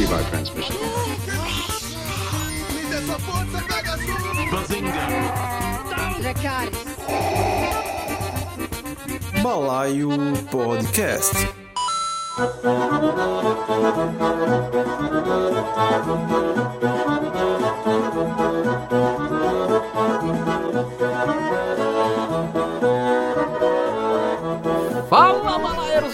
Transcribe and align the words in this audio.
receive 0.00 0.12
our 0.12 0.22
transmission. 0.30 0.76
Balaio 9.42 10.34
Podcast. 10.50 11.50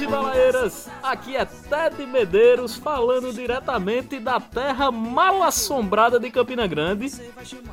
E 0.06 0.10
balaeiras! 0.10 0.88
Aqui 1.02 1.36
é 1.36 1.44
Ted 1.44 2.06
Medeiros 2.06 2.76
falando 2.76 3.32
diretamente 3.32 4.20
da 4.20 4.38
terra 4.38 4.90
mal 4.90 5.42
assombrada 5.42 6.20
de 6.20 6.30
Campina 6.30 6.66
Grande, 6.66 7.10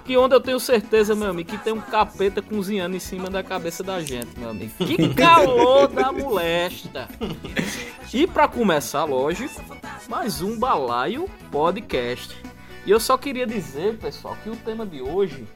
que 0.03 0.17
onde 0.17 0.35
eu 0.35 0.41
tenho 0.41 0.59
certeza, 0.59 1.15
meu 1.15 1.29
amigo, 1.29 1.49
que 1.49 1.57
tem 1.57 1.71
um 1.71 1.81
capeta 1.81 2.41
cozinhando 2.41 2.95
em 2.95 2.99
cima 2.99 3.29
da 3.29 3.43
cabeça 3.43 3.83
da 3.83 4.01
gente, 4.01 4.37
meu 4.37 4.49
amigo. 4.49 4.71
Que 4.77 5.09
calor 5.13 5.87
da 5.87 6.11
molesta! 6.11 7.07
E 8.11 8.25
pra 8.25 8.47
começar, 8.47 9.03
lógico, 9.03 9.63
mais 10.09 10.41
um 10.41 10.57
Balaio 10.57 11.29
Podcast. 11.51 12.35
E 12.85 12.91
eu 12.91 12.99
só 12.99 13.17
queria 13.17 13.45
dizer, 13.45 13.97
pessoal, 13.97 14.35
que 14.43 14.49
o 14.49 14.55
tema 14.55 14.85
de 14.85 15.01
hoje 15.01 15.47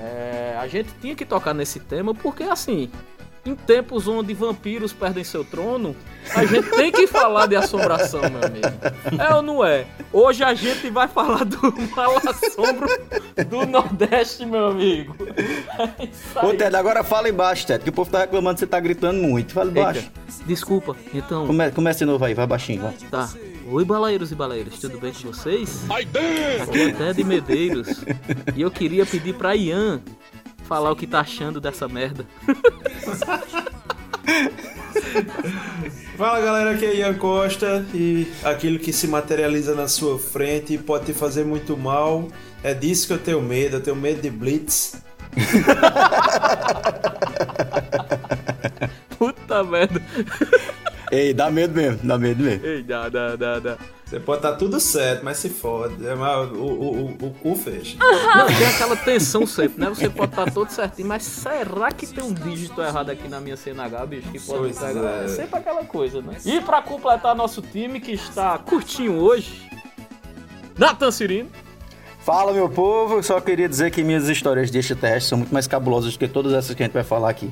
é, 0.00 0.56
a 0.60 0.68
gente 0.68 0.90
tinha 1.00 1.14
que 1.14 1.24
tocar 1.24 1.54
nesse 1.54 1.80
tema 1.80 2.14
porque 2.14 2.42
assim, 2.42 2.90
em 3.44 3.54
tempos 3.54 4.08
onde 4.08 4.32
vampiros 4.32 4.92
perdem 4.92 5.22
seu 5.22 5.44
trono, 5.44 5.94
a 6.34 6.44
gente 6.46 6.70
tem 6.70 6.90
que 6.90 7.06
falar 7.06 7.46
de 7.46 7.56
assombração, 7.56 8.20
meu 8.22 8.44
amigo. 8.44 8.66
É 9.18 9.34
ou 9.34 9.42
não 9.42 9.64
é? 9.64 9.86
Hoje 10.12 10.42
a 10.42 10.54
gente 10.54 10.88
vai 10.90 11.06
falar 11.06 11.44
do 11.44 11.60
mal 11.94 12.14
assombro 12.26 12.88
do 13.48 13.66
Nordeste, 13.66 14.46
meu 14.46 14.68
amigo. 14.68 15.14
É 15.28 16.04
isso 16.04 16.46
Ô. 16.46 16.54
Ted, 16.54 16.74
agora 16.74 17.04
fala 17.04 17.28
embaixo, 17.28 17.66
Ted, 17.66 17.84
que 17.84 17.90
o 17.90 17.92
povo 17.92 18.10
tá 18.10 18.20
reclamando 18.20 18.54
que 18.54 18.60
você 18.60 18.66
tá 18.66 18.80
gritando 18.80 19.20
muito. 19.20 19.52
Fala 19.52 19.70
embaixo. 19.70 20.00
Eita, 20.00 20.44
desculpa, 20.46 20.96
então. 21.12 21.46
Come, 21.46 21.70
começa 21.70 21.98
de 22.00 22.04
novo 22.06 22.24
aí, 22.24 22.32
vai 22.32 22.46
baixinho, 22.46 22.82
vai. 22.82 22.94
Tá. 23.10 23.28
Oi, 23.66 23.84
balaeiros 23.84 24.30
e 24.30 24.34
baleiras, 24.34 24.78
tudo 24.78 24.98
bem 24.98 25.12
com 25.12 25.32
vocês? 25.32 25.84
Aqui 25.90 26.80
é 26.82 26.92
Ted 26.92 27.24
Medeiros. 27.24 28.04
E 28.54 28.60
eu 28.60 28.70
queria 28.70 29.06
pedir 29.06 29.34
pra 29.34 29.56
Ian 29.56 30.00
falar 30.64 30.90
o 30.90 30.96
que 30.96 31.06
tá 31.06 31.20
achando 31.20 31.60
dessa 31.60 31.86
merda. 31.86 32.26
Fala 36.16 36.40
galera, 36.40 36.72
aqui 36.72 36.86
é 36.86 36.96
Ian 36.96 37.14
Costa 37.14 37.84
e 37.92 38.26
aquilo 38.42 38.78
que 38.78 38.92
se 38.92 39.06
materializa 39.06 39.74
na 39.74 39.88
sua 39.88 40.18
frente 40.18 40.78
pode 40.78 41.06
te 41.06 41.12
fazer 41.12 41.44
muito 41.44 41.76
mal. 41.76 42.28
É 42.62 42.72
disso 42.72 43.06
que 43.06 43.12
eu 43.12 43.18
tenho 43.18 43.42
medo, 43.42 43.76
eu 43.76 43.80
tenho 43.80 43.96
medo 43.96 44.22
de 44.22 44.30
Blitz. 44.30 45.02
Puta 49.18 49.64
merda. 49.64 50.00
Ei, 51.10 51.34
dá 51.34 51.50
medo 51.50 51.74
mesmo, 51.74 51.98
dá 52.02 52.16
medo 52.16 52.42
mesmo. 52.42 52.64
Ei, 52.64 52.82
dá, 52.82 53.08
dá, 53.08 53.36
dá, 53.36 53.58
dá. 53.58 53.76
Você 54.06 54.20
pode 54.20 54.38
estar 54.38 54.52
tudo 54.56 54.78
certo, 54.78 55.24
mas 55.24 55.38
se 55.38 55.48
fode. 55.48 56.06
É, 56.06 56.14
mas 56.14 56.50
o, 56.52 56.54
o, 56.56 56.96
o, 57.20 57.26
o 57.26 57.30
cu 57.40 57.56
fecha. 57.56 57.96
Não, 57.98 58.46
tem 58.46 58.66
aquela 58.66 58.94
tensão 58.96 59.46
sempre, 59.46 59.80
né? 59.82 59.88
Você 59.88 60.10
pode 60.10 60.32
estar 60.32 60.50
todo 60.52 60.68
certinho, 60.70 61.08
mas 61.08 61.22
será 61.22 61.90
que 61.90 62.06
tem 62.06 62.22
um 62.22 62.32
dígito 62.32 62.82
errado 62.82 63.10
aqui 63.10 63.28
na 63.28 63.40
minha 63.40 63.56
CNH, 63.56 64.06
bicho? 64.06 64.28
Que 64.30 64.38
pode 64.40 64.58
Pois 64.58 64.78
pegar? 64.78 65.22
é. 65.22 65.24
É 65.24 65.28
sempre 65.28 65.58
aquela 65.58 65.84
coisa, 65.84 66.20
né? 66.20 66.36
E 66.44 66.60
pra 66.60 66.82
completar 66.82 67.34
nosso 67.34 67.62
time 67.62 67.98
que 67.98 68.12
está 68.12 68.58
curtinho 68.58 69.16
hoje, 69.18 69.62
Nathan 70.78 71.10
Cirino. 71.10 71.50
Fala, 72.20 72.52
meu 72.52 72.68
povo, 72.68 73.16
eu 73.16 73.22
só 73.22 73.40
queria 73.40 73.68
dizer 73.68 73.90
que 73.90 74.02
minhas 74.02 74.28
histórias 74.28 74.70
de 74.70 74.78
extraterrestres 74.78 75.28
são 75.28 75.38
muito 75.38 75.52
mais 75.52 75.66
cabulosas 75.66 76.12
do 76.14 76.18
que 76.18 76.28
todas 76.28 76.52
essas 76.52 76.74
que 76.74 76.82
a 76.82 76.86
gente 76.86 76.94
vai 76.94 77.04
falar 77.04 77.28
aqui. 77.30 77.50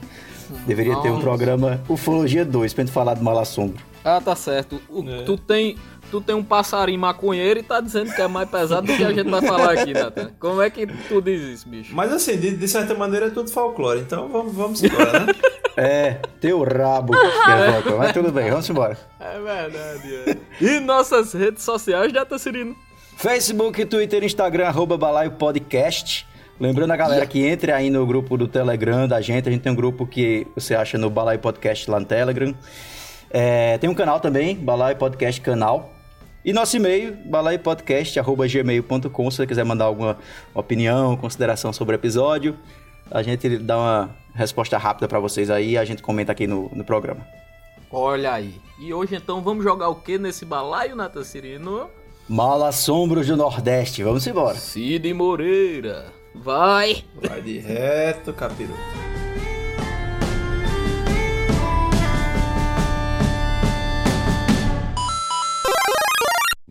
Deveria 0.66 0.96
ter 0.96 1.08
um 1.08 1.12
Nossa. 1.14 1.24
programa 1.24 1.80
Ufologia 1.88 2.44
2 2.44 2.72
pra 2.74 2.84
gente 2.84 2.92
falar 2.92 3.14
do 3.14 3.22
mal 3.24 3.38
assombro. 3.38 3.82
Ah, 4.04 4.20
tá 4.20 4.34
certo. 4.34 4.80
O- 4.88 5.08
É. 5.08 5.22
tu, 5.22 5.36
tem, 5.36 5.76
tu 6.10 6.20
tem 6.20 6.34
um 6.34 6.42
passarinho 6.42 6.98
maconheiro 6.98 7.60
e 7.60 7.62
tá 7.62 7.80
dizendo 7.80 8.12
que 8.14 8.20
é 8.20 8.26
mais 8.28 8.48
pesado 8.50 8.86
do 8.86 8.96
que 8.96 9.04
a 9.04 9.12
gente 9.12 9.30
vai 9.30 9.42
falar 9.42 9.72
aqui, 9.72 9.92
Nathan. 9.94 10.30
Como 10.40 10.60
é 10.60 10.68
que 10.70 10.86
tu 10.86 11.20
diz 11.20 11.40
isso, 11.42 11.68
bicho? 11.68 11.94
Mas 11.94 12.12
assim, 12.12 12.36
de, 12.36 12.56
de 12.56 12.68
certa 12.68 12.94
maneira 12.94 13.26
é 13.26 13.30
tudo 13.30 13.50
folclore, 13.50 14.00
então 14.00 14.28
vamos, 14.28 14.52
vamos 14.54 14.82
embora, 14.82 15.20
né? 15.20 15.32
É, 15.74 16.18
teu 16.38 16.62
rabo, 16.62 17.14
é. 17.16 17.96
Mas 17.96 18.12
tudo 18.12 18.30
bem, 18.30 18.50
vamos 18.50 18.68
embora. 18.68 18.94
É 19.18 19.40
verdade, 19.40 20.14
é. 20.26 20.36
E 20.60 20.80
nossas 20.80 21.32
redes 21.32 21.62
sociais, 21.62 22.12
Nathan 22.12 22.36
Cirino? 22.36 22.76
Facebook, 23.16 23.82
Twitter, 23.86 24.22
Instagram, 24.22 24.66
arroba 24.66 24.98
Balaio 24.98 25.30
Podcast. 25.32 26.26
Lembrando 26.60 26.90
a 26.90 26.96
galera 26.96 27.26
que 27.26 27.42
entre 27.46 27.72
aí 27.72 27.88
no 27.88 28.04
grupo 28.06 28.36
do 28.36 28.46
Telegram 28.46 29.08
da 29.08 29.20
gente. 29.22 29.48
A 29.48 29.52
gente 29.52 29.62
tem 29.62 29.72
um 29.72 29.74
grupo 29.74 30.06
que 30.06 30.46
você 30.54 30.74
acha 30.74 30.98
no 30.98 31.08
Balaio 31.08 31.38
Podcast 31.38 31.90
lá 31.90 31.98
no 31.98 32.04
Telegram. 32.04 32.54
É, 33.32 33.78
tem 33.78 33.88
um 33.88 33.94
canal 33.94 34.20
também, 34.20 34.54
Balaio 34.54 34.96
Podcast 34.96 35.40
Canal. 35.40 35.90
E 36.44 36.52
nosso 36.52 36.76
e-mail, 36.76 37.16
balaiopodcast.gmail.com, 37.24 39.30
se 39.30 39.36
você 39.36 39.46
quiser 39.46 39.64
mandar 39.64 39.86
alguma 39.86 40.18
opinião, 40.52 41.16
consideração 41.16 41.72
sobre 41.72 41.94
o 41.94 41.98
episódio. 41.98 42.56
A 43.10 43.22
gente 43.22 43.58
dá 43.58 43.78
uma 43.78 44.10
resposta 44.34 44.76
rápida 44.76 45.08
pra 45.08 45.18
vocês 45.18 45.50
aí 45.50 45.70
e 45.70 45.78
a 45.78 45.84
gente 45.84 46.02
comenta 46.02 46.32
aqui 46.32 46.46
no, 46.46 46.70
no 46.74 46.84
programa. 46.84 47.26
Olha 47.90 48.32
aí. 48.32 48.54
E 48.80 48.92
hoje 48.92 49.14
então 49.14 49.40
vamos 49.40 49.64
jogar 49.64 49.88
o 49.88 49.94
que 49.94 50.18
nesse 50.18 50.44
balaio, 50.44 50.96
Nathan 50.96 51.24
Cirino? 51.24 51.88
Mal 52.28 52.62
Assombros 52.64 53.26
do 53.26 53.36
Nordeste, 53.36 54.02
vamos 54.02 54.26
embora. 54.26 54.56
Cid 54.56 55.12
Moreira. 55.14 56.06
Vai! 56.34 57.04
Vai 57.14 57.40
de 57.40 57.58
reto, 57.58 58.32
capiroto. 58.32 59.21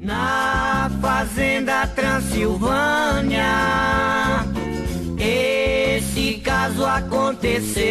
Na 0.02 0.90
fazenda 1.00 1.86
Transilvânia, 1.86 3.44
esse 5.20 6.40
caso 6.40 6.84
aconteceu. 6.84 7.86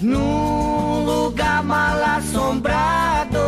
Num 0.00 1.04
lugar 1.04 1.62
mal 1.62 2.02
assombrado, 2.16 3.38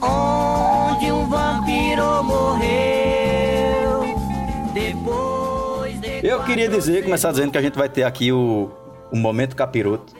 onde 0.00 1.10
um 1.10 1.28
vampiro 1.28 2.22
morreu. 2.22 4.04
Depois 4.72 6.00
de 6.00 6.24
Eu 6.24 6.44
queria 6.44 6.68
dizer, 6.68 7.02
começar 7.02 7.32
dizendo 7.32 7.50
que 7.50 7.58
a 7.58 7.62
gente 7.62 7.76
vai 7.76 7.88
ter 7.88 8.04
aqui 8.04 8.30
o, 8.30 8.70
o 9.10 9.16
momento 9.16 9.56
capiroto, 9.56 10.14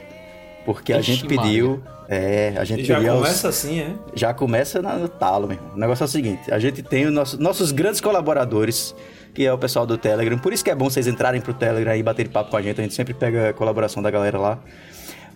porque 0.75 0.93
a 0.93 0.99
Ixi, 1.01 1.13
gente 1.13 1.27
pediu, 1.27 1.83
é, 2.09 2.55
a 2.57 2.65
gente 2.65 2.83
E 2.83 2.85
já 2.85 2.97
aos- 2.99 3.07
começa 3.21 3.49
assim, 3.49 3.81
é? 3.81 3.95
já 4.15 4.35
começa 4.35 4.81
na- 4.83 4.97
no 4.97 5.09
talo, 5.09 5.47
meu 5.49 5.57
irmão. 5.57 5.73
O 5.75 5.79
negócio 5.79 6.03
é 6.03 6.07
o 6.07 6.09
seguinte, 6.09 6.53
a 6.53 6.59
gente 6.59 6.83
tem 6.83 7.07
os 7.07 7.13
nossos, 7.13 7.39
nossos 7.39 7.73
grandes 7.73 8.01
colaboradores, 8.01 8.95
que 9.35 9.47
é 9.47 9.53
o 9.53 9.59
pessoal 9.59 9.87
do 9.87 9.97
Telegram, 9.97 10.37
por 10.39 10.53
isso 10.53 10.65
que 10.65 10.71
é 10.71 10.75
bom 10.75 10.91
vocês 10.91 11.07
entrarem 11.07 11.41
pro 11.41 11.55
Telegram 11.55 11.95
e 11.97 12.03
baterem 12.03 12.31
papo 12.33 12.51
com 12.51 12.57
a 12.57 12.63
gente, 12.63 12.81
a 12.81 12.83
gente 12.83 12.95
sempre 12.95 13.15
pega 13.15 13.51
a 13.51 13.53
colaboração 13.53 14.03
da 14.03 14.11
galera 14.11 14.39
lá. 14.39 14.59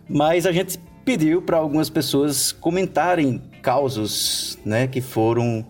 Mas 0.09 0.47
a 0.47 0.53
gente 0.53 0.79
pediu 1.05 1.41
para 1.43 1.57
algumas 1.59 1.89
pessoas 1.91 2.51
comentarem 2.53 3.41
causos, 3.63 4.59
né, 4.65 4.87
que 4.87 5.01
foram 5.01 5.65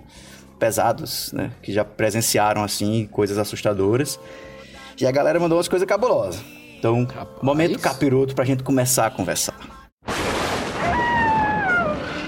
pesados, 0.59 1.33
né, 1.33 1.51
que 1.63 1.73
já 1.73 1.85
presenciaram 1.85 2.63
assim 2.65 3.07
coisas 3.11 3.37
assustadoras. 3.39 4.19
E 5.01 5.07
a 5.07 5.11
galera 5.11 5.39
mandou 5.41 5.59
umas 5.59 5.69
coisas 5.69 5.87
cabulosas. 5.87 6.41
Então, 6.85 7.03
Rapaz. 7.05 7.41
momento 7.41 7.79
capiroto 7.79 8.35
pra 8.35 8.45
gente 8.45 8.63
começar 8.63 9.07
a 9.07 9.11
conversar. 9.11 9.55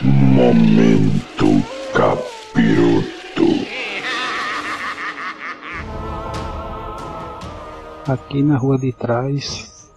Momento 0.02 1.62
Capiroto. 1.92 3.04
Aqui 8.08 8.42
na 8.42 8.56
rua 8.56 8.78
de 8.78 8.94
trás 8.94 9.90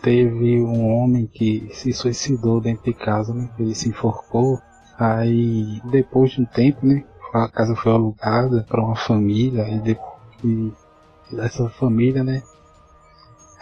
teve 0.00 0.60
um 0.60 0.86
homem 0.86 1.26
que 1.26 1.68
se 1.72 1.92
suicidou 1.92 2.60
dentro 2.60 2.84
de 2.84 2.94
casa, 2.94 3.34
né? 3.34 3.50
Ele 3.58 3.74
se 3.74 3.88
enforcou. 3.88 4.60
Aí 4.96 5.80
depois 5.90 6.30
de 6.30 6.42
um 6.42 6.44
tempo, 6.44 6.86
né? 6.86 7.02
A 7.34 7.48
casa 7.48 7.74
foi 7.74 7.90
alugada 7.90 8.64
para 8.68 8.80
uma 8.80 8.94
família 8.94 9.68
e 9.68 9.80
depois 9.80 10.72
essa 11.36 11.68
família, 11.70 12.22
né? 12.22 12.44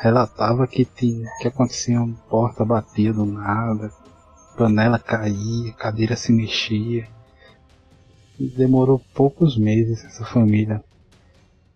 Relatava 0.01 0.67
que 0.67 0.85
tinha 0.85 1.29
que 1.41 1.49
acontecia 1.49 2.01
uma 2.01 2.17
porta 2.29 2.65
batia 2.65 3.13
do 3.13 3.25
nada, 3.25 3.93
panela 4.57 4.99
caía, 4.99 5.73
cadeira 5.75 6.17
se 6.17 6.33
mexia. 6.33 7.07
Demorou 8.57 9.01
poucos 9.15 9.59
meses 9.59 10.05
essa 10.05 10.25
família 10.25 10.83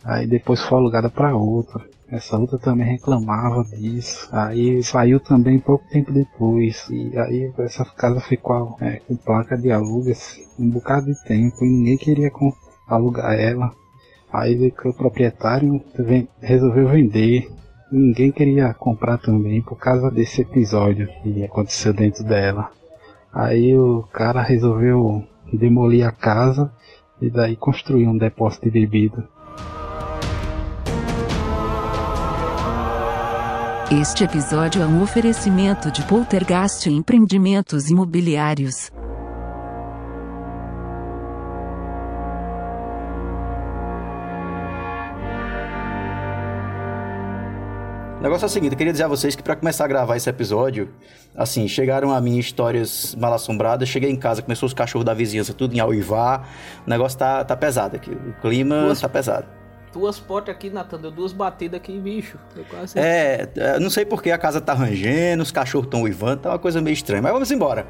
Aí 0.05 0.27
depois 0.27 0.61
foi 0.61 0.79
alugada 0.79 1.09
para 1.09 1.35
outra. 1.35 1.83
Essa 2.11 2.37
outra 2.37 2.59
também 2.59 2.87
reclamava 2.87 3.65
disso. 3.65 4.29
Aí 4.31 4.83
saiu 4.83 5.19
também 5.19 5.59
pouco 5.59 5.89
tempo 5.89 6.13
depois. 6.13 6.87
E 6.91 7.17
aí 7.19 7.51
essa 7.59 7.87
casa 7.87 8.21
ficou 8.21 8.77
é, 8.83 9.01
com 9.09 9.17
placa 9.17 9.57
de 9.57 9.73
alugas 9.73 10.39
um 10.59 10.69
bocado 10.69 11.07
de 11.07 11.25
tempo 11.25 11.65
e 11.65 11.69
ninguém 11.69 11.97
queria 11.97 12.31
alugar 12.87 13.33
ela. 13.33 13.73
Aí 14.31 14.73
o 14.85 14.93
proprietário 14.93 15.83
resolveu 16.43 16.89
vender. 16.89 17.51
Ninguém 17.91 18.33
queria 18.33 18.73
comprar 18.75 19.19
também 19.19 19.61
por 19.63 19.77
causa 19.77 20.11
desse 20.11 20.43
episódio 20.43 21.09
que 21.23 21.45
aconteceu 21.45 21.93
dentro 21.93 22.25
dela. 22.25 22.71
Aí 23.33 23.77
o 23.77 24.03
cara 24.13 24.43
resolveu 24.43 25.25
demolir 25.53 26.07
a 26.07 26.13
casa 26.13 26.73
e 27.21 27.31
daí 27.31 27.57
construir 27.57 28.07
um 28.07 28.17
depósito 28.17 28.71
de 28.71 28.71
bebida. 28.71 29.29
Este 34.01 34.25
episódio 34.25 34.83
é 34.83 34.87
um 34.87 35.03
oferecimento 35.03 35.91
de 35.91 36.03
Poltergeist 36.05 36.87
Empreendimentos 36.87 37.91
Imobiliários. 37.91 38.91
Negócio 48.25 48.45
é 48.45 48.49
o 48.49 48.51
seguinte, 48.51 48.73
eu 48.73 48.79
queria 48.79 48.93
dizer 48.93 49.05
a 49.05 49.09
vocês 49.09 49.37
que 49.37 49.43
para 49.43 49.55
começar 49.55 49.85
a 49.85 49.89
gravar 49.89 50.17
esse 50.17 50.29
episódio, 50.29 50.91
assim, 51.37 51.69
chegaram 51.69 52.11
a 52.11 52.21
mim 52.21 52.39
histórias 52.39 53.15
mal 53.15 53.33
assombradas, 53.35 53.89
cheguei 53.89 54.11
em 54.11 54.17
casa, 54.17 54.41
começou 54.41 54.67
os 54.67 54.73
cachorros 54.73 55.05
da 55.05 55.13
vizinhança 55.13 55.53
tudo 55.53 55.75
em 55.75 55.81
auivar, 55.81 56.49
o 56.87 56.91
negócio 56.91 57.19
tá, 57.19 57.45
tá 57.45 57.55
pesado 57.55 57.97
aqui, 57.97 58.11
o 58.11 58.33
clima 58.41 58.83
Duas... 58.83 59.01
tá 59.01 59.09
pesado 59.09 59.47
duas 59.93 60.19
portas 60.19 60.53
aqui, 60.53 60.71
Natan, 60.71 60.99
deu 61.01 61.13
duas 61.13 61.33
batidas 61.33 61.79
aqui, 61.79 61.97
bicho. 62.01 62.37
Quase... 62.69 62.99
É, 62.99 63.49
é 63.55 63.79
não 63.79 63.89
sei 63.89 64.05
porque 64.05 64.33
a 64.33 64.37
casa 64.37 64.61
tá 64.61 64.75
rangendo, 64.75 65.41
os 65.41 65.53
cachorros 65.53 65.87
estão 65.87 66.03
uivando, 66.03 66.43
tá 66.43 66.49
uma 66.49 66.59
coisa 66.59 66.81
meio 66.83 66.95
estranha. 66.95 67.23
Mas 67.23 67.33
vamos 67.33 67.49
embora. 67.53 67.87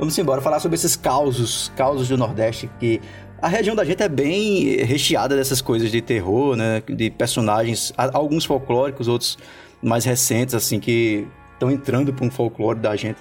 Vamos 0.00 0.18
embora 0.18 0.40
falar 0.40 0.58
sobre 0.58 0.74
esses 0.74 0.96
causos, 0.96 1.72
causos 1.76 2.08
do 2.08 2.16
Nordeste, 2.16 2.68
que 2.80 3.00
a 3.40 3.48
região 3.48 3.74
da 3.76 3.84
gente 3.84 4.02
é 4.02 4.08
bem 4.08 4.84
recheada 4.84 5.36
dessas 5.36 5.60
coisas 5.60 5.90
de 5.90 6.00
terror, 6.00 6.56
né? 6.56 6.82
De 6.88 7.10
personagens, 7.10 7.92
alguns 7.96 8.44
folclóricos, 8.44 9.08
outros 9.08 9.38
mais 9.82 10.04
recentes, 10.04 10.54
assim, 10.54 10.80
que 10.80 11.26
estão 11.52 11.70
entrando 11.70 12.12
para 12.12 12.24
um 12.24 12.30
folclore 12.30 12.78
da 12.78 12.96
gente 12.96 13.18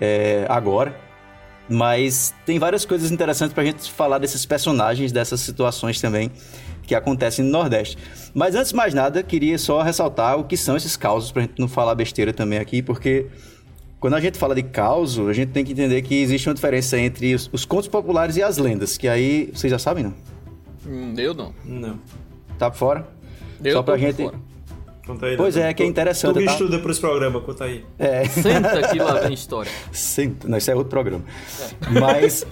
é, 0.00 0.46
agora. 0.48 0.96
Mas 1.68 2.34
tem 2.44 2.58
várias 2.58 2.84
coisas 2.84 3.10
interessantes 3.10 3.52
para 3.52 3.62
a 3.62 3.66
gente 3.66 3.90
falar 3.90 4.18
desses 4.18 4.46
personagens, 4.46 5.10
dessas 5.10 5.40
situações 5.40 6.00
também 6.00 6.30
que 6.86 6.94
acontecem 6.94 7.44
no 7.44 7.50
Nordeste. 7.50 7.98
Mas 8.32 8.54
antes 8.54 8.70
de 8.70 8.76
mais 8.76 8.94
nada, 8.94 9.22
queria 9.22 9.58
só 9.58 9.82
ressaltar 9.82 10.38
o 10.38 10.44
que 10.44 10.56
são 10.56 10.76
esses 10.76 10.96
causos, 10.96 11.32
para 11.32 11.42
a 11.42 11.46
gente 11.46 11.58
não 11.58 11.66
falar 11.66 11.94
besteira 11.94 12.32
também 12.32 12.58
aqui, 12.58 12.80
porque 12.80 13.26
quando 13.98 14.14
a 14.14 14.20
gente 14.20 14.38
fala 14.38 14.54
de 14.54 14.62
causo, 14.62 15.28
a 15.28 15.32
gente 15.32 15.52
tem 15.52 15.64
que 15.64 15.72
entender 15.72 16.02
que 16.02 16.14
existe 16.14 16.48
uma 16.48 16.54
diferença 16.54 16.98
entre 16.98 17.34
os, 17.34 17.48
os 17.52 17.64
contos 17.64 17.88
populares 17.88 18.36
e 18.36 18.42
as 18.42 18.58
lendas, 18.58 18.96
que 18.98 19.08
aí 19.08 19.50
vocês 19.52 19.70
já 19.70 19.78
sabem, 19.78 20.04
não? 20.04 20.14
Hum, 20.86 21.14
eu 21.16 21.34
não. 21.34 21.54
Não. 21.64 21.98
Tá 22.58 22.70
por 22.70 22.76
fora? 22.76 23.08
Eu 23.62 23.72
Só 23.72 23.82
pra 23.82 23.96
gente. 23.96 24.22
Fora. 24.22 24.38
Conta 25.06 25.26
aí, 25.26 25.36
pois 25.36 25.56
é, 25.56 25.72
que 25.72 25.84
é 25.84 25.86
interessante. 25.86 26.34
Tu 26.34 26.44
tá? 26.44 26.50
estuda 26.50 26.78
para 26.80 26.90
esse 26.90 27.00
programa, 27.00 27.40
conta 27.40 27.64
aí. 27.64 27.84
É. 27.96 28.24
Senta 28.24 28.88
que 28.88 28.98
lá 28.98 29.20
vem 29.20 29.34
história. 29.34 29.70
Senta, 29.92 30.48
não, 30.48 30.58
isso 30.58 30.68
é 30.68 30.74
outro 30.74 30.90
programa. 30.90 31.24
É. 31.60 32.00
Mas, 32.00 32.44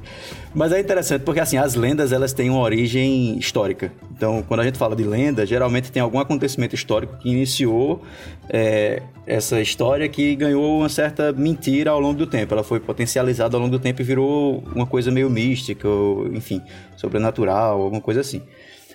mas 0.54 0.72
é 0.72 0.78
interessante 0.78 1.22
porque 1.22 1.40
assim, 1.40 1.56
as 1.56 1.74
lendas 1.74 2.12
elas 2.12 2.32
têm 2.32 2.48
uma 2.48 2.60
origem 2.60 3.36
histórica. 3.38 3.92
Então, 4.16 4.42
quando 4.46 4.60
a 4.60 4.64
gente 4.64 4.78
fala 4.78 4.94
de 4.94 5.02
lenda, 5.02 5.44
geralmente 5.44 5.90
tem 5.90 6.00
algum 6.00 6.20
acontecimento 6.20 6.74
histórico 6.74 7.16
que 7.18 7.28
iniciou 7.28 8.02
é, 8.48 9.02
essa 9.26 9.60
história 9.60 10.08
que 10.08 10.36
ganhou 10.36 10.78
uma 10.78 10.88
certa 10.88 11.32
mentira 11.32 11.90
ao 11.90 11.98
longo 11.98 12.16
do 12.16 12.26
tempo. 12.26 12.54
Ela 12.54 12.62
foi 12.62 12.78
potencializada 12.78 13.56
ao 13.56 13.60
longo 13.60 13.72
do 13.72 13.80
tempo 13.80 14.00
e 14.00 14.04
virou 14.04 14.62
uma 14.74 14.86
coisa 14.86 15.10
meio 15.10 15.28
mística, 15.28 15.88
ou, 15.88 16.28
enfim, 16.28 16.62
sobrenatural, 16.96 17.82
alguma 17.82 18.00
coisa 18.00 18.20
assim. 18.20 18.40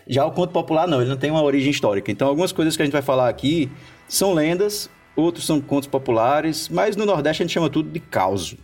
Já 0.07 0.25
o 0.25 0.31
conto 0.31 0.51
popular 0.51 0.87
não, 0.87 1.01
ele 1.01 1.09
não 1.09 1.17
tem 1.17 1.29
uma 1.29 1.43
origem 1.43 1.69
histórica. 1.69 2.09
Então 2.09 2.27
algumas 2.27 2.51
coisas 2.53 2.75
que 2.77 2.81
a 2.81 2.85
gente 2.85 2.93
vai 2.93 3.01
falar 3.01 3.27
aqui 3.27 3.69
são 4.07 4.33
lendas, 4.33 4.89
outros 5.15 5.45
são 5.45 5.59
contos 5.59 5.87
populares, 5.87 6.69
mas 6.69 6.95
no 6.95 7.05
Nordeste 7.05 7.43
a 7.43 7.45
gente 7.45 7.53
chama 7.53 7.69
tudo 7.69 7.91
de 7.91 7.99
caos. 7.99 8.55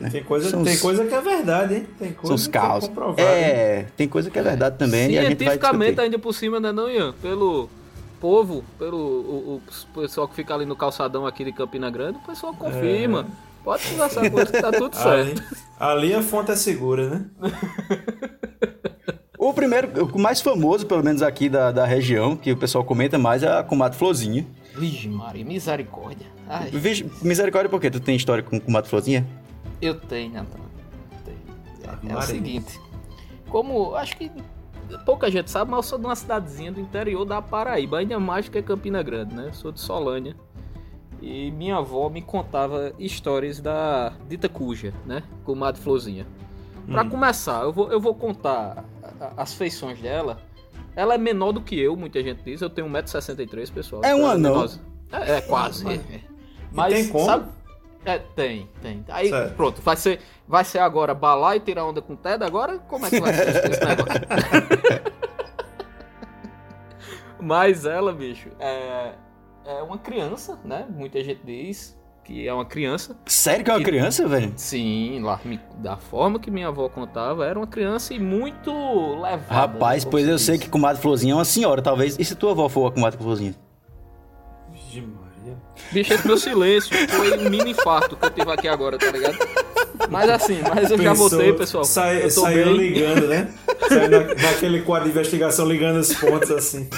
Né? 0.00 0.10
Tem, 0.10 0.22
coisa, 0.22 0.50
tem 0.50 0.74
os... 0.74 0.80
coisa 0.80 1.04
que 1.04 1.14
é 1.14 1.20
verdade, 1.20 1.74
hein? 1.74 1.86
Tem 1.98 2.12
coisa 2.12 2.26
são 2.26 2.34
os 2.34 2.46
causos. 2.46 2.90
É, 3.16 3.22
é 3.22 3.86
tem 3.96 4.08
coisa 4.08 4.30
que 4.30 4.38
é 4.38 4.42
verdade 4.42 4.76
também. 4.76 5.08
Cientificamente, 5.10 6.00
ainda 6.00 6.18
por 6.18 6.34
cima, 6.34 6.60
né, 6.60 6.72
não, 6.72 6.90
Ian? 6.90 7.14
Pelo 7.22 7.68
povo, 8.20 8.64
pelo 8.78 8.98
o, 8.98 9.62
o, 9.94 10.00
pessoal 10.00 10.28
que 10.28 10.34
fica 10.34 10.54
ali 10.54 10.64
no 10.64 10.76
calçadão 10.76 11.26
aqui 11.26 11.44
de 11.44 11.52
Campina 11.52 11.90
Grande, 11.90 12.18
o 12.18 12.26
pessoal 12.26 12.54
confirma. 12.54 13.26
É. 13.42 13.46
Pode 13.64 13.84
conversar 13.88 14.30
com 14.30 14.38
eles 14.38 14.50
que 14.50 14.62
tá 14.62 14.70
tudo 14.70 14.94
certo. 14.94 15.42
Ali, 15.80 16.06
ali 16.06 16.14
a 16.14 16.22
fonte 16.22 16.52
é 16.52 16.56
segura, 16.56 17.08
né? 17.10 17.24
O 19.38 19.52
primeiro, 19.52 20.06
o 20.06 20.18
mais 20.18 20.40
famoso, 20.40 20.86
pelo 20.86 21.04
menos 21.04 21.22
aqui 21.22 21.48
da, 21.48 21.70
da 21.70 21.84
região, 21.84 22.34
que 22.34 22.50
o 22.50 22.56
pessoal 22.56 22.82
comenta 22.82 23.18
mais, 23.18 23.42
é 23.42 23.58
a 23.58 23.62
comadre 23.62 23.96
Florzinha. 23.96 24.46
Vixe, 24.76 25.08
Maria, 25.08 25.44
misericórdia. 25.44 26.26
Ai. 26.48 26.70
Vixe, 26.70 27.08
misericórdia 27.22 27.68
por 27.68 27.80
quê? 27.80 27.90
Tu 27.90 28.00
tem 28.00 28.16
história 28.16 28.42
com 28.42 28.58
comadre 28.58 28.88
Florzinha? 28.88 29.26
Eu 29.80 29.98
tenho, 30.00 30.40
Antônio. 30.40 30.66
É, 31.84 32.12
é 32.12 32.16
o 32.16 32.22
seguinte, 32.22 32.80
como 33.48 33.94
acho 33.94 34.16
que 34.16 34.30
pouca 35.04 35.30
gente 35.30 35.50
sabe, 35.50 35.70
mas 35.70 35.78
eu 35.78 35.82
sou 35.82 35.98
de 35.98 36.04
uma 36.04 36.16
cidadezinha 36.16 36.72
do 36.72 36.80
interior 36.80 37.24
da 37.24 37.40
Paraíba, 37.40 37.98
ainda 37.98 38.18
mais 38.18 38.48
que 38.48 38.58
é 38.58 38.62
Campina 38.62 39.02
Grande, 39.02 39.34
né? 39.34 39.50
sou 39.52 39.72
de 39.72 39.80
Solânia. 39.80 40.36
E 41.20 41.50
minha 41.50 41.76
avó 41.78 42.08
me 42.10 42.20
contava 42.20 42.92
histórias 42.98 43.58
da 43.58 44.12
dita 44.28 44.48
cuja, 44.48 44.92
né? 45.06 45.22
Comadre 45.44 45.80
Florzinha. 45.80 46.26
Para 46.86 47.02
hum. 47.02 47.10
começar, 47.10 47.62
eu 47.62 47.72
vou, 47.72 47.90
eu 47.90 47.98
vou 47.98 48.14
contar 48.14 48.84
as 49.36 49.54
feições 49.54 50.00
dela. 50.00 50.40
Ela 50.94 51.14
é 51.14 51.18
menor 51.18 51.52
do 51.52 51.60
que 51.60 51.78
eu, 51.78 51.96
muita 51.96 52.22
gente 52.22 52.42
diz. 52.44 52.60
Eu 52.60 52.68
tenho 52.70 52.86
1,63m, 52.88 53.72
pessoal. 53.72 54.04
É 54.04 54.14
um 54.14 54.26
anão. 54.26 54.66
É, 55.10 55.36
é, 55.36 55.40
quase. 55.40 55.84
Mas, 55.84 56.00
é. 56.10 56.20
Mas 56.70 56.94
tem 56.94 57.08
como? 57.08 57.24
Sabe? 57.24 57.48
É, 58.06 58.20
tem, 58.20 58.70
tem. 58.80 59.04
Aí, 59.08 59.30
certo. 59.30 59.56
pronto, 59.56 59.82
vai 59.82 59.96
ser, 59.96 60.20
vai 60.46 60.64
ser 60.64 60.78
agora 60.78 61.12
balar 61.12 61.56
e 61.56 61.60
tirar 61.60 61.84
onda 61.84 62.00
com 62.00 62.12
o 62.12 62.16
Ted 62.16 62.44
agora? 62.44 62.78
Como 62.78 63.04
é 63.04 63.10
que 63.10 63.20
vai 63.20 63.34
ser 63.34 63.48
esse 63.48 63.84
negócio? 63.84 64.20
Mas 67.42 67.84
ela, 67.84 68.12
bicho, 68.12 68.48
é, 68.60 69.14
é 69.64 69.82
uma 69.82 69.98
criança, 69.98 70.56
né? 70.64 70.86
Muita 70.88 71.22
gente 71.24 71.40
diz 71.44 71.98
que 72.24 72.46
é 72.46 72.54
uma 72.54 72.64
criança. 72.64 73.16
Sério 73.26 73.64
que 73.64 73.72
é 73.72 73.74
uma 73.74 73.82
criança, 73.82 74.28
velho? 74.28 74.52
Sim, 74.56 75.20
lá, 75.22 75.40
da 75.78 75.96
forma 75.96 76.38
que 76.38 76.48
minha 76.48 76.68
avó 76.68 76.88
contava, 76.88 77.44
era 77.44 77.58
uma 77.58 77.66
criança 77.66 78.14
e 78.14 78.20
muito 78.20 78.70
levada. 79.20 79.52
Rapaz, 79.52 80.04
pois 80.04 80.28
eu 80.28 80.38
sei 80.38 80.58
que 80.58 80.68
comadre 80.68 81.02
Florzinha 81.02 81.32
é 81.32 81.36
uma 81.36 81.44
senhora, 81.44 81.82
talvez. 81.82 82.16
E 82.20 82.24
se 82.24 82.36
tua 82.36 82.52
avó 82.52 82.68
for 82.68 82.86
a 82.86 82.92
comadre 82.92 83.18
Florzinha? 83.18 83.56
Bicho, 85.92 86.12
esse 86.12 86.26
meu 86.26 86.36
silêncio 86.36 86.96
foi 87.08 87.38
um 87.38 87.50
mini 87.50 87.70
infarto 87.70 88.16
que 88.16 88.24
eu 88.24 88.30
tive 88.30 88.50
aqui 88.50 88.68
agora, 88.68 88.98
tá 88.98 89.10
ligado? 89.10 89.36
Mas 90.10 90.28
assim, 90.30 90.60
mas 90.62 90.90
eu 90.90 90.96
Pensou, 90.96 91.02
já 91.04 91.12
voltei, 91.14 91.52
pessoal. 91.52 91.84
Sai, 91.84 92.30
saiu 92.30 92.66
bem. 92.66 92.76
ligando, 92.76 93.26
né? 93.26 93.52
Saiu 93.88 94.10
na, 94.10 94.34
naquele 94.34 94.82
quadro 94.82 95.04
de 95.04 95.10
investigação 95.10 95.66
ligando 95.66 95.96
os 95.98 96.12
pontos 96.14 96.50
assim. 96.50 96.88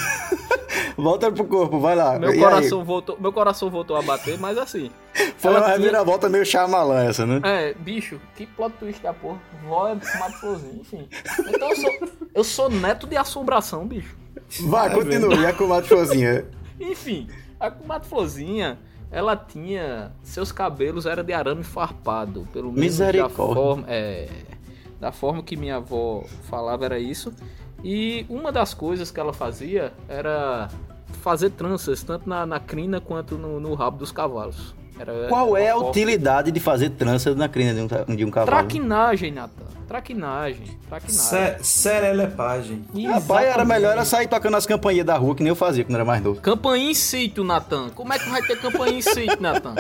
Volta 0.97 1.31
pro 1.31 1.45
corpo, 1.45 1.79
vai 1.79 1.95
lá. 1.95 2.19
Meu 2.19 2.37
coração, 2.37 2.85
voltou, 2.85 3.17
meu 3.21 3.33
coração 3.33 3.71
voltou 3.71 3.97
a 3.97 4.03
bater, 4.03 4.37
mas 4.37 4.59
assim. 4.59 4.91
Foi 5.37 5.53
uma 5.53 5.69
reviravolta 5.69 6.27
tinha... 6.27 6.31
meio 6.31 6.45
chamalã 6.45 7.05
essa, 7.05 7.25
né? 7.25 7.41
É, 7.45 7.75
bicho, 7.75 8.21
que 8.35 8.47
plot 8.47 8.75
twist 8.81 9.01
da 9.01 9.13
porra. 9.13 9.41
Vó 9.65 9.89
é 9.89 9.95
mato 9.95 10.41
florzinho, 10.41 10.81
enfim. 10.81 11.09
Então 11.49 11.71
eu 11.71 11.77
sou, 11.77 12.09
eu 12.35 12.45
sou 12.45 12.69
neto 12.69 13.07
de 13.07 13.17
assombração, 13.17 13.87
bicho. 13.87 14.17
Vai, 14.63 14.89
é 14.89 14.95
continue, 14.95 15.37
e 15.37 15.47
a 15.47 15.53
comadre 15.53 15.89
Florzinha? 15.89 16.47
Enfim, 16.81 17.29
a 17.59 17.71
comadre 17.71 18.09
Florzinha, 18.09 18.79
ela 19.11 19.37
tinha. 19.37 20.13
Seus 20.23 20.53
cabelos 20.53 21.07
eram 21.07 21.25
de 21.25 21.33
arame 21.33 21.65
farpado, 21.65 22.47
pelo 22.53 22.73
menos 22.73 22.99
da 22.99 23.29
forma. 23.29 23.85
É, 23.89 24.29
da 25.01 25.13
forma 25.13 25.43
que 25.43 25.57
minha 25.57 25.77
avó 25.77 26.25
falava 26.45 26.85
era 26.85 26.99
isso. 26.99 27.33
E 27.83 28.27
uma 28.29 28.51
das 28.51 28.75
coisas 28.75 29.11
que 29.11 29.21
ela 29.21 29.33
fazia 29.33 29.93
era 30.09 30.69
fazer 31.23 31.51
tranças, 31.51 32.03
tanto 32.03 32.29
na, 32.29 32.45
na 32.45 32.59
crina 32.59 33.01
quanto 33.01 33.37
no, 33.37 33.61
no 33.61 33.75
rabo 33.75 33.99
dos 33.99 34.11
cavalos. 34.11 34.75
Era, 34.99 35.29
Qual 35.29 35.57
era 35.57 35.67
é 35.67 35.71
a 35.71 35.77
utilidade 35.77 36.51
de 36.51 36.61
fazer 36.61 36.91
tranças 36.91 37.37
na 37.37 37.49
crina 37.49 37.73
de 37.75 37.81
um, 38.13 38.17
de 38.17 38.25
um 38.25 38.31
cavalo? 38.31 38.51
Traquinagem, 38.51 39.31
Natan. 39.33 39.65
Traquinagem. 39.87 40.79
Traquinagem. 40.89 41.57
Serelepagem. 41.63 42.85
Rapaz, 43.07 43.47
era 43.49 43.65
melhor 43.65 43.93
era 43.93 44.05
sair 44.05 44.27
tocando 44.29 44.57
as 44.57 44.67
campainhas 44.67 45.07
da 45.07 45.17
rua, 45.17 45.35
que 45.35 45.43
nem 45.43 45.49
eu 45.51 45.57
fazia 45.57 45.85
quando 45.85 45.95
era 45.95 46.05
mais 46.05 46.23
novo. 46.23 46.41
Campainha 46.41 46.91
em 46.91 46.95
sítio, 46.95 47.43
Natan. 47.45 47.89
Como 47.91 48.13
é 48.13 48.19
que 48.19 48.29
vai 48.29 48.43
ter 48.43 48.59
campainha 48.61 48.99
em 48.99 49.03
sítio, 49.03 49.41
Natan? 49.41 49.75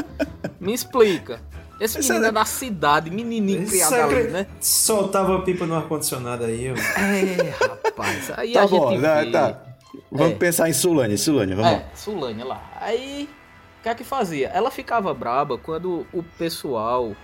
Me 0.61 0.73
explica. 0.73 1.41
Esse 1.81 1.99
menino 2.01 2.27
é 2.27 2.33
da 2.33 2.45
cidade, 2.45 3.09
menininho 3.11 3.65
criado 3.67 3.95
ali, 3.95 4.29
né? 4.31 4.47
Soltava 4.61 5.41
pipa 5.43 5.65
no 5.67 5.77
ar-condicionado 5.77 6.45
aí. 6.45 6.65
Eu... 6.65 6.75
É, 6.75 7.55
rapaz. 7.85 8.33
Aí 8.37 8.53
Tá 8.53 8.63
a 8.63 8.67
bom, 8.67 8.91
gente 8.91 9.01
né, 9.01 9.25
vê- 9.25 9.31
tá. 9.31 9.63
Vamos 10.11 10.33
É. 10.33 10.37
pensar 10.37 10.69
em 10.69 10.73
Sulane, 10.73 11.17
Sulane, 11.19 11.55
vamos 11.55 11.71
lá. 11.71 11.79
É, 11.79 11.87
Sulânia 11.95 12.45
lá. 12.45 12.63
Aí, 12.81 13.29
o 13.79 13.83
que 13.83 13.89
é 13.89 13.95
que 13.95 14.05
fazia? 14.05 14.49
Ela 14.49 14.71
ficava 14.71 15.13
braba 15.15 15.57
quando 15.59 16.07
o 16.13 16.23
pessoal. 16.23 17.15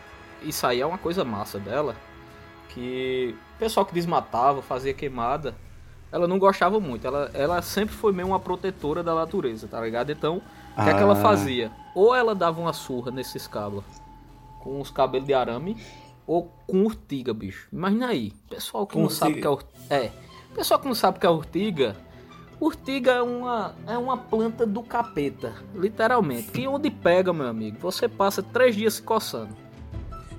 Isso 0.43 0.67
aí 0.67 0.81
é 0.81 0.87
uma 0.87 0.99
coisa 0.99 1.25
massa 1.25 1.59
dela. 1.59 1.95
Que 2.69 3.35
o 3.57 3.59
pessoal 3.59 3.87
que 3.87 3.95
desmatava, 3.95 4.61
fazia 4.63 4.93
queimada, 4.93 5.55
ela 6.11 6.27
não 6.27 6.39
gostava 6.39 6.81
muito. 6.81 7.07
Ela, 7.07 7.31
ela 7.35 7.63
sempre 7.63 7.95
foi 7.95 8.13
meio 8.13 8.29
uma 8.29 8.41
protetora 8.41 9.03
da 9.03 9.15
natureza, 9.15 9.69
tá 9.69 9.81
ligado? 9.81 10.11
Então, 10.11 10.43
o 10.77 10.83
que 10.83 10.91
é 10.91 10.95
que 10.95 11.01
ela 11.03 11.13
Ah. 11.15 11.17
fazia? 11.23 11.71
Ou 11.95 12.15
ela 12.15 12.35
dava 12.35 12.61
uma 12.61 12.73
surra 12.73 13.11
nesses 13.11 13.47
cabos 13.47 13.85
com 14.61 14.81
os 14.81 14.91
cabelos 14.91 15.27
de 15.27 15.35
arame, 15.35 15.77
ou 16.27 16.51
com 16.67 16.85
urtiga, 16.85 17.35
bicho. 17.35 17.69
Imagina 17.73 18.09
aí. 18.09 18.33
Pessoal 18.49 18.87
que 18.87 18.95
Com 18.95 19.03
não 19.03 19.11
sabe 19.11 19.33
o 19.33 19.41
que 19.41 19.47
é 19.47 19.51
urtiga. 19.51 19.79
É. 19.91 20.11
Pessoal 20.55 20.81
que 20.81 20.87
não 20.87 20.95
sabe 20.95 21.19
que 21.19 21.27
é 21.27 21.31
urtiga. 21.31 21.95
Urtiga 22.65 23.13
é 23.13 23.21
uma, 23.21 23.75
é 23.87 23.99
uma 23.99 24.17
planta 24.17 24.65
do 24.65 24.83
capeta, 24.83 25.53
literalmente. 25.75 26.51
Que 26.51 26.67
onde 26.67 26.91
pega, 26.91 27.31
meu 27.31 27.47
amigo, 27.47 27.77
você 27.79 28.09
passa 28.09 28.43
três 28.43 28.75
dias 28.75 28.95
se 28.95 29.03
coçando. 29.03 29.51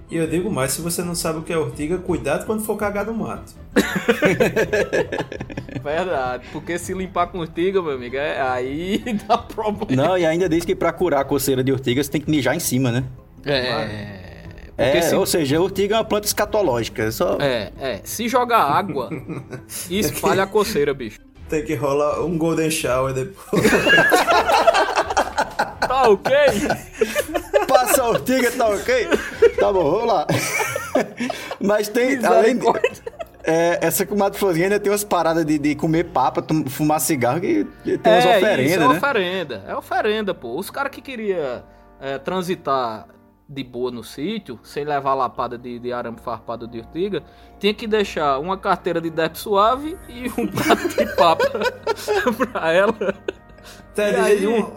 E 0.10 0.18
eu 0.18 0.26
digo 0.26 0.52
mais, 0.52 0.72
se 0.72 0.82
você 0.82 1.04
não 1.04 1.14
sabe 1.14 1.38
o 1.38 1.44
que 1.44 1.54
é 1.54 1.58
ortiga, 1.58 2.00
cuidado 2.00 2.48
quando 2.48 2.64
for 2.64 2.78
cagar 2.78 3.06
no 3.06 3.14
mato. 3.14 3.54
Verdade, 5.84 6.48
porque 6.52 6.80
se 6.80 6.96
limpar 6.96 7.28
com 7.28 7.38
urtiga, 7.38 7.80
meu 7.80 7.92
amigo, 7.92 8.16
é, 8.16 8.42
aí 8.42 9.04
dá 9.28 9.38
problema. 9.38 10.08
Não, 10.08 10.18
e 10.18 10.26
ainda 10.26 10.50
diz 10.50 10.66
que 10.66 10.76
pra 10.76 10.92
curar 10.92 11.22
a 11.22 11.26
coceira 11.26 11.64
de 11.64 11.72
urtiga 11.72 12.04
você 12.04 12.10
tem 12.10 12.22
que 12.22 12.32
mijar 12.32 12.56
em 12.56 12.60
cima, 12.60 12.92
né? 12.92 13.04
É. 13.46 14.34
É, 14.76 15.00
se, 15.04 15.14
ou 15.14 15.28
seja, 15.28 15.58
a 15.58 15.62
urtiga 15.62 15.94
é 15.94 16.00
uma 16.00 16.06
planta 16.06 16.26
escatológica. 16.26 17.12
Só... 17.12 17.38
é, 17.40 17.72
é, 17.80 18.02
se 18.04 18.28
jogar 18.28 18.64
água, 18.64 19.12
espalha 19.92 20.42
a 20.42 20.48
coceira, 20.48 20.92
bicho. 20.92 21.20
Tem 21.50 21.64
que 21.64 21.76
rolar 21.76 22.22
um 22.22 22.38
golden 22.38 22.70
shower 22.72 23.14
depois. 23.14 23.64
Tá 25.88 26.10
ok? 26.10 26.32
Passa 27.68 28.02
a 28.04 28.10
urtiga, 28.10 28.52
tá 28.52 28.68
ok? 28.70 29.08
Tá 29.60 29.72
bom, 29.72 29.92
vamos 29.92 30.08
lá. 30.08 30.28
Mas 31.60 31.88
tem, 31.88 32.24
além 32.26 32.58
de, 32.58 32.66
é, 33.44 33.78
essa 33.82 34.06
comadre 34.06 34.38
florzinha 34.40 34.66
ainda 34.66 34.80
tem 34.80 34.92
umas 34.92 35.04
paradas 35.04 35.46
de, 35.46 35.60
de 35.60 35.76
comer 35.76 36.06
papa, 36.06 36.42
tum- 36.42 36.66
fumar 36.68 37.00
cigarro, 37.00 37.40
que 37.40 37.66
tem 37.84 38.14
umas 38.14 38.26
é, 38.26 38.38
oferendas, 38.38 38.72
isso, 38.72 38.76
é 38.84 38.88
né? 38.88 38.98
oferenda. 38.98 39.64
É 39.68 39.76
oferenda, 39.76 40.34
pô. 40.34 40.58
Os 40.58 40.70
caras 40.72 40.92
que 40.92 41.02
queriam 41.02 41.64
é, 42.02 42.18
transitar 42.18 43.08
de 43.48 43.64
boa 43.64 43.92
no 43.92 44.04
sítio, 44.04 44.60
sem 44.64 44.84
levar 44.84 45.14
lapada 45.14 45.58
de, 45.58 45.78
de 45.80 45.94
arame 45.94 46.18
farpado 46.20 46.68
de 46.68 46.80
urtiga, 46.80 47.24
tinha 47.60 47.74
que 47.74 47.86
deixar 47.88 48.40
uma 48.40 48.58
carteira 48.58 49.00
de 49.00 49.10
dep 49.10 49.36
suave 49.38 49.98
e 50.10 50.28
um 50.30 50.48
prato 50.50 50.88
de 50.88 51.16
papa 51.16 51.46
pra 52.52 52.72
ela. 52.72 52.94
Ted, 53.94 54.18
E 54.18 54.20
aí? 54.20 54.48
uma, 54.48 54.72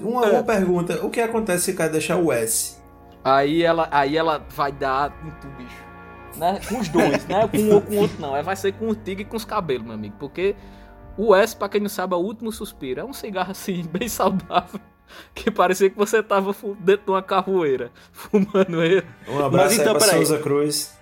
uma, 0.00 0.26
É. 0.26 0.30
uma 0.32 0.42
pergunta: 0.44 1.04
o 1.04 1.10
que 1.10 1.20
acontece 1.20 1.64
se 1.64 1.70
o 1.72 1.76
cara 1.76 1.90
deixar 1.90 2.16
o 2.16 2.30
S? 2.32 2.78
Aí 3.24 3.62
ela, 3.62 3.88
aí 3.90 4.16
ela 4.16 4.44
vai 4.50 4.72
dar 4.72 5.12
em 5.26 5.30
tu, 5.40 5.46
bicho. 5.56 5.84
Né? 6.36 6.60
Com 6.68 6.78
os 6.78 6.88
dois, 6.88 7.26
né? 7.26 7.48
Com 7.48 7.58
um 7.58 7.74
ou 7.74 7.80
com 7.82 7.94
o 7.94 7.98
outro, 7.98 8.20
não. 8.20 8.36
É, 8.36 8.42
vai 8.42 8.56
ser 8.56 8.72
com 8.72 8.86
urtiga 8.88 9.22
e 9.22 9.24
com 9.24 9.36
os 9.36 9.44
cabelos, 9.44 9.84
meu 9.84 9.94
amigo. 9.94 10.14
Porque 10.18 10.54
o 11.18 11.34
S, 11.34 11.54
pra 11.56 11.68
quem 11.68 11.80
não 11.80 11.88
sabe, 11.88 12.14
é 12.14 12.16
o 12.16 12.20
último 12.20 12.52
suspiro. 12.52 13.00
É 13.00 13.04
um 13.04 13.12
cigarro 13.12 13.50
assim, 13.50 13.82
bem 13.92 14.08
saudável. 14.08 14.80
Que 15.34 15.50
parecia 15.50 15.88
que 15.90 15.96
você 15.96 16.22
tava 16.22 16.54
dentro 16.80 17.04
de 17.06 17.10
uma 17.10 17.22
carroeira, 17.22 17.90
fumando 18.12 18.82
ele. 18.82 19.04
Um 19.28 19.44
abraço 19.44 19.80
então, 19.80 19.92
aí 19.92 19.98
pra. 19.98 20.08
Souza 20.08 20.38
Cruz. 20.38 20.98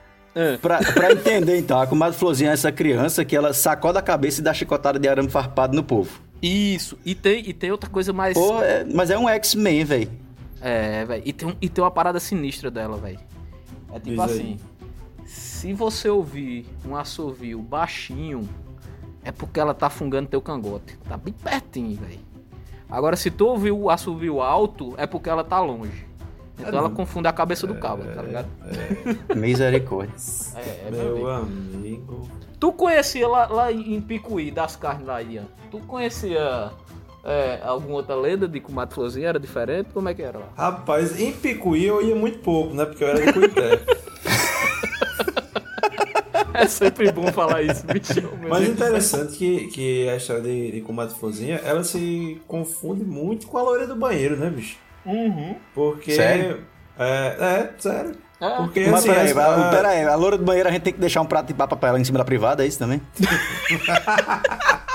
Pra, 0.61 0.79
pra 0.79 1.13
entender, 1.13 1.59
então, 1.59 1.81
a 1.81 1.87
comadre 1.87 2.17
florzinha 2.17 2.51
é 2.51 2.53
essa 2.53 2.71
criança 2.71 3.25
que 3.25 3.35
ela 3.35 3.53
sacode 3.53 3.99
a 3.99 4.03
cabeça 4.03 4.41
e 4.41 4.45
dá 4.45 4.55
chicotada 4.55 4.99
de 4.99 5.09
arame 5.09 5.29
farpado 5.29 5.75
no 5.75 5.83
povo. 5.83 6.21
Isso. 6.41 6.97
E 7.05 7.15
tem, 7.15 7.49
e 7.49 7.53
tem 7.53 7.73
outra 7.73 7.91
coisa 7.91 8.13
mais. 8.13 8.35
Pô, 8.35 8.63
é- 8.63 8.85
mas 8.85 9.11
é 9.11 9.19
um 9.19 9.29
X-Men, 9.29 9.85
velho. 9.85 10.11
É, 10.61 11.05
velho. 11.05 11.23
E, 11.25 11.33
tem 11.33 11.57
e 11.61 11.69
tem 11.69 11.83
uma 11.83 11.91
parada 11.91 12.21
sinistra 12.21 12.71
dela, 12.71 12.97
velho. 12.97 13.19
É 13.93 13.99
tipo 13.99 14.11
Diz 14.11 14.21
aí. 14.21 14.25
assim. 14.31 14.59
Se 15.25 15.73
você 15.73 16.09
ouvir 16.09 16.67
um 16.87 16.95
assovio 16.97 17.61
baixinho, 17.61 18.49
é 19.25 19.33
porque 19.33 19.59
ela 19.59 19.75
tá 19.75 19.91
fungando 19.91 20.29
teu 20.29 20.41
cangote. 20.41 20.97
Tá 21.09 21.17
bem 21.17 21.35
pertinho, 21.35 21.97
velho. 21.97 22.21
Agora, 22.91 23.17
se 23.17 23.31
tu 23.31 23.47
ouvir 23.47 23.71
o 23.71 23.91
assovio 23.91 24.41
alto, 24.41 24.95
é 24.97 25.07
porque 25.07 25.29
ela 25.29 25.45
tá 25.45 25.61
longe. 25.61 26.07
Então 26.59 26.71
ela 26.71 26.89
não. 26.89 26.95
confunde 26.95 27.29
a 27.29 27.33
cabeça 27.33 27.67
do 27.67 27.75
cabo, 27.77 28.03
tá 28.15 28.23
ligado? 28.23 28.49
Misericórdia. 29.37 30.15
É, 30.57 30.89
é, 30.89 30.91
meu 30.91 31.17
Meu 31.17 31.31
amigo. 31.31 31.75
amigo. 31.75 32.29
Tu 32.59 32.73
conhecia 32.73 33.29
lá, 33.29 33.47
lá 33.47 33.71
em 33.71 34.01
Picuí, 34.01 34.51
das 34.51 34.75
carnes 34.75 35.07
lá, 35.07 35.23
Ian? 35.23 35.45
Tu 35.71 35.79
conhecia 35.81 36.71
é, 37.25 37.61
alguma 37.63 37.97
outra 37.97 38.17
lenda 38.17 38.49
de 38.49 38.59
comadre 38.59 38.95
florzinha? 38.95 39.29
Era 39.29 39.39
diferente? 39.39 39.91
Como 39.95 40.09
é 40.09 40.15
que 40.15 40.23
era 40.23 40.39
lá? 40.39 40.49
Rapaz, 40.57 41.21
em 41.21 41.33
Picuí 41.33 41.87
eu 41.87 42.03
ia 42.03 42.17
muito 42.17 42.41
pouco, 42.41 42.75
né? 42.75 42.85
Porque 42.85 43.05
eu 43.05 43.09
era 43.09 43.25
de 43.25 43.33
Cuité. 43.33 43.81
É 46.59 46.67
sempre 46.67 47.11
bom 47.13 47.31
falar 47.33 47.63
isso, 47.63 47.85
bicho. 47.87 48.21
meu 48.41 48.49
Mas 48.49 48.61
Deus. 48.65 48.73
interessante 48.73 49.37
que, 49.37 49.67
que 49.69 50.09
a 50.09 50.17
história 50.17 50.43
de, 50.43 50.73
de 50.73 50.81
Comadre 50.81 51.15
Florzinha, 51.19 51.61
ela 51.65 51.83
se 51.85 52.41
confunde 52.47 53.05
muito 53.05 53.47
com 53.47 53.59
a 53.59 53.63
loira 53.63 53.87
do 53.87 53.97
banheiro, 53.97 54.37
né, 54.37 54.51
bicho? 54.51 54.77
Uhum. 55.07 55.57
Porque... 55.75 56.13
Sério? 56.13 56.65
É, 56.99 57.37
é, 57.41 57.71
sério. 57.79 58.13
É. 58.41 58.51
Porque 58.57 58.81
Mas 58.87 58.95
assim, 59.01 59.09
peraí, 59.09 59.33
a, 59.33 59.69
a- 59.69 59.71
peraí, 59.71 60.05
a 60.05 60.15
loura 60.15 60.39
do 60.39 60.45
banheiro 60.45 60.69
a 60.69 60.73
gente 60.73 60.83
tem 60.83 60.93
que 60.93 61.01
deixar 61.01 61.21
um 61.21 61.27
prato 61.27 61.47
de 61.49 61.55
papa 61.55 61.77
pra 61.77 61.89
ela 61.91 62.01
em 62.01 62.05
cima 62.05 62.19
da 62.19 62.25
privada, 62.25 62.65
é 62.65 62.67
isso 62.69 62.79
também? 62.79 63.01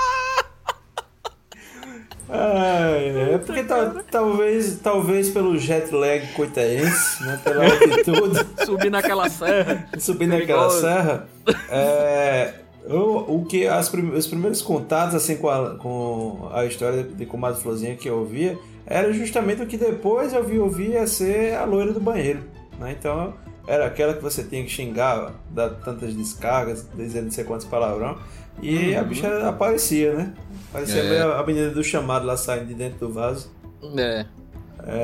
Ah, 2.36 2.96
é 3.34 3.38
porque 3.38 3.62
tal- 3.62 3.94
talvez, 4.10 4.80
talvez 4.82 5.30
pelo 5.30 5.56
jet 5.56 5.94
lag 5.94 6.26
coitaense, 6.34 7.22
né, 7.22 7.38
pela 7.44 7.64
altitude, 7.64 8.44
Subir 8.66 8.90
naquela 8.90 9.28
serra. 9.28 9.88
subir 9.98 10.26
naquela 10.26 10.68
serra, 10.70 11.28
é, 11.70 12.54
o, 12.88 13.36
o 13.36 13.44
que 13.46 13.66
as 13.68 13.92
os 13.92 14.26
primeiros 14.26 14.60
contatos 14.60 15.14
assim 15.14 15.36
com 15.36 15.48
a, 15.48 15.76
com 15.76 16.48
a 16.52 16.64
história 16.64 17.02
de, 17.04 17.14
de 17.14 17.26
Comadre 17.26 17.60
Florzinha 17.62 17.94
que 17.96 18.08
eu 18.08 18.18
ouvia 18.18 18.58
era 18.86 19.12
justamente 19.12 19.62
o 19.62 19.66
que 19.66 19.76
depois 19.76 20.32
eu 20.34 20.42
vi 20.44 20.58
ouvir 20.58 20.90
ia 20.90 21.06
ser 21.06 21.54
a 21.54 21.64
loira 21.64 21.92
do 21.92 22.00
banheiro, 22.00 22.40
né? 22.78 22.94
Então 22.98 23.32
era 23.66 23.86
aquela 23.86 24.14
que 24.14 24.22
você 24.22 24.42
tinha 24.42 24.62
que 24.62 24.70
xingar, 24.70 25.32
dar 25.50 25.70
tantas 25.70 26.14
descargas, 26.14 26.86
dizendo 26.94 27.24
não 27.24 27.30
sei 27.30 27.44
quantos 27.44 27.66
palavrão, 27.66 28.18
e 28.62 28.94
a 28.94 29.02
bicha 29.02 29.48
aparecia, 29.48 30.12
né? 30.12 30.32
Parecia 30.72 31.02
É. 31.02 31.22
a 31.22 31.42
menina 31.46 31.70
do 31.70 31.82
chamado 31.82 32.26
lá 32.26 32.36
saindo 32.36 32.66
de 32.66 32.74
dentro 32.74 33.06
do 33.06 33.12
vaso. 33.12 33.50
É. 33.96 34.26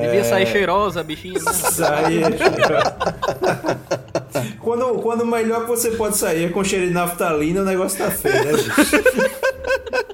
Devia 0.02 0.24
sair 0.24 0.46
cheirosa, 0.46 1.00
a 1.00 1.02
bichinha. 1.02 1.38
Né? 1.38 1.40
Sair. 1.52 2.24
quando, 4.60 4.94
quando 5.00 5.22
o 5.22 5.26
melhor 5.26 5.62
que 5.62 5.68
você 5.68 5.92
pode 5.92 6.16
sair 6.16 6.44
é 6.44 6.48
com 6.50 6.62
cheiro 6.62 6.86
de 6.86 6.92
naftalina, 6.92 7.62
o 7.62 7.64
negócio 7.64 7.98
tá 7.98 8.10
feio, 8.10 8.44
né, 8.44 8.52
bicho? 8.52 8.70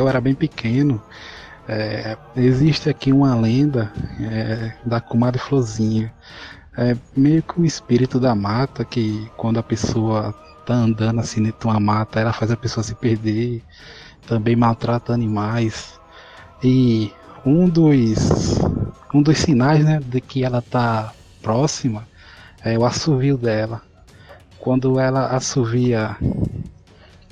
Eu 0.00 0.08
era 0.08 0.18
bem 0.18 0.34
pequeno. 0.34 0.98
é, 1.68 2.16
existe 2.34 2.88
aqui 2.88 3.12
uma 3.12 3.34
lenda 3.34 3.92
é, 4.18 4.72
da 4.82 4.98
comadre 4.98 5.38
Florzinha. 5.38 6.10
É 6.74 6.96
meio 7.14 7.42
que 7.42 7.60
o 7.60 7.66
espírito 7.66 8.18
da 8.18 8.34
mata 8.34 8.82
que 8.82 9.30
quando 9.36 9.58
a 9.58 9.62
pessoa 9.62 10.32
tá 10.64 10.72
andando 10.72 11.20
assim 11.20 11.42
dentro 11.42 11.60
de 11.60 11.66
uma 11.66 11.78
mata, 11.78 12.18
ela 12.18 12.32
faz 12.32 12.50
a 12.50 12.56
pessoa 12.56 12.82
se 12.82 12.94
perder, 12.94 13.62
também 14.26 14.56
maltrata 14.56 15.12
animais. 15.12 16.00
E 16.64 17.12
um 17.44 17.68
dos 17.68 18.58
um 19.12 19.20
dos 19.20 19.36
sinais, 19.36 19.84
né, 19.84 20.00
de 20.02 20.22
que 20.22 20.42
ela 20.44 20.62
tá 20.62 21.12
próxima 21.42 22.08
é 22.64 22.78
o 22.78 22.86
assovio 22.86 23.36
dela. 23.36 23.82
Quando 24.58 24.98
ela 24.98 25.26
assovia 25.26 26.16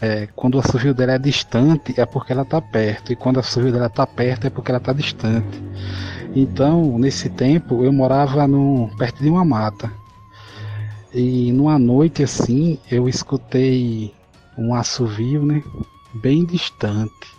é, 0.01 0.29
quando 0.35 0.55
o 0.55 0.59
assovio 0.61 0.95
dela 0.95 1.13
é 1.13 1.19
distante, 1.19 2.01
é 2.01 2.07
porque 2.07 2.33
ela 2.33 2.43
está 2.43 2.61
perto. 2.61 3.13
E 3.13 3.17
quando 3.17 3.37
o 3.37 3.41
assovio 3.41 3.73
dela 3.73 3.87
está 3.87 4.07
perto, 4.07 4.47
é 4.47 4.51
porque 4.51 4.71
ela 4.71 4.79
está 4.79 4.93
distante. 4.93 5.63
Então, 6.35 6.99
nesse 6.99 7.29
tempo, 7.29 7.85
eu 7.85 7.93
morava 7.93 8.47
no, 8.47 8.91
perto 8.97 9.23
de 9.23 9.29
uma 9.29 9.45
mata. 9.45 9.91
E 11.13 11.51
numa 11.53 11.79
noite 11.79 12.23
assim, 12.23 12.79
eu 12.91 13.09
escutei 13.09 14.15
um 14.57 14.75
assovio, 14.75 15.45
né? 15.45 15.63
Bem 16.15 16.45
distante. 16.45 17.39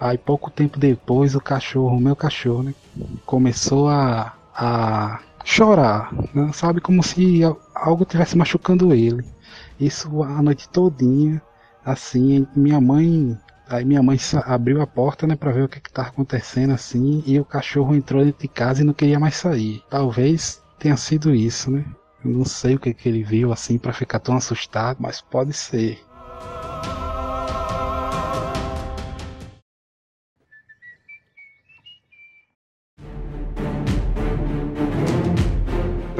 Aí, 0.00 0.18
pouco 0.18 0.50
tempo 0.50 0.78
depois, 0.78 1.34
o 1.34 1.40
cachorro, 1.40 1.96
o 1.96 2.00
meu 2.00 2.16
cachorro, 2.16 2.64
né? 2.64 2.74
Começou 3.24 3.88
a, 3.88 4.32
a, 4.54 5.20
chorar, 5.44 6.12
né? 6.34 6.50
sabe? 6.52 6.80
Como 6.80 7.02
se 7.02 7.42
al- 7.44 7.60
algo 7.74 8.02
estivesse 8.02 8.36
machucando 8.36 8.92
ele. 8.92 9.24
Isso 9.78 10.22
a 10.22 10.42
noite 10.42 10.68
todinha, 10.68 11.40
assim, 11.84 12.46
minha 12.54 12.80
mãe. 12.80 13.38
Aí 13.68 13.84
minha 13.84 14.02
mãe 14.02 14.18
abriu 14.44 14.82
a 14.82 14.86
porta, 14.86 15.26
né, 15.26 15.34
pra 15.34 15.50
ver 15.50 15.64
o 15.64 15.68
que 15.68 15.80
que 15.80 15.92
tava 15.92 16.08
acontecendo, 16.08 16.72
assim, 16.74 17.22
e 17.26 17.40
o 17.40 17.44
cachorro 17.44 17.94
entrou 17.94 18.22
dentro 18.24 18.42
de 18.42 18.48
casa 18.48 18.82
e 18.82 18.84
não 18.84 18.92
queria 18.92 19.18
mais 19.18 19.36
sair. 19.36 19.82
Talvez 19.88 20.62
tenha 20.78 20.96
sido 20.96 21.34
isso, 21.34 21.70
né? 21.70 21.84
Eu 22.24 22.30
não 22.30 22.44
sei 22.44 22.74
o 22.74 22.78
que 22.78 22.92
que 22.92 23.08
ele 23.08 23.22
viu, 23.22 23.52
assim, 23.52 23.78
pra 23.78 23.92
ficar 23.92 24.18
tão 24.18 24.36
assustado, 24.36 24.98
mas 25.00 25.20
pode 25.20 25.52
ser. 25.54 25.98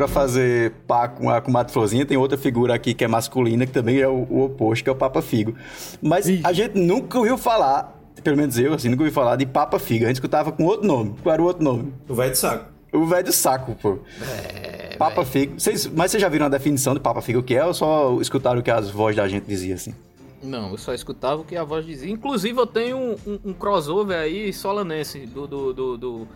Pra 0.02 0.08
fazer 0.08 0.72
pá 0.84 1.06
com 1.06 1.30
a, 1.30 1.40
com 1.40 1.50
a 1.50 1.52
Mato 1.52 1.70
Florzinha, 1.70 2.04
tem 2.04 2.16
outra 2.16 2.36
figura 2.36 2.74
aqui 2.74 2.92
que 2.92 3.04
é 3.04 3.08
masculina, 3.08 3.64
que 3.64 3.70
também 3.72 4.00
é 4.00 4.08
o, 4.08 4.26
o 4.28 4.42
oposto, 4.46 4.82
que 4.82 4.90
é 4.90 4.92
o 4.92 4.96
Papa 4.96 5.22
Figo. 5.22 5.54
Mas 6.02 6.26
a 6.42 6.52
gente 6.52 6.76
nunca 6.76 7.18
ouviu 7.18 7.38
falar, 7.38 7.96
pelo 8.24 8.36
menos 8.36 8.58
eu, 8.58 8.74
assim, 8.74 8.88
nunca 8.88 9.04
ouvi 9.04 9.14
falar 9.14 9.36
de 9.36 9.46
Papa 9.46 9.78
Figo. 9.78 10.04
A 10.04 10.08
gente 10.08 10.16
escutava 10.16 10.50
com 10.50 10.64
outro 10.64 10.84
nome. 10.88 11.14
Qual 11.22 11.32
era 11.32 11.40
o 11.40 11.44
outro 11.44 11.62
nome? 11.62 11.92
O 12.08 12.14
velho 12.14 12.32
de 12.32 12.38
saco. 12.38 12.64
O 12.92 13.06
velho 13.06 13.24
do 13.24 13.32
saco, 13.32 13.76
pô. 13.80 13.98
É, 14.20 14.96
Papa 14.96 15.24
Figo. 15.24 15.60
Vocês- 15.60 15.86
mas 15.86 16.10
vocês 16.10 16.20
já 16.20 16.28
viram 16.28 16.46
a 16.46 16.48
definição 16.48 16.94
de 16.94 17.00
Papa 17.00 17.22
Figo 17.22 17.38
o 17.38 17.42
que 17.44 17.54
é 17.54 17.64
ou 17.64 17.72
só 17.72 18.18
escutaram 18.20 18.58
o 18.58 18.62
que 18.62 18.72
as 18.72 18.90
vozes 18.90 19.16
da 19.16 19.28
gente 19.28 19.44
diziam 19.46 19.76
assim? 19.76 19.94
Não, 20.42 20.72
eu 20.72 20.78
só 20.78 20.92
escutava 20.92 21.42
o 21.42 21.44
que 21.44 21.54
a 21.54 21.62
voz 21.62 21.86
dizia. 21.86 22.10
Inclusive, 22.10 22.58
eu 22.58 22.66
tenho 22.66 22.96
um, 22.96 23.16
um- 23.24 23.38
um 23.44 23.52
crossover 23.52 24.18
aí 24.18 24.52
solanense 24.52 25.20
do 25.26 25.46
do 25.46 25.72
do, 25.72 25.96
do, 25.96 26.28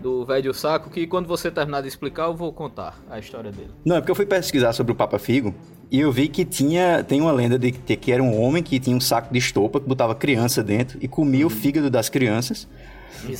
do 0.00 0.24
velho 0.24 0.54
saco 0.54 0.90
que 0.90 1.06
quando 1.06 1.26
você 1.26 1.50
terminar 1.50 1.82
de 1.82 1.88
explicar, 1.88 2.24
eu 2.24 2.34
vou 2.34 2.52
contar 2.52 2.98
a 3.10 3.18
história 3.18 3.50
dele. 3.50 3.70
Não, 3.84 3.96
é 3.96 4.00
porque 4.00 4.10
eu 4.10 4.14
fui 4.16 4.26
pesquisar 4.26 4.72
sobre 4.72 4.92
o 4.92 4.94
Papa 4.94 5.18
Figo 5.18 5.54
e 5.90 6.00
eu 6.00 6.12
vi 6.12 6.28
que 6.28 6.44
tinha 6.44 7.02
tem 7.02 7.20
uma 7.20 7.32
lenda 7.32 7.58
de 7.58 7.72
que, 7.72 8.12
era 8.12 8.22
um 8.22 8.40
homem 8.40 8.62
que 8.62 8.78
tinha 8.78 8.96
um 8.96 9.00
saco 9.00 9.32
de 9.32 9.38
estopa 9.38 9.80
que 9.80 9.86
botava 9.86 10.14
criança 10.14 10.62
dentro 10.62 10.98
e 11.00 11.08
comia 11.08 11.46
o 11.46 11.50
fígado 11.50 11.90
das 11.90 12.08
crianças. 12.08 12.68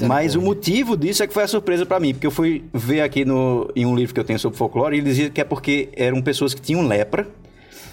Mas 0.07 0.35
o 0.35 0.43
motivo 0.43 0.97
disso 0.97 1.23
é 1.23 1.27
que 1.27 1.33
foi 1.33 1.45
a 1.45 1.47
surpresa 1.47 1.87
pra 1.87 2.01
mim, 2.01 2.13
porque 2.13 2.27
eu 2.27 2.33
fui 2.33 2.65
ver 2.73 3.01
aqui 3.03 3.25
no, 3.25 3.71
em 3.77 3.87
um 3.87 3.95
livro 3.95 4.13
que 4.13 4.19
eu 4.19 4.25
tenho 4.25 4.39
sobre 4.39 4.59
folclore 4.59 4.97
e 4.97 4.99
ele 4.99 5.09
dizia 5.09 5.31
que 5.31 5.41
é 5.41 5.45
porque 5.45 5.89
eram 5.95 6.21
pessoas 6.21 6.53
que 6.53 6.61
tinham 6.61 6.87
lepra 6.87 7.29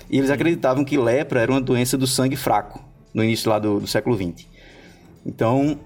e 0.09 0.17
eles 0.17 0.31
acreditavam 0.31 0.83
que 0.83 0.97
lepra 0.97 1.41
era 1.41 1.51
uma 1.51 1.61
doença 1.61 1.97
do 1.97 2.07
sangue 2.07 2.35
fraco 2.35 2.83
no 3.13 3.23
início 3.23 3.49
lá 3.49 3.59
do, 3.59 3.79
do 3.79 3.87
século 3.87 4.15
XX. 4.15 4.47
Então, 5.25 5.79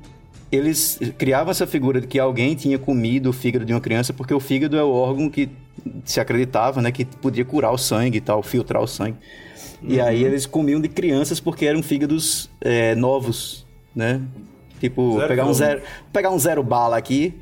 eles 0.52 1.00
criavam 1.18 1.52
essa 1.52 1.68
figura 1.68 2.02
de 2.02 2.08
que 2.08 2.20
alguém 2.20 2.56
tinha 2.56 2.80
comido 2.80 3.30
o 3.30 3.34
fígado 3.34 3.66
de 3.66 3.74
uma 3.74 3.82
criança, 3.82 4.14
porque 4.14 4.34
o 4.34 4.40
fígado 4.40 4.78
é 4.78 4.84
o 4.84 4.92
órgão 4.92 5.30
que 5.30 5.50
se 6.04 6.20
acreditava, 6.20 6.82
né, 6.82 6.92
que 6.92 7.06
podia 7.06 7.46
curar 7.46 7.72
o 7.72 7.78
sangue 7.78 8.18
e 8.18 8.22
tal, 8.22 8.42
filtrar 8.42 8.82
o 8.82 8.88
sangue. 8.88 9.18
E 9.82 10.02
aí 10.02 10.24
eles 10.24 10.46
comiam 10.46 10.82
de 10.82 10.90
crianças 10.90 11.40
porque 11.40 11.66
eram 11.66 11.82
fígados 11.82 12.50
é, 12.60 12.96
novos, 12.96 13.66
né? 13.96 14.22
Tipo, 14.80 15.16
Zero 15.16 15.28
pegar 15.28 15.46
um, 15.46 15.54
zero, 15.54 15.82
pegar 16.12 16.30
um 16.32 16.40
zero 16.40 16.64
bala 16.64 16.98
aqui, 16.98 17.34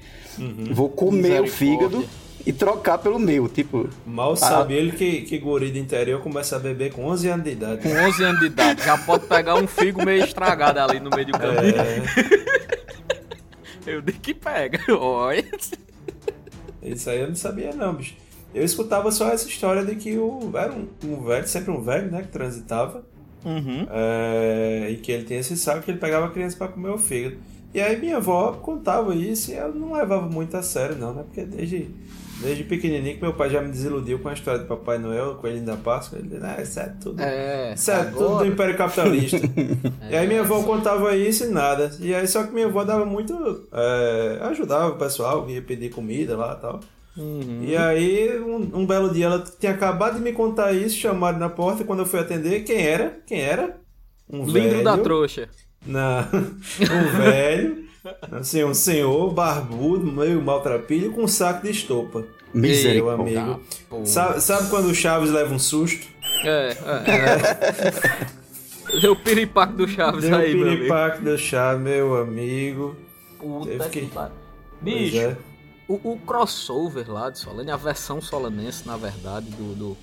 vou 0.72 0.90
comer 0.90 1.42
o 1.42 1.48
fígado 1.48 2.06
e 2.46 2.54
trocar 2.54 2.98
pelo 2.98 3.20
meu, 3.20 3.48
tipo... 3.48 3.90
Mal 4.06 4.36
sabe 4.36 4.74
ele 4.74 4.92
que, 4.92 5.24
que 5.24 5.38
guri 5.38 5.70
do 5.70 5.78
interior 5.78 6.22
começa 6.22 6.56
a 6.56 6.60
beber 6.60 6.94
com 6.94 7.06
11 7.06 7.28
anos 7.28 7.44
de 7.44 7.52
idade. 7.52 7.82
Com 7.82 7.90
11 7.90 8.24
anos 8.24 8.40
de 8.40 8.46
idade, 8.46 8.84
já 8.84 8.98
pode 8.98 9.26
pegar 9.26 9.56
um 9.56 9.68
figo 9.68 10.04
meio 10.06 10.24
estragado 10.24 10.80
ali 10.80 11.00
no 11.00 11.10
meio 11.10 11.28
do 11.28 11.34
caminho. 11.34 11.76
É, 11.76 12.67
Eu 13.88 14.02
digo 14.02 14.20
que 14.20 14.34
pega. 14.34 14.80
Olha. 14.94 15.46
isso 16.84 17.10
aí 17.10 17.22
eu 17.22 17.28
não 17.30 17.36
sabia 17.36 17.74
não, 17.74 17.94
bicho. 17.94 18.16
Eu 18.54 18.64
escutava 18.64 19.12
só 19.12 19.30
essa 19.30 19.48
história 19.48 19.86
de 19.86 19.96
que 19.96 20.18
o, 20.18 20.52
era 20.56 20.74
um, 20.74 20.88
um 21.06 21.24
velho, 21.24 21.48
sempre 21.48 21.72
um 21.72 21.82
velho, 21.82 22.12
né, 22.12 22.22
que 22.22 22.30
transitava. 22.30 23.06
Uhum. 23.46 23.88
É, 23.90 24.88
e 24.92 24.98
que 24.98 25.12
ele 25.12 25.24
tem 25.24 25.38
esse 25.38 25.56
saco 25.56 25.84
que 25.84 25.92
ele 25.92 26.00
pegava 26.00 26.26
a 26.26 26.30
criança 26.30 26.58
pra 26.58 26.68
comer 26.68 26.90
o 26.90 26.98
fígado. 26.98 27.38
E 27.74 27.80
aí 27.80 27.98
minha 27.98 28.18
avó 28.18 28.54
contava 28.54 29.14
isso 29.16 29.52
e 29.52 29.56
eu 29.56 29.74
não 29.74 29.94
levava 29.94 30.28
muito 30.28 30.58
a 30.58 30.64
sério 30.64 30.98
não, 30.98 31.14
né? 31.14 31.24
Porque 31.24 31.44
desde, 31.44 31.90
desde 32.42 32.64
pequenininho 32.64 33.16
que 33.16 33.22
meu 33.22 33.34
pai 33.34 33.50
já 33.50 33.62
me 33.62 33.70
desiludiu 33.70 34.20
com 34.20 34.30
a 34.30 34.34
história 34.34 34.60
do 34.60 34.66
Papai 34.66 34.98
Noel, 34.98 35.36
Coelhinho 35.36 35.66
da 35.66 35.76
Páscoa. 35.76 36.20
Ele 36.20 36.30
disse, 36.30 36.46
ah, 36.46 36.62
isso 36.62 36.80
é 36.80 36.94
tudo... 37.02 37.22
É. 37.22 37.74
Isso 37.74 37.92
é 37.92 38.04
tudo 38.06 38.38
do 38.40 38.46
Império 38.46 38.78
Capitalista. 38.78 39.38
e 40.10 40.16
aí 40.16 40.28
minha 40.28 40.42
avó 40.42 40.62
contava 40.64 41.16
isso 41.16 41.46
e 41.46 41.48
nada. 41.48 41.92
E 42.00 42.14
aí 42.14 42.28
só 42.28 42.44
que 42.44 42.54
minha 42.54 42.68
avó 42.68 42.84
dava 42.84 43.06
muito... 43.06 43.68
é, 43.74 44.40
ajudava 44.44 44.90
o 44.90 44.98
pessoal 44.98 45.50
ia 45.50 45.62
pedir 45.62 45.90
comida 45.90 46.38
lá 46.38 46.56
e 46.58 46.62
tal. 46.62 46.80
Uhum. 47.18 47.64
E 47.64 47.76
aí, 47.76 48.40
um, 48.40 48.82
um 48.82 48.86
belo 48.86 49.12
dia, 49.12 49.26
ela 49.26 49.44
tinha 49.60 49.72
acabado 49.72 50.16
de 50.16 50.22
me 50.22 50.32
contar 50.32 50.72
isso, 50.74 50.96
chamaram 50.96 51.40
na 51.40 51.50
porta, 51.50 51.84
quando 51.84 52.00
eu 52.00 52.06
fui 52.06 52.20
atender, 52.20 52.64
quem 52.64 52.80
era? 52.80 53.20
Quem 53.26 53.42
era? 53.42 53.78
Um 54.30 54.46
Lindro 54.46 54.72
velho. 54.72 54.84
da 54.84 54.98
trouxa. 54.98 55.50
Não, 55.86 56.20
um 56.30 57.18
velho, 57.18 57.86
assim, 58.32 58.64
um 58.64 58.74
senhor 58.74 59.32
barbudo, 59.34 60.12
meio 60.12 60.42
maltrapilho, 60.42 61.12
com 61.14 61.24
um 61.24 61.28
saco 61.28 61.64
de 61.66 61.72
estopa. 61.72 62.24
Meu 62.54 63.10
amigo. 63.10 63.62
Pô. 63.90 64.06
Sabe, 64.06 64.42
sabe 64.42 64.70
quando 64.70 64.86
o 64.88 64.96
Chaves 64.96 65.30
leva 65.32 65.54
um 65.54 65.60
susto? 65.60 66.08
É, 66.44 66.70
é. 66.70 69.02
Deu 69.02 69.14
o 69.14 69.16
piripaque 69.16 69.74
do 69.74 69.88
Chaves 69.88 70.24
Deu 70.24 70.36
aí, 70.36 70.54
o 70.54 70.58
meu 70.58 70.68
amigo. 70.68 70.78
piripaque 70.80 71.22
do 71.24 71.38
Chaves, 71.38 71.84
meu 71.84 72.16
amigo. 72.20 72.96
Puta 73.38 73.70
Teve 73.70 73.90
que 73.90 74.02
que- 74.02 74.08
pariu. 74.08 74.36
Bicho, 74.82 75.18
é. 75.18 75.38
o, 75.88 76.14
o 76.14 76.20
crossover 76.20 77.12
lá 77.12 77.30
de 77.30 77.40
Solane, 77.40 77.72
a 77.72 77.76
versão 77.78 78.22
solanense, 78.22 78.88
na 78.88 78.96
verdade, 78.96 79.50
do, 79.52 79.76
do, 79.76 79.98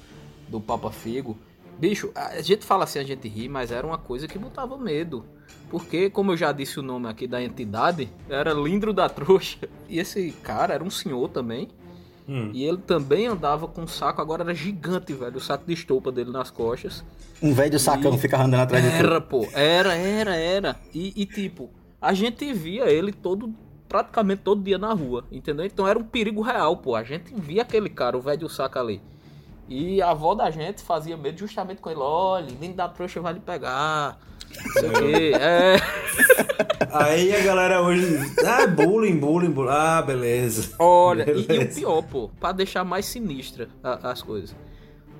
do 0.48 0.60
Papa 0.60 0.90
Figo. 0.90 1.36
Bicho, 1.78 2.10
a 2.14 2.40
gente 2.42 2.64
fala 2.64 2.84
assim, 2.84 2.98
a 2.98 3.04
gente 3.04 3.26
ri, 3.28 3.48
mas 3.48 3.72
era 3.72 3.86
uma 3.86 3.98
coisa 3.98 4.28
que 4.28 4.38
botava 4.38 4.76
medo. 4.76 5.24
Porque, 5.70 6.08
como 6.10 6.32
eu 6.32 6.36
já 6.36 6.52
disse 6.52 6.78
o 6.78 6.82
nome 6.82 7.08
aqui 7.08 7.26
da 7.26 7.42
entidade, 7.42 8.08
era 8.28 8.52
Lindro 8.52 8.92
da 8.92 9.08
Trouxa. 9.08 9.68
E 9.88 9.98
esse 9.98 10.30
cara 10.42 10.74
era 10.74 10.84
um 10.84 10.90
senhor 10.90 11.28
também. 11.30 11.68
Hum. 12.28 12.50
E 12.54 12.64
ele 12.64 12.78
também 12.78 13.26
andava 13.26 13.66
com 13.68 13.82
um 13.82 13.86
saco, 13.86 14.20
agora 14.22 14.42
era 14.44 14.54
gigante, 14.54 15.12
velho. 15.12 15.36
O 15.36 15.40
saco 15.40 15.64
de 15.66 15.72
estopa 15.74 16.10
dele 16.12 16.30
nas 16.30 16.50
costas. 16.50 17.04
Um 17.42 17.52
velho 17.52 17.78
sacão 17.78 18.14
E- 18.14 18.18
ficava 18.18 18.44
andando 18.44 18.60
atrás 18.62 18.82
de 18.84 18.90
tudo. 18.90 19.06
Era, 19.06 19.20
pô. 19.20 19.46
Era, 19.52 19.94
era, 19.94 20.36
era. 20.36 20.76
E, 20.94 21.12
e, 21.20 21.26
tipo, 21.26 21.68
a 22.00 22.14
gente 22.14 22.50
via 22.54 22.84
ele 22.84 23.12
todo, 23.12 23.52
praticamente 23.88 24.42
todo 24.42 24.62
dia 24.62 24.78
na 24.78 24.92
rua, 24.94 25.24
entendeu? 25.30 25.66
Então 25.66 25.86
era 25.86 25.98
um 25.98 26.04
perigo 26.04 26.40
real, 26.40 26.76
pô. 26.78 26.94
A 26.94 27.02
gente 27.02 27.34
via 27.34 27.62
aquele 27.62 27.90
cara, 27.90 28.16
o 28.16 28.20
velho 28.22 28.48
saco 28.48 28.78
ali. 28.78 29.02
E 29.68 30.00
a 30.00 30.10
avó 30.10 30.34
da 30.34 30.50
gente 30.50 30.82
fazia 30.82 31.16
medo 31.16 31.38
justamente 31.38 31.80
com 31.80 31.90
ele. 31.90 32.00
Olha, 32.00 32.46
lindo 32.60 32.76
da 32.76 32.88
trouxa 32.88 33.20
vai 33.20 33.34
lhe 33.34 33.40
pegar. 33.40 34.18
Não 34.64 34.72
sei 34.80 34.88
o 34.88 34.92
quê. 34.92 35.32
É. 35.38 35.76
Aí 36.92 37.34
a 37.34 37.40
galera 37.42 37.82
hoje 37.82 38.06
diz, 38.18 38.38
ah, 38.44 38.66
bullying, 38.66 39.16
bullying, 39.16 39.50
bullying. 39.50 39.70
Ah, 39.72 40.02
beleza. 40.02 40.70
Olha, 40.78 41.24
e, 41.28 41.40
e 41.40 41.42
o 41.42 41.46
Beleza. 41.46 41.80
pior, 41.80 42.02
pô, 42.02 42.30
pra 42.40 42.52
deixar 42.52 42.84
mais 42.84 43.06
sinistra 43.06 43.68
a- 43.82 44.10
as 44.10 44.22
coisas. 44.22 44.54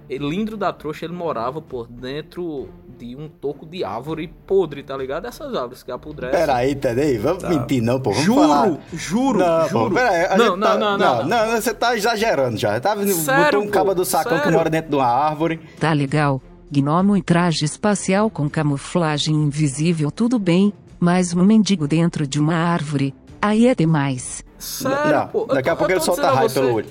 Ele, 0.09 0.29
Lindro 0.29 0.57
da 0.57 0.71
Trouxa, 0.73 1.07
ele 1.07 1.15
morava, 1.15 1.63
pô, 1.63 1.87
dentro 1.89 2.69
de 2.99 3.17
um 3.17 3.27
toco 3.27 3.65
de 3.65 3.83
árvore 3.83 4.31
podre, 4.47 4.83
tá 4.83 4.95
ligado? 4.97 5.27
Essas 5.27 5.55
árvores 5.55 5.83
que 5.83 5.91
apodrecem. 5.91 6.39
Peraí, 6.39 6.73
entendeu? 6.73 7.21
Vamos 7.23 7.43
Tá. 7.43 7.49
mentir 7.49 7.83
não, 7.83 7.99
pô. 7.99 8.11
Vamos 8.11 8.25
Juro, 8.27 8.41
falar. 8.43 8.79
juro, 8.93 9.39
Não, 9.39 9.69
juro. 9.69 9.89
pô, 9.89 9.95
peraí. 9.95 10.29
Não, 10.37 10.45
gente 10.47 10.57
não, 10.59 10.61
tá- 10.61 10.77
não, 10.79 10.99
não, 10.99 11.25
não. 11.27 11.51
Você 11.61 11.73
tá 11.75 11.97
exagerando 11.97 12.57
já. 12.59 12.79
Tá, 12.81 12.95
Sério, 12.97 13.45
botou 13.45 13.61
um 13.63 13.67
pô, 13.67 13.71
cabo 13.73 13.95
do 13.95 14.05
sacão 14.05 14.37
que 14.37 14.45
sério. 14.45 14.59
mora 14.59 14.69
dentro 14.71 14.91
de 14.91 14.97
uma 14.97 15.07
árvore. 15.07 15.59
Tá 15.81 15.93
legal. 15.95 16.41
Gnomo 16.81 17.17
em 17.17 17.23
traje 17.23 17.65
espacial 17.65 18.29
com 18.31 18.49
camuflagem 18.49 19.35
invisível, 19.35 20.11
tudo 20.11 20.39
bem. 20.39 20.73
Mas 21.01 21.35
um 21.35 21.45
mendigo 21.45 21.87
dentro 21.87 22.27
de 22.27 22.41
uma 22.41 22.55
árvore. 22.55 23.15
Aí 23.43 23.67
é 23.67 23.75
demais. 23.75 24.43
Sério, 24.59 25.29
não, 25.35 25.47
daqui 25.49 25.69
a 25.69 25.77
pouco 25.77 25.93
ele 25.93 26.01
solta 26.01 26.31
raio 26.31 26.51
pelo 26.51 26.73
olho. 26.75 26.87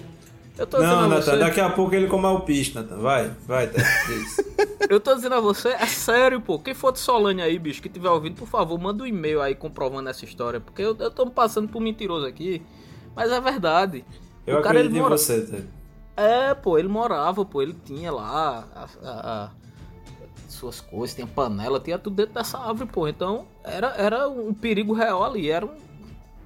Eu 0.55 0.67
tô 0.67 0.77
dizendo 0.77 1.07
Não, 1.07 1.09
você. 1.21 1.35
daqui 1.37 1.59
a 1.59 1.69
pouco 1.71 1.95
ele 1.95 2.05
come 2.07 2.25
alpiste, 2.27 2.75
Natan. 2.75 2.97
Vai, 2.99 3.31
vai, 3.47 3.65
Natan. 3.65 3.81
Diz. 4.07 4.37
Eu 4.87 4.99
tô 4.99 5.15
dizendo 5.15 5.33
a 5.33 5.39
você, 5.39 5.69
é 5.69 5.87
sério, 5.87 6.39
pô. 6.39 6.59
Quem 6.59 6.75
for 6.75 6.91
de 6.91 6.99
Solânia 6.99 7.45
aí, 7.45 7.57
bicho, 7.57 7.81
que 7.81 7.89
tiver 7.89 8.09
ouvindo, 8.09 8.35
por 8.35 8.47
favor, 8.47 8.79
manda 8.79 9.03
um 9.03 9.07
e-mail 9.07 9.41
aí 9.41 9.55
comprovando 9.55 10.09
essa 10.09 10.23
história. 10.25 10.59
Porque 10.59 10.83
eu, 10.83 10.95
eu 10.99 11.09
tô 11.09 11.25
me 11.25 11.31
passando 11.31 11.67
por 11.69 11.81
mentiroso 11.81 12.27
aqui. 12.27 12.61
Mas 13.15 13.31
é 13.31 13.41
verdade. 13.41 14.05
Eu 14.45 14.59
o 14.59 14.61
cara, 14.61 14.75
ele 14.77 14.89
acredito 14.89 14.99
em 14.99 15.01
mora... 15.01 15.17
você, 15.17 15.41
Ted. 15.41 15.63
É, 16.15 16.53
pô, 16.53 16.77
ele 16.77 16.87
morava, 16.87 17.43
pô, 17.43 17.59
ele 17.59 17.75
tinha 17.83 18.11
lá 18.11 18.67
a- 18.75 18.83
a- 18.83 18.87
a- 19.09 19.49
suas 20.53 20.81
coisas, 20.81 21.15
tinha 21.15 21.27
panela, 21.27 21.79
tinha 21.79 21.99
tudo 21.99 22.15
dentro 22.15 22.33
dessa 22.33 22.57
árvore, 22.57 22.89
pô. 22.91 23.07
Então 23.07 23.45
era, 23.63 23.93
era 23.97 24.27
um 24.29 24.53
perigo 24.53 24.93
real 24.93 25.23
ali, 25.23 25.49
era 25.49 25.65
um. 25.65 25.71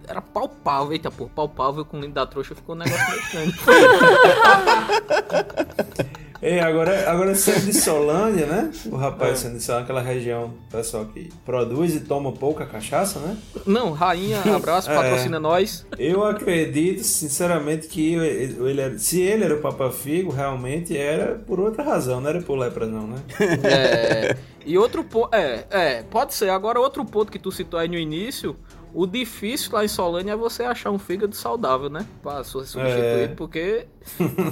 Era 0.08 0.22
palpável, 0.22 0.94
eita, 0.94 1.12
pô, 1.12 1.28
palpável 1.28 1.84
com 1.84 1.98
o 1.98 2.00
lindo 2.00 2.14
da 2.14 2.26
trouxa 2.26 2.56
ficou 2.56 2.76
um 2.76 2.78
negócio 2.78 3.20
estranho. 3.20 3.52
Ei, 6.42 6.60
agora, 6.60 7.10
agora 7.10 7.34
sendo 7.36 7.66
de 7.66 7.74
Solândia, 7.74 8.46
né? 8.46 8.72
O 8.92 8.96
rapaz 8.96 9.40
sendo 9.40 9.58
de 9.58 9.64
Solândia, 9.64 9.84
aquela 9.86 10.02
região, 10.02 10.54
pessoal 10.72 11.06
que 11.06 11.30
produz 11.46 11.96
e 11.96 12.02
toma 12.02 12.32
pouca 12.32 12.66
cachaça, 12.66 13.20
né? 13.20 13.36
Não, 13.66 13.92
rainha, 13.92 14.40
abraço, 14.56 14.90
É. 14.92 14.96
patrocina 14.96 15.40
nós. 15.40 15.86
Eu 15.98 16.24
acredito, 16.24 17.04
sinceramente, 17.04 17.88
que 17.88 18.14
ele 18.14 18.82
era- 18.82 19.00
se 19.00 19.20
ele 19.22 19.44
era 19.46 19.56
o 19.56 19.62
Papa 19.62 19.90
Figo, 19.92 20.32
realmente 20.32 20.96
era 20.96 21.36
por 21.36 21.60
outra 21.60 21.84
razão, 21.84 22.22
não 22.22 22.30
era 22.30 22.42
por 22.42 22.58
lepra, 22.58 22.86
não, 22.86 23.08
né? 23.08 23.18
É, 23.64 24.38
e 24.66 24.78
outro 24.78 25.04
ponto. 25.04 25.34
É, 25.34 25.66
é, 25.70 26.04
pode 26.04 26.34
ser. 26.34 26.50
Agora, 26.50 26.80
outro 26.80 27.04
ponto 27.06 27.32
que 27.32 27.40
tu 27.40 27.52
citou 27.52 27.80
aí 27.80 27.88
no 27.88 27.96
início. 27.98 28.56
O 29.00 29.06
difícil 29.06 29.74
lá 29.74 29.86
em 29.86 29.88
Solânia 29.88 30.32
é 30.32 30.36
você 30.36 30.64
achar 30.64 30.90
um 30.90 30.98
fígado 30.98 31.36
saudável, 31.36 31.88
né? 31.88 32.04
Pra 32.24 32.44
ser 32.44 32.66
substituído, 32.66 32.90
É. 32.90 33.28
porque 33.28 33.86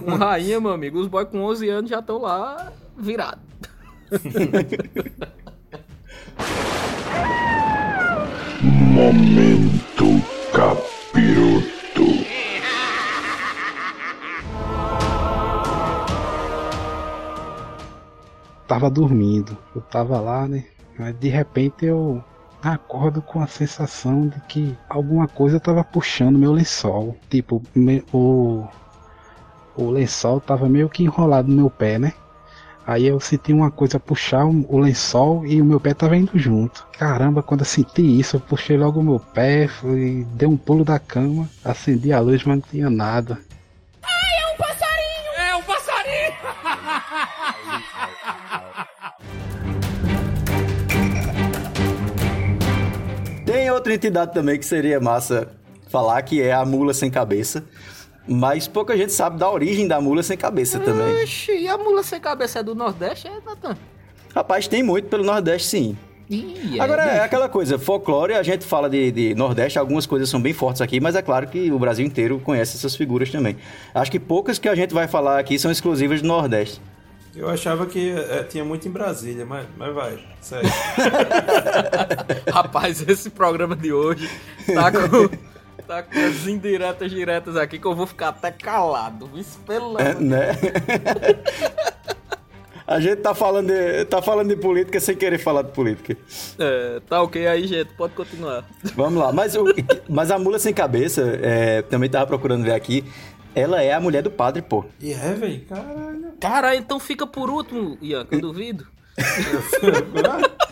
com 0.06 0.12
rainha, 0.24 0.62
meu 0.62 0.70
amigo, 0.72 1.00
os 1.00 1.08
boys 1.08 1.28
com 1.30 1.42
11 1.42 1.68
anos 1.68 1.90
já 1.90 1.98
estão 1.98 2.22
lá 2.22 2.72
virados. 2.96 3.42
Momento 8.94 10.22
capiroto. 10.52 12.06
Tava 18.68 18.90
dormindo, 18.90 19.56
eu 19.76 19.82
tava 19.82 20.20
lá, 20.20 20.48
né? 20.48 20.66
Mas 20.98 21.18
de 21.20 21.30
repente 21.30 21.86
eu 21.86 22.24
acordo 22.74 23.22
com 23.22 23.42
a 23.42 23.48
sensação 23.48 24.28
de 24.28 24.40
que 24.42 24.78
alguma 24.90 25.28
coisa 25.28 25.60
tava 25.60 25.84
puxando 25.84 26.38
meu 26.40 26.52
lençol. 26.54 27.16
Tipo, 27.30 27.62
me- 27.74 28.04
o, 28.14 28.68
o 29.76 29.90
lençol 29.90 30.40
tava 30.42 30.68
meio 30.70 30.90
que 30.90 31.04
enrolado 31.04 31.50
no 31.50 31.56
meu 31.56 31.70
pé, 31.70 31.98
né? 32.00 32.14
Aí 32.88 33.08
eu 33.08 33.20
senti 33.20 33.52
uma 33.52 33.72
coisa 33.72 34.00
puxar 34.00 34.46
o 34.46 34.78
lençol 34.78 35.44
e 35.46 35.60
o 35.60 35.66
meu 35.66 35.80
pé 35.80 35.94
tava 35.96 36.16
indo 36.16 36.38
junto. 36.38 36.86
Caramba, 36.98 37.42
quando 37.42 37.62
eu 37.62 37.66
senti 37.66 38.20
isso, 38.20 38.36
eu 38.36 38.40
puxei 38.40 38.78
logo 38.78 39.00
o 39.00 39.04
meu 39.04 39.20
pé, 39.20 39.68
fui, 39.68 40.26
dei 40.34 40.48
um 40.48 40.56
pulo 40.56 40.86
da 40.86 41.00
cama, 41.00 41.50
acendi 41.64 42.14
a 42.14 42.20
luz, 42.20 42.44
mas 42.44 42.58
não 42.58 42.62
tinha 42.70 42.90
nada. 42.90 43.40
Tem 44.02 44.46
outra 53.76 53.94
entidade 53.94 54.34
também 54.34 54.58
que 54.58 54.66
seria 54.66 55.00
massa 55.00 55.48
falar, 55.90 56.22
que 56.24 56.42
é 56.42 56.52
a 56.52 56.66
mula 56.66 56.94
sem 56.94 57.10
cabeça. 57.10 57.64
Mas 58.28 58.68
pouca 58.68 58.98
gente 58.98 59.14
sabe 59.14 59.38
da 59.38 59.50
origem 59.50 59.88
da 59.88 60.02
mula 60.02 60.24
sem 60.24 60.36
cabeça 60.36 60.80
também. 60.80 61.24
Oxi, 61.24 61.52
e 61.52 61.68
a 61.68 61.78
mula 61.78 62.02
sem 62.02 62.20
cabeça 62.20 62.60
é 62.60 62.64
do 62.64 62.74
Nordeste, 62.74 63.28
é, 63.28 63.40
Natan? 63.46 63.78
Rapaz, 64.34 64.68
tem 64.68 64.82
muito 64.82 65.08
pelo 65.08 65.24
Nordeste, 65.24 65.68
sim. 65.68 65.98
Ih, 66.28 66.80
Agora, 66.80 67.04
é 67.04 67.12
bicho. 67.12 67.24
aquela 67.24 67.48
coisa, 67.48 67.78
folclore, 67.78 68.34
a 68.34 68.42
gente 68.42 68.66
fala 68.66 68.90
de, 68.90 69.12
de 69.12 69.36
Nordeste, 69.36 69.78
algumas 69.78 70.08
coisas 70.08 70.28
são 70.28 70.42
bem 70.42 70.54
fortes 70.54 70.82
aqui, 70.82 71.00
mas 71.00 71.16
é 71.16 71.22
claro 71.22 71.48
que 71.48 71.72
o 71.72 71.78
Brasil 71.78 72.04
inteiro 72.04 72.42
conhece 72.44 72.76
essas 72.76 72.96
figuras 72.96 73.30
também. 73.30 73.56
Acho 73.94 74.10
que 74.12 74.20
poucas 74.20 74.58
que 74.58 74.68
a 74.68 74.74
gente 74.74 74.92
vai 74.92 75.08
falar 75.08 75.40
aqui 75.40 75.60
são 75.60 75.70
exclusivas 75.70 76.24
do 76.24 76.28
Nordeste. 76.28 76.82
Eu 77.36 77.50
achava 77.50 77.86
que 77.86 78.12
é, 78.12 78.44
tinha 78.44 78.64
muito 78.64 78.88
em 78.88 78.92
Brasília, 78.92 79.46
mas, 79.46 79.66
mas 79.78 79.94
vai, 79.94 80.20
sério. 80.42 80.70
Rapaz, 82.52 83.04
esse 83.08 83.30
programa 83.30 83.76
de 83.76 83.92
hoje 83.92 84.30
tá 84.74 84.92
com, 84.92 85.28
tá 85.86 86.04
com 86.04 86.18
as 86.18 86.48
indiretas 86.48 87.12
diretas 87.12 87.58
aqui 87.58 87.78
que 87.78 87.86
eu 87.86 87.94
vou 87.96 88.08
ficar 88.08 88.30
até 88.30 88.52
calado. 88.52 89.30
Espelando. 89.36 90.00
É, 90.02 90.14
né? 90.16 90.52
a 92.88 93.00
gente 93.00 93.18
tá 93.18 93.34
falando, 93.36 93.68
de, 93.68 94.06
tá 94.06 94.22
falando 94.22 94.48
de 94.50 94.56
política 94.56 95.00
sem 95.00 95.16
querer 95.16 95.38
falar 95.40 95.64
de 95.64 95.72
política. 95.72 96.16
É, 96.58 97.02
tá 97.10 97.22
ok 97.22 97.48
aí, 97.48 97.68
gente. 97.68 97.94
Pode 97.96 98.14
continuar. 98.14 98.64
Vamos 98.96 99.20
lá, 99.22 99.32
mas, 99.34 99.56
o- 99.56 99.66
mas 100.08 100.32
a 100.32 100.40
mula 100.40 100.58
sem 100.60 100.74
cabeça, 100.74 101.22
é, 101.42 101.82
também 101.82 102.10
tava 102.10 102.28
procurando 102.28 102.64
ver 102.64 102.74
aqui, 102.74 103.04
ela 103.56 103.82
é 103.82 103.94
a 103.94 104.00
mulher 104.00 104.22
do 104.22 104.30
padre, 104.30 104.62
pô. 104.62 104.86
E 105.00 105.14
é, 105.14 105.34
velho, 105.34 105.62
caralho. 105.66 106.34
Cara, 106.40 106.76
então 106.76 107.00
fica 107.00 107.26
por 107.26 107.50
último, 107.50 107.98
Ian, 108.02 108.26
que 108.26 108.36
eu 108.36 108.42
duvido. 108.42 108.86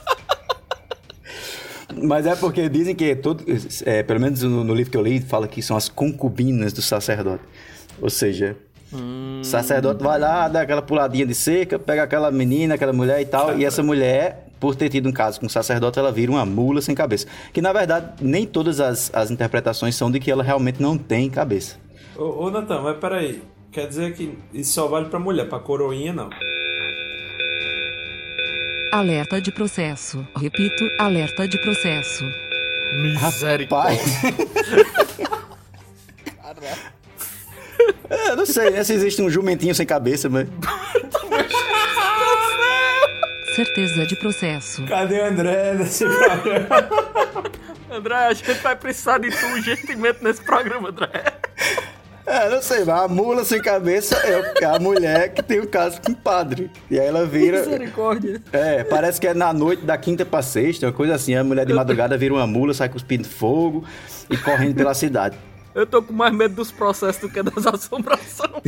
Mas 1.96 2.26
é 2.26 2.36
porque 2.36 2.68
dizem 2.68 2.96
que, 2.96 3.16
todo, 3.16 3.44
é, 3.86 4.04
pelo 4.04 4.20
menos 4.20 4.42
no, 4.42 4.64
no 4.64 4.74
livro 4.74 4.92
que 4.92 4.98
eu 4.98 5.02
li, 5.02 5.22
fala 5.22 5.48
que 5.48 5.62
são 5.62 5.78
as 5.78 5.88
concubinas 5.88 6.74
do 6.74 6.82
sacerdote. 6.82 7.44
Ou 8.02 8.10
seja, 8.10 8.58
o 8.92 9.44
sacerdote 9.44 10.04
vai 10.04 10.20
lá, 10.20 10.48
dá 10.48 10.62
aquela 10.62 10.82
puladinha 10.82 11.26
de 11.26 11.34
cerca, 11.34 11.80
pega 11.80 12.04
aquela 12.04 12.30
menina, 12.32 12.76
aquela 12.76 12.94
mulher 12.94 13.22
e 13.22 13.26
tal, 13.26 13.58
e 13.58 13.66
essa 13.66 13.82
mulher, 13.82 14.48
por 14.60 14.76
ter 14.76 14.90
tido 14.90 15.08
um 15.08 15.12
caso 15.12 15.40
com 15.40 15.46
o 15.46 15.50
sacerdote, 15.50 15.98
ela 15.98 16.12
vira 16.12 16.32
uma 16.32 16.46
mula 16.46 16.82
sem 16.82 16.94
cabeça. 16.94 17.28
Que 17.52 17.62
na 17.62 17.72
verdade, 17.72 18.08
nem 18.22 18.46
todas 18.46 18.80
as, 18.80 19.12
as 19.14 19.32
interpretações 19.32 19.96
são 19.96 20.12
de 20.12 20.20
que 20.20 20.30
ela 20.30 20.44
realmente 20.44 20.82
não 20.82 20.98
tem 20.98 21.30
cabeça. 21.30 21.78
Ô, 22.16 22.46
ô 22.46 22.52
Natan, 22.52 22.82
mas 22.82 22.98
peraí. 22.98 23.42
Quer 23.72 23.88
dizer 23.88 24.14
que 24.14 24.38
isso 24.54 24.74
só 24.74 24.88
vale 24.88 25.10
pra 25.10 25.20
mulher, 25.20 25.50
pra 25.50 25.60
coroinha 25.60 26.14
não. 26.14 26.30
Alerta 28.92 29.42
de 29.42 29.52
processo. 29.52 30.26
Repito, 30.40 30.88
alerta 31.00 31.48
de 31.48 31.60
processo. 31.60 32.24
Misericórdia. 33.02 34.00
É, 38.10 38.30
eu 38.30 38.36
não 38.36 38.46
sei, 38.46 38.70
né? 38.70 38.84
Se 38.84 38.94
existe 38.94 39.22
um 39.22 39.30
jumentinho 39.30 39.74
sem 39.74 39.86
cabeça, 39.86 40.30
mas. 40.30 40.48
Certeza 43.56 44.06
de 44.06 44.16
processo. 44.16 44.86
Cadê 44.86 45.20
o 45.20 45.26
André 45.26 45.74
nesse 45.74 46.06
programa? 46.06 46.68
André, 47.92 48.16
a 48.16 48.34
gente 48.34 48.54
vai 48.54 48.76
precisar 48.76 49.18
de 49.20 49.30
tu 49.30 49.46
urgentemente 49.48 50.24
nesse 50.24 50.42
programa, 50.42 50.90
André. 50.90 51.34
É, 52.26 52.50
não 52.50 52.62
sei, 52.62 52.86
mas 52.86 53.04
a 53.04 53.08
mula 53.08 53.44
sem 53.44 53.62
cabeça 53.62 54.16
é 54.18 54.66
a 54.66 54.80
mulher 54.80 55.34
que 55.34 55.44
tem 55.44 55.60
o 55.60 55.68
caso 55.68 56.02
com 56.02 56.14
o 56.14 56.16
padre. 56.16 56.72
E 56.90 57.00
aí 57.00 57.06
ela 57.06 57.26
vira. 57.26 57.60
Misericórdia. 57.60 58.42
É, 58.52 58.84
parece 58.84 59.20
que 59.20 59.28
é 59.28 59.34
na 59.34 59.52
noite 59.52 59.84
da 59.84 59.98
quinta 59.98 60.26
pra 60.26 60.42
sexta, 60.42 60.86
uma 60.86 60.94
coisa 60.94 61.16
assim. 61.16 61.36
A 61.36 61.44
mulher 61.44 61.66
de 61.66 61.74
madrugada 61.74 62.18
vira 62.18 62.34
uma 62.34 62.48
mula, 62.48 62.74
sai 62.74 62.88
cuspindo 62.90 63.28
fogo 63.28 63.84
e 64.30 64.38
correndo 64.38 64.76
pela 64.76 64.94
cidade. 64.94 65.38
Eu 65.76 65.88
tô 65.88 66.04
com 66.04 66.14
mais 66.14 66.34
medo 66.34 66.54
dos 66.54 66.72
processos 66.72 67.20
do 67.22 67.30
que 67.30 67.42
das 67.42 67.66
assombrações. 67.66 68.64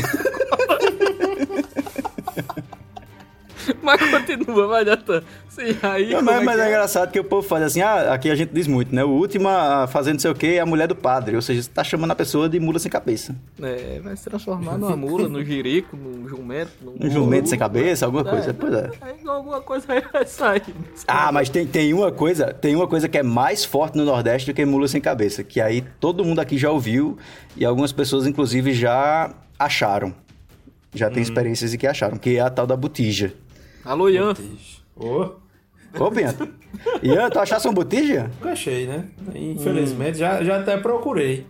Mas 3.81 4.09
continua, 4.09 4.67
vai, 4.67 4.83
Natan. 4.83 5.21
Sim, 5.49 5.77
aí. 5.81 6.11
Não, 6.11 6.21
mas, 6.21 6.41
é 6.41 6.43
mas 6.43 6.59
é 6.59 6.65
é? 6.65 6.67
engraçado 6.67 7.11
que 7.11 7.19
o 7.19 7.23
povo 7.23 7.47
faz 7.47 7.63
assim, 7.63 7.81
ah, 7.81 8.13
aqui 8.13 8.29
a 8.29 8.35
gente 8.35 8.51
diz 8.53 8.67
muito, 8.67 8.93
né? 8.93 9.03
O 9.03 9.09
último 9.09 9.47
a 9.47 9.87
fazer 9.87 10.11
não 10.11 10.19
sei 10.19 10.31
o 10.31 10.35
que 10.35 10.47
é 10.47 10.59
a 10.59 10.65
mulher 10.65 10.87
do 10.87 10.95
padre. 10.95 11.35
Ou 11.35 11.41
seja, 11.41 11.61
você 11.61 11.69
tá 11.69 11.83
chamando 11.83 12.11
a 12.11 12.15
pessoa 12.15 12.49
de 12.49 12.59
mula 12.59 12.77
sem 12.79 12.91
cabeça. 12.91 13.35
É, 13.61 13.99
vai 14.03 14.15
se 14.15 14.25
transformar 14.25 14.77
numa 14.77 14.97
mula, 14.97 15.29
no 15.29 15.43
jirico, 15.43 15.95
num 15.95 16.27
jumento. 16.27 16.71
Num 16.81 17.07
Um 17.07 17.09
jumento 17.09 17.47
sem 17.47 17.57
cabeça, 17.57 18.05
alguma 18.05 18.23
coisa. 18.23 18.53
Pois 18.53 18.73
é. 18.73 18.91
Aí 19.01 19.15
alguma 19.25 19.61
coisa 19.61 19.93
aí 19.93 20.03
vai 20.11 20.25
sair. 20.25 20.75
Ah, 21.07 21.31
mas 21.31 21.49
tem, 21.49 21.65
tem 21.65 21.93
uma 21.93 22.11
coisa, 22.11 22.53
tem 22.53 22.75
uma 22.75 22.87
coisa 22.87 23.07
que 23.07 23.17
é 23.17 23.23
mais 23.23 23.63
forte 23.63 23.97
no 23.97 24.03
Nordeste 24.03 24.51
do 24.51 24.55
que 24.55 24.65
mula 24.65 24.87
sem 24.87 24.99
cabeça, 24.99 25.43
que 25.43 25.61
aí 25.61 25.83
todo 25.99 26.23
mundo 26.23 26.39
aqui 26.39 26.57
já 26.57 26.69
ouviu 26.69 27.17
e 27.55 27.63
algumas 27.63 27.91
pessoas 27.91 28.27
inclusive 28.27 28.73
já 28.73 29.33
acharam. 29.57 30.13
Já 30.93 31.09
tem 31.09 31.21
experiências 31.21 31.71
de 31.71 31.77
que 31.77 31.85
acharam, 31.85 32.17
que 32.17 32.37
é 32.37 32.39
a 32.39 32.49
tal 32.49 32.65
da 32.65 32.75
botija. 32.77 33.33
Alô, 33.85 34.09
Ian. 34.09 34.33
Ô, 34.95 35.29
Ô, 35.99 36.09
Bento. 36.09 36.47
Ian, 37.01 37.29
tu 37.29 37.39
achasse 37.39 37.67
uma 37.67 37.73
botija? 37.73 38.29
nunca 38.35 38.51
achei, 38.51 38.85
né? 38.87 39.05
Infelizmente, 39.33 40.17
já, 40.17 40.43
já 40.43 40.59
até 40.59 40.77
procurei. 40.77 41.45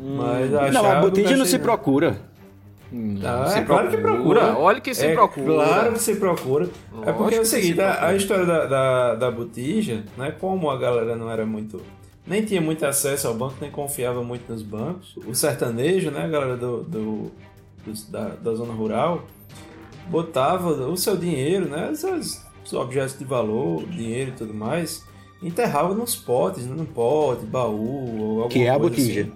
Mas 0.00 0.54
achar, 0.54 0.72
não, 0.72 0.90
a 0.90 1.00
botija 1.00 1.36
não 1.36 1.44
se 1.44 1.58
procura. 1.58 2.20
Ah, 3.24 3.46
Se 3.48 3.58
é 3.58 3.62
claro 3.62 3.88
que 3.90 3.96
procura. 3.98 4.56
Olha 4.56 4.80
que 4.80 4.94
se 4.94 5.06
é 5.06 5.12
procura. 5.14 5.54
Claro 5.54 5.92
que 5.92 5.98
se 6.00 6.14
procura. 6.16 6.64
é 7.04 7.12
porque 7.12 7.34
é 7.34 7.38
Lógico 7.38 7.42
o 7.42 7.44
seguinte, 7.44 7.74
se 7.74 7.80
a, 7.82 8.06
a 8.06 8.14
história 8.14 8.46
da, 8.46 8.66
da, 8.66 9.14
da 9.16 9.30
botija, 9.30 10.04
né? 10.16 10.30
Como 10.38 10.70
a 10.70 10.78
galera 10.78 11.16
não 11.16 11.30
era 11.30 11.44
muito. 11.44 11.82
Nem 12.26 12.44
tinha 12.44 12.60
muito 12.60 12.84
acesso 12.86 13.26
ao 13.26 13.34
banco, 13.34 13.56
nem 13.60 13.70
confiava 13.70 14.22
muito 14.22 14.50
nos 14.52 14.62
bancos. 14.62 15.16
O 15.26 15.34
sertanejo, 15.34 16.10
né? 16.10 16.24
A 16.24 16.28
galera 16.28 16.56
do, 16.56 16.82
do, 16.84 17.32
dos- 17.84 18.08
da, 18.08 18.28
da 18.28 18.54
zona 18.54 18.72
rural, 18.72 19.24
botava 20.08 20.70
o 20.70 20.96
seu 20.96 21.16
dinheiro, 21.16 21.68
né? 21.68 21.90
Os 21.90 21.98
seus, 22.00 22.42
os 22.64 22.72
objetos 22.72 23.18
de 23.18 23.24
valor, 23.24 23.84
dinheiro 23.86 24.30
e 24.30 24.34
tudo 24.34 24.54
mais, 24.54 25.04
enterrava 25.42 25.94
nos 25.94 26.16
potes, 26.16 26.64
né, 26.66 26.74
num 26.76 26.84
pote, 26.84 27.44
baú, 27.46 28.20
ou 28.20 28.28
alguma 28.42 28.48
Que 28.48 28.62
é 28.64 28.70
a 28.70 28.78
botija. 28.78 29.20
assim. 29.22 29.32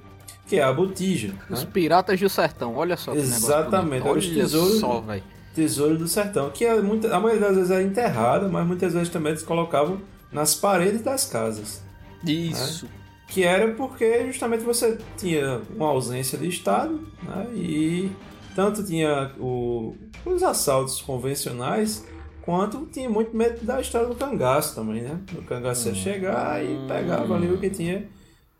Que 0.49 0.57
é 0.57 0.63
a 0.63 0.73
botija. 0.73 1.29
né? 1.29 1.35
Os 1.51 1.65
piratas 1.65 2.19
do 2.21 2.29
sertão, 2.29 2.77
olha 2.77 2.97
só. 2.97 3.15
Exatamente, 3.15 4.03
bonito. 4.03 4.19
os 4.19 4.27
Olha 4.27 4.35
tesouros- 4.43 4.81
só, 4.81 5.01
velho. 5.01 5.23
Tesouro 5.55 5.99
do 5.99 6.09
Sertão, 6.09 6.49
que 6.49 6.65
é 6.65 6.81
muita, 6.81 7.15
a 7.15 7.21
maioria 7.21 7.47
das 7.49 7.57
vezes 7.57 7.71
é 7.71 7.83
enterrada, 7.83 8.49
mas 8.49 8.67
muitas 8.67 8.95
vezes 8.95 9.11
também 9.11 9.33
eles 9.33 9.43
colocavam 9.43 9.99
nas 10.33 10.55
paredes 10.55 11.03
das 11.03 11.27
casas. 11.27 11.83
Isso. 12.27 12.89
Que 13.29 13.45
era 13.45 13.71
porque 13.75 14.27
justamente 14.27 14.63
você 14.65 14.97
tinha 15.19 15.61
uma 15.77 15.89
ausência 15.89 16.39
de 16.39 16.49
Estado, 16.49 17.07
né? 17.23 17.47
E 17.55 18.11
tanto 18.57 18.83
tinha 18.83 19.31
o, 19.39 19.95
os 20.25 20.43
assaltos 20.43 21.01
convencionais, 21.01 22.07
quanto 22.43 22.87
tinha 22.87 23.09
muito 23.09 23.37
medo 23.37 23.65
da 23.65 23.81
história 23.81 24.09
do 24.09 24.15
cangaço 24.15 24.75
também, 24.75 25.03
né? 25.03 25.19
O 25.37 25.43
cangaço 25.43 25.89
ia 25.89 25.95
chegar 25.95 26.65
e 26.65 26.87
pegava 26.87 27.35
ali 27.35 27.51
o 27.53 27.59
que 27.59 27.71
tinha, 27.71 28.09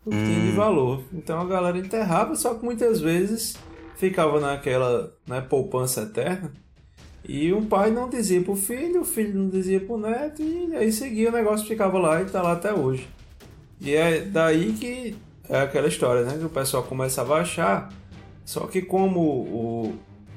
o 0.05 0.09
que 0.09 0.17
tinha 0.17 0.41
de 0.41 0.51
valor. 0.51 1.01
Então 1.13 1.39
a 1.39 1.45
galera 1.45 1.77
enterrava, 1.77 2.35
só 2.35 2.53
que 2.53 2.63
muitas 2.63 2.99
vezes 2.99 3.55
ficava 3.95 4.39
naquela 4.39 5.11
né, 5.27 5.41
poupança 5.41 6.01
eterna. 6.01 6.51
E 7.25 7.53
um 7.53 7.65
pai 7.65 7.89
não 7.89 8.09
dizia 8.09 8.41
pro 8.41 8.55
filho, 8.55 9.01
o 9.01 9.05
filho 9.05 9.39
não 9.39 9.49
dizia 9.49 9.79
pro 9.79 9.97
neto, 9.97 10.41
e 10.41 10.75
aí 10.75 10.91
seguia 10.91 11.29
o 11.29 11.31
negócio, 11.31 11.65
ficava 11.65 11.97
lá 11.97 12.21
e 12.21 12.25
tá 12.25 12.41
lá 12.41 12.51
até 12.51 12.73
hoje. 12.73 13.07
E 13.79 13.93
é 13.95 14.21
daí 14.21 14.73
que 14.73 15.15
é 15.49 15.61
aquela 15.61 15.87
história, 15.87 16.23
né? 16.23 16.37
Que 16.37 16.45
o 16.45 16.49
pessoal 16.49 16.83
começava 16.83 17.37
a 17.37 17.41
achar. 17.41 17.93
Só 18.45 18.67
que 18.67 18.81
como 18.81 19.19
o 19.21 19.93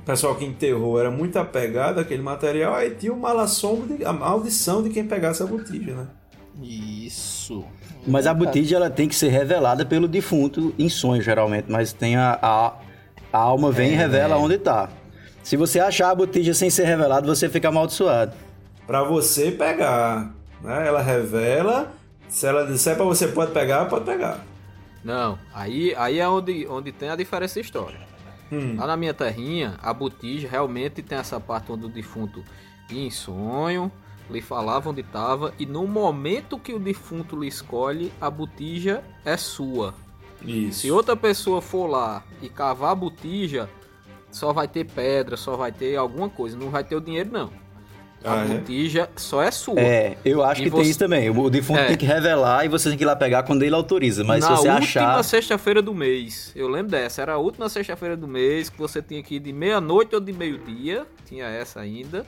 pessoal 0.07 0.37
que 0.37 0.45
enterrou 0.45 0.99
era 1.01 1.11
muito 1.11 1.37
apegado 1.37 1.99
àquele 1.99 2.23
material, 2.23 2.75
aí 2.75 2.91
tinha 2.91 3.13
o 3.13 3.19
mal 3.19 3.39
assombro, 3.41 3.97
de, 3.97 4.05
a 4.05 4.13
maldição 4.13 4.81
de 4.83 4.91
quem 4.91 5.05
pegasse 5.05 5.43
a 5.43 5.47
botija, 5.47 5.95
né? 5.95 6.07
Isso. 6.63 7.65
Mas 8.07 8.27
a 8.27 8.33
botija 8.33 8.77
ela 8.77 8.89
tem 8.89 9.09
que 9.09 9.17
ser 9.17 9.29
revelada 9.29 9.85
pelo 9.85 10.07
defunto 10.07 10.73
em 10.79 10.89
sonho, 10.89 11.21
geralmente. 11.21 11.67
Mas 11.69 11.93
tem 11.93 12.17
a, 12.17 12.39
a, 12.41 12.75
a 13.33 13.39
alma 13.39 13.73
vem 13.73 13.93
e 13.93 13.97
revela 13.97 14.37
onde 14.37 14.57
tá. 14.57 14.89
Se 15.43 15.57
você 15.57 15.81
achar 15.81 16.11
a 16.11 16.15
botija 16.15 16.55
sem 16.55 16.71
ser 16.71 16.85
revelado, 16.85 17.27
você 17.27 17.49
fica 17.49 17.69
amaldiçoado. 17.69 18.33
Pra 18.87 19.03
você 19.03 19.51
pegar, 19.51 20.33
né? 20.63 20.87
Ela 20.87 21.03
revela, 21.03 21.93
se 22.29 22.47
ela 22.47 22.65
disser 22.65 22.95
pra 22.95 23.05
você 23.05 23.27
pode 23.27 23.51
pegar, 23.51 23.87
pode 23.87 24.05
pegar. 24.05 24.39
Não, 25.05 25.37
aí, 25.53 25.93
aí 25.97 26.21
é 26.21 26.29
onde, 26.29 26.67
onde 26.69 26.93
tem 26.93 27.11
a 27.11 27.17
diferença 27.17 27.59
história. 27.59 28.16
Hum. 28.51 28.77
Lá 28.77 28.87
na 28.87 28.97
minha 28.97 29.15
terrinha, 29.15 29.77
a 29.83 29.93
botija 29.93 30.49
realmente 30.49 31.03
tem 31.03 31.19
essa 31.19 31.41
parte 31.41 31.73
onde 31.73 31.87
o 31.87 31.89
defunto 31.89 32.45
ia 32.91 33.07
em 33.07 33.11
sonho, 33.11 33.91
lhe 34.31 34.41
falava 34.41 34.91
onde 34.91 35.01
estava, 35.01 35.53
e 35.59 35.67
no 35.67 35.87
momento 35.87 36.59
que 36.59 36.73
o 36.73 36.79
defunto 36.79 37.39
lhe 37.39 37.49
escolhe, 37.49 38.13
a 38.21 38.31
botija 38.31 39.03
é 39.25 39.37
sua. 39.37 39.95
Isso. 40.43 40.81
Se 40.81 40.91
outra 40.91 41.17
pessoa 41.17 41.61
for 41.61 41.87
lá 41.87 42.23
e 42.43 42.49
cavar 42.49 42.93
a 42.93 42.95
botija, 42.95 43.69
só 44.31 44.53
vai 44.53 44.69
ter 44.69 44.85
pedra, 44.85 45.37
só 45.37 45.57
vai 45.57 45.73
ter 45.73 45.97
alguma 45.97 46.29
coisa, 46.29 46.57
não 46.57 46.71
vai 46.71 46.85
ter 46.85 46.97
o 46.97 47.01
dinheiro 47.01 47.31
não. 47.33 47.66
A 48.27 48.41
Ah, 48.41 48.45
é? 48.45 48.49
botija 48.49 49.09
só 49.15 49.41
é 49.41 49.51
sua. 49.53 49.79
É, 49.81 50.17
eu 50.25 50.43
acho 50.43 50.61
E 50.61 50.65
que 50.65 50.71
você- 50.71 50.83
tem 50.83 50.91
isso 50.91 50.99
também. 50.99 51.31
O 51.31 51.49
defunto 51.49 51.79
É. 51.79 51.87
tem 51.87 51.97
que 51.97 52.05
revelar 52.05 52.65
e 52.65 52.69
você 52.69 52.89
tem 52.89 52.99
que 52.99 53.05
ir 53.05 53.07
lá 53.07 53.15
pegar 53.15 53.45
quando 53.45 53.63
ele 53.63 53.75
autoriza. 53.75 54.25
Mas 54.25 54.41
na 54.45 54.57
se 54.57 54.63
você 54.63 54.69
última 54.69 54.79
achar. 55.15 55.23
sexta-feira 55.23 55.81
do 55.81 55.95
mês, 55.95 56.51
eu 56.57 56.67
lembro 56.69 56.91
dessa, 56.91 57.23
era 57.23 57.35
a 57.35 57.39
última 57.39 57.69
sexta-feira 57.69 58.17
do 58.17 58.27
mês 58.27 58.69
que 58.69 58.77
você 58.79 59.01
tinha 59.01 59.23
que 59.23 59.37
ir 59.37 59.39
de 59.41 59.53
meia-noite 59.53 60.13
ou 60.15 60.21
de 60.21 60.33
meio-dia, 60.33 61.07
tinha 61.25 61.47
essa 61.47 61.79
ainda, 61.81 62.27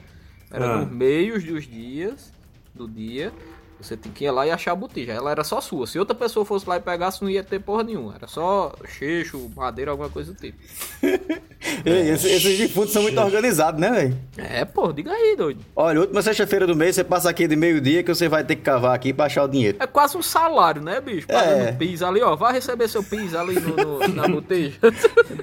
era 0.52 0.66
Ah. 0.74 0.76
nos 0.78 0.90
meios 0.92 1.42
dos 1.42 1.66
dias, 1.66 2.32
do 2.72 2.86
dia, 2.86 3.32
você 3.80 3.96
tinha 3.96 4.12
que 4.14 4.24
ir 4.24 4.30
lá 4.30 4.46
e 4.46 4.50
achar 4.50 4.72
a 4.72 4.76
botija, 4.76 5.12
ela 5.12 5.30
era 5.30 5.44
só 5.44 5.60
sua, 5.60 5.86
se 5.86 5.98
outra 5.98 6.14
pessoa 6.14 6.44
fosse 6.44 6.68
lá 6.68 6.76
e 6.76 6.80
pegasse 6.80 7.22
não 7.22 7.30
ia 7.30 7.42
ter 7.44 7.60
porra 7.60 7.82
nenhuma, 7.84 8.14
era 8.14 8.26
só 8.26 8.72
cheixo, 8.86 9.50
madeira, 9.56 9.90
alguma 9.92 10.08
coisa 10.10 10.32
do 10.32 10.40
tipo. 10.40 10.58
Ei, 11.84 12.10
esses, 12.10 12.30
esses 12.30 12.58
defuntos 12.58 12.92
são 12.92 13.02
muito 13.02 13.20
organizados, 13.20 13.80
né, 13.80 13.90
velho? 13.90 14.16
É, 14.36 14.64
pô, 14.64 14.92
diga 14.92 15.10
aí, 15.12 15.34
doido. 15.36 15.60
Olha, 15.74 16.00
última 16.00 16.22
sexta-feira 16.22 16.66
do 16.66 16.76
mês, 16.76 16.94
você 16.94 17.02
passa 17.02 17.28
aqui 17.28 17.48
de 17.48 17.56
meio-dia 17.56 18.02
que 18.02 18.14
você 18.14 18.28
vai 18.28 18.44
ter 18.44 18.54
que 18.56 18.62
cavar 18.62 18.94
aqui 18.94 19.12
pra 19.12 19.24
achar 19.26 19.44
o 19.44 19.48
dinheiro. 19.48 19.76
É 19.80 19.86
quase 19.86 20.16
um 20.16 20.22
salário, 20.22 20.80
né, 20.80 21.00
bicho? 21.00 21.26
Pagando 21.26 21.62
É. 21.68 21.72
pis 21.72 22.00
ali, 22.02 22.22
ó. 22.22 22.36
Vai 22.36 22.52
receber 22.52 22.88
seu 22.88 23.02
pis 23.02 23.34
ali 23.34 23.58
no, 23.58 23.74
no- 23.76 23.98
na 24.14 24.28
botija. 24.28 24.78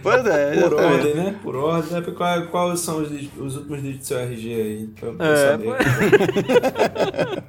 Pois 0.01 0.25
é, 0.25 0.61
Por 0.61 0.73
ordem, 0.73 1.15
né? 1.15 1.35
Por 1.43 1.55
ordem, 1.55 1.91
né? 1.91 2.01
Qual, 2.15 2.47
quais 2.47 2.79
são 2.79 3.01
os, 3.01 3.11
os 3.37 3.57
últimos 3.57 3.81
dígitos 3.81 3.99
do 3.99 4.05
seu 4.07 4.19
RG 4.19 4.53
aí? 4.53 4.87
Pra, 4.99 5.11
pra 5.13 5.27
É, 5.27 5.51
saber. 5.51 5.75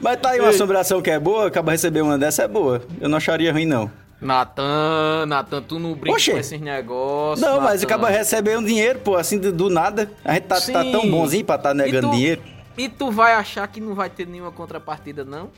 Mas 0.00 0.17
tá 0.18 0.30
aí 0.30 0.40
uma 0.40 0.50
assombração 0.50 1.00
que 1.00 1.10
é 1.10 1.18
boa, 1.18 1.46
acaba 1.46 1.72
receber 1.72 2.00
uma 2.02 2.18
dessa 2.18 2.42
é 2.42 2.48
boa. 2.48 2.82
Eu 3.00 3.08
não 3.08 3.16
acharia 3.16 3.52
ruim, 3.52 3.64
não. 3.66 3.90
Natan, 4.20 5.26
Natan, 5.26 5.62
tu 5.62 5.78
não 5.78 5.94
brinca 5.94 6.16
Oxê. 6.16 6.32
com 6.32 6.38
esses 6.38 6.60
negócios. 6.60 7.40
Não, 7.46 7.60
mas 7.60 7.82
Natan. 7.82 7.94
acaba 7.94 8.08
recebendo 8.10 8.66
dinheiro, 8.66 8.98
pô, 8.98 9.16
assim 9.16 9.38
do, 9.38 9.52
do 9.52 9.70
nada. 9.70 10.10
A 10.24 10.34
gente 10.34 10.44
tá, 10.44 10.60
tá 10.60 10.82
tão 10.84 11.08
bonzinho 11.08 11.44
pra 11.44 11.56
tá 11.56 11.72
negando 11.72 12.08
E 12.08 12.10
tu- 12.10 12.14
dinheiro. 12.16 12.42
E 12.76 12.88
tu 12.88 13.10
vai 13.10 13.32
achar 13.34 13.66
que 13.68 13.80
não 13.80 13.94
vai 13.94 14.08
ter 14.10 14.26
nenhuma 14.26 14.50
contrapartida, 14.52 15.24
não? 15.24 15.50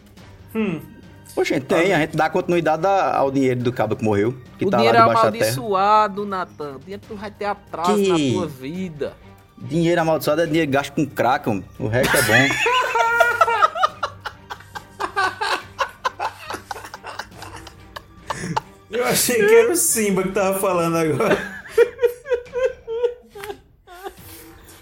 Poxa, 1.35 1.61
tem, 1.61 1.93
a 1.95 1.99
gente 2.01 2.17
dá 2.17 2.29
continuidade 2.29 2.87
ao 2.87 3.31
dinheiro 3.31 3.61
do 3.61 3.73
cabo 3.73 3.95
que 3.95 4.03
morreu, 4.05 4.35
que 4.59 4.65
o 4.67 4.71
tá 4.71 4.79
lá 4.79 4.83
dinheiro 4.83 4.99
é 4.99 5.01
debaixo 5.01 5.23
da 5.25 5.33
terra. 5.33 5.45
amaldiçoado, 5.45 6.27
Natan. 6.27 6.77
O 6.77 6.79
dinheiro 6.81 7.03
tu 7.07 7.15
vai 7.15 7.31
ter 7.31 7.45
atraso 7.45 7.95
Que- 7.95 8.09
na 8.09 8.33
tua 8.39 8.47
vida. 8.47 9.13
Dinheiro 9.59 10.01
amaldiçoado 10.01 10.41
é 10.43 10.47
dinheiro 10.47 10.71
gasto 10.71 10.93
com 10.95 11.07
crack, 11.07 11.47
mano. 11.49 11.65
o 11.79 11.87
resto 11.89 12.17
é 12.17 12.23
bom. 12.23 12.55
achei 19.11 19.37
que 19.37 19.55
era 19.55 19.73
o 19.73 19.77
Simba 19.77 20.23
que 20.23 20.31
tava 20.31 20.59
falando 20.59 20.97
agora. 20.97 21.37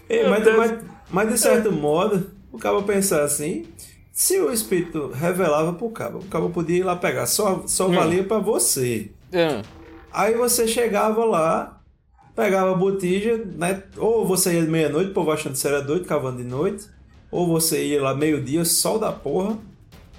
Ei, 0.09 0.27
mas, 0.29 0.57
mas, 0.57 0.79
mas 1.11 1.29
de 1.31 1.38
certo 1.38 1.71
modo, 1.71 2.31
o 2.51 2.59
cabo 2.59 2.83
pensar 2.83 3.23
assim, 3.23 3.67
se 4.12 4.41
o 4.41 4.53
espírito 4.53 5.11
revelava 5.12 5.73
pro 5.73 5.91
cabo, 5.91 6.19
o 6.19 6.25
cabo 6.25 6.51
podia 6.51 6.79
ir 6.79 6.83
lá 6.83 6.97
pegar, 6.97 7.27
só, 7.27 7.64
só 7.67 7.88
valia 7.88 8.25
pra 8.25 8.38
você. 8.38 9.11
Aí 10.11 10.35
você 10.35 10.67
chegava 10.67 11.25
lá, 11.25 11.81
pegava 12.35 12.73
a 12.73 12.75
botija, 12.75 13.37
né? 13.57 13.83
Ou 13.97 14.27
você 14.27 14.55
ia 14.55 14.62
meia-noite, 14.62 15.11
o 15.11 15.14
povo 15.14 15.31
achando 15.31 15.53
que 15.53 15.59
você 15.59 15.69
era 15.69 15.83
doido, 15.83 16.07
cavando 16.07 16.38
de 16.38 16.49
noite. 16.49 16.87
Ou 17.31 17.47
você 17.47 17.85
ia 17.85 18.03
lá 18.03 18.14
meio-dia, 18.14 18.64
sol 18.64 18.99
da 18.99 19.12
porra. 19.12 19.59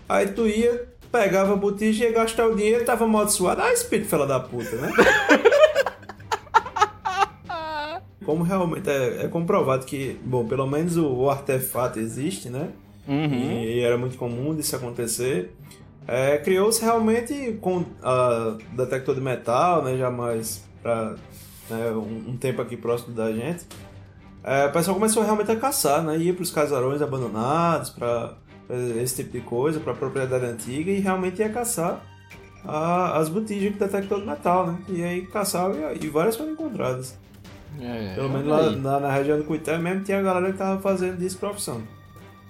Aí 0.07 0.27
tu 0.27 0.47
ia, 0.47 0.88
pegava 1.11 1.53
a 1.53 1.55
botija, 1.55 2.05
ia 2.05 2.11
gastar 2.11 2.47
o 2.47 2.55
dinheiro, 2.55 2.85
tava 2.85 3.05
amaldiçoado. 3.05 3.61
Ah, 3.61 3.73
espírito 3.73 4.09
fela 4.09 4.25
da 4.27 4.39
puta, 4.39 4.75
né? 4.75 4.91
Como 8.25 8.43
realmente 8.43 8.89
é, 8.89 9.25
é 9.25 9.27
comprovado 9.27 9.85
que, 9.85 10.19
bom, 10.23 10.45
pelo 10.47 10.67
menos 10.67 10.97
o, 10.97 11.07
o 11.07 11.29
artefato 11.29 11.99
existe, 11.99 12.49
né? 12.49 12.69
E, 13.07 13.79
era 13.79 13.97
muito 13.97 14.17
comum 14.17 14.55
disso 14.55 14.75
acontecer. 14.75 15.55
É, 16.07 16.37
Criou-se 16.37 16.83
realmente 16.83 17.57
com 17.59 17.83
a 18.03 18.57
detector 18.73 19.15
de 19.15 19.21
metal, 19.21 19.83
né? 19.83 19.97
Já 19.97 20.11
mais 20.11 20.63
pra 20.81 21.15
né, 21.69 21.91
um, 21.91 22.31
um 22.31 22.37
tempo 22.37 22.61
aqui 22.61 22.77
próximo 22.77 23.15
da 23.15 23.31
gente. 23.31 23.65
É, 24.43 24.67
o 24.67 24.71
pessoal 24.71 24.95
começou 24.95 25.23
realmente 25.23 25.51
a 25.51 25.55
caçar, 25.55 26.03
né? 26.03 26.17
Ia 26.17 26.33
para 26.33 26.43
os 26.43 26.51
casarões 26.51 27.01
abandonados, 27.01 27.89
para 27.89 28.35
esse 29.01 29.15
tipo 29.17 29.31
de 29.31 29.41
coisa, 29.41 29.79
para 29.79 29.93
propriedade 29.93 30.45
antiga 30.45 30.91
e 30.91 30.99
realmente 30.99 31.39
ia 31.39 31.49
caçar 31.49 32.01
a- 32.65 33.17
as 33.17 33.29
botijas 33.29 33.73
com 33.73 33.79
detector 33.85 34.19
de 34.21 34.27
metal, 34.27 34.67
né? 34.67 34.77
E 34.89 35.03
aí 35.03 35.21
caçava 35.27 35.75
e, 35.93 36.05
e 36.05 36.07
várias 36.09 36.35
foram 36.35 36.51
encontradas. 36.51 37.17
É, 37.79 38.13
Pelo 38.15 38.29
menos 38.29 38.47
lá 38.47 38.71
na, 38.71 38.99
na 38.99 39.11
região 39.11 39.37
do 39.37 39.43
Cuité 39.45 39.77
mesmo 39.77 40.03
tinha 40.03 40.19
a 40.19 40.21
galera 40.21 40.51
que 40.51 40.57
tava 40.57 40.81
fazendo 40.81 41.17
disso 41.17 41.37
profissão. 41.37 41.81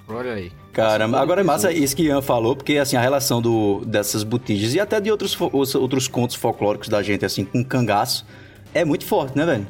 Olha 0.07 0.33
aí. 0.33 0.51
Caramba, 0.73 1.19
agora 1.19 1.41
é 1.41 1.43
massa 1.43 1.71
isso 1.71 1.95
que 1.95 2.03
Ian 2.03 2.21
falou, 2.21 2.55
porque 2.55 2.77
assim, 2.77 2.95
a 2.95 3.01
relação 3.01 3.41
do, 3.41 3.83
dessas 3.85 4.23
botijas 4.23 4.73
e 4.73 4.79
até 4.79 4.99
de 4.99 5.11
outros, 5.11 5.37
outros 5.75 6.07
contos 6.07 6.35
folclóricos 6.35 6.89
da 6.89 7.03
gente, 7.03 7.25
assim, 7.25 7.45
com 7.45 7.63
cangaço, 7.63 8.25
é 8.73 8.83
muito 8.83 9.05
forte, 9.05 9.37
né, 9.37 9.45
velho? 9.45 9.67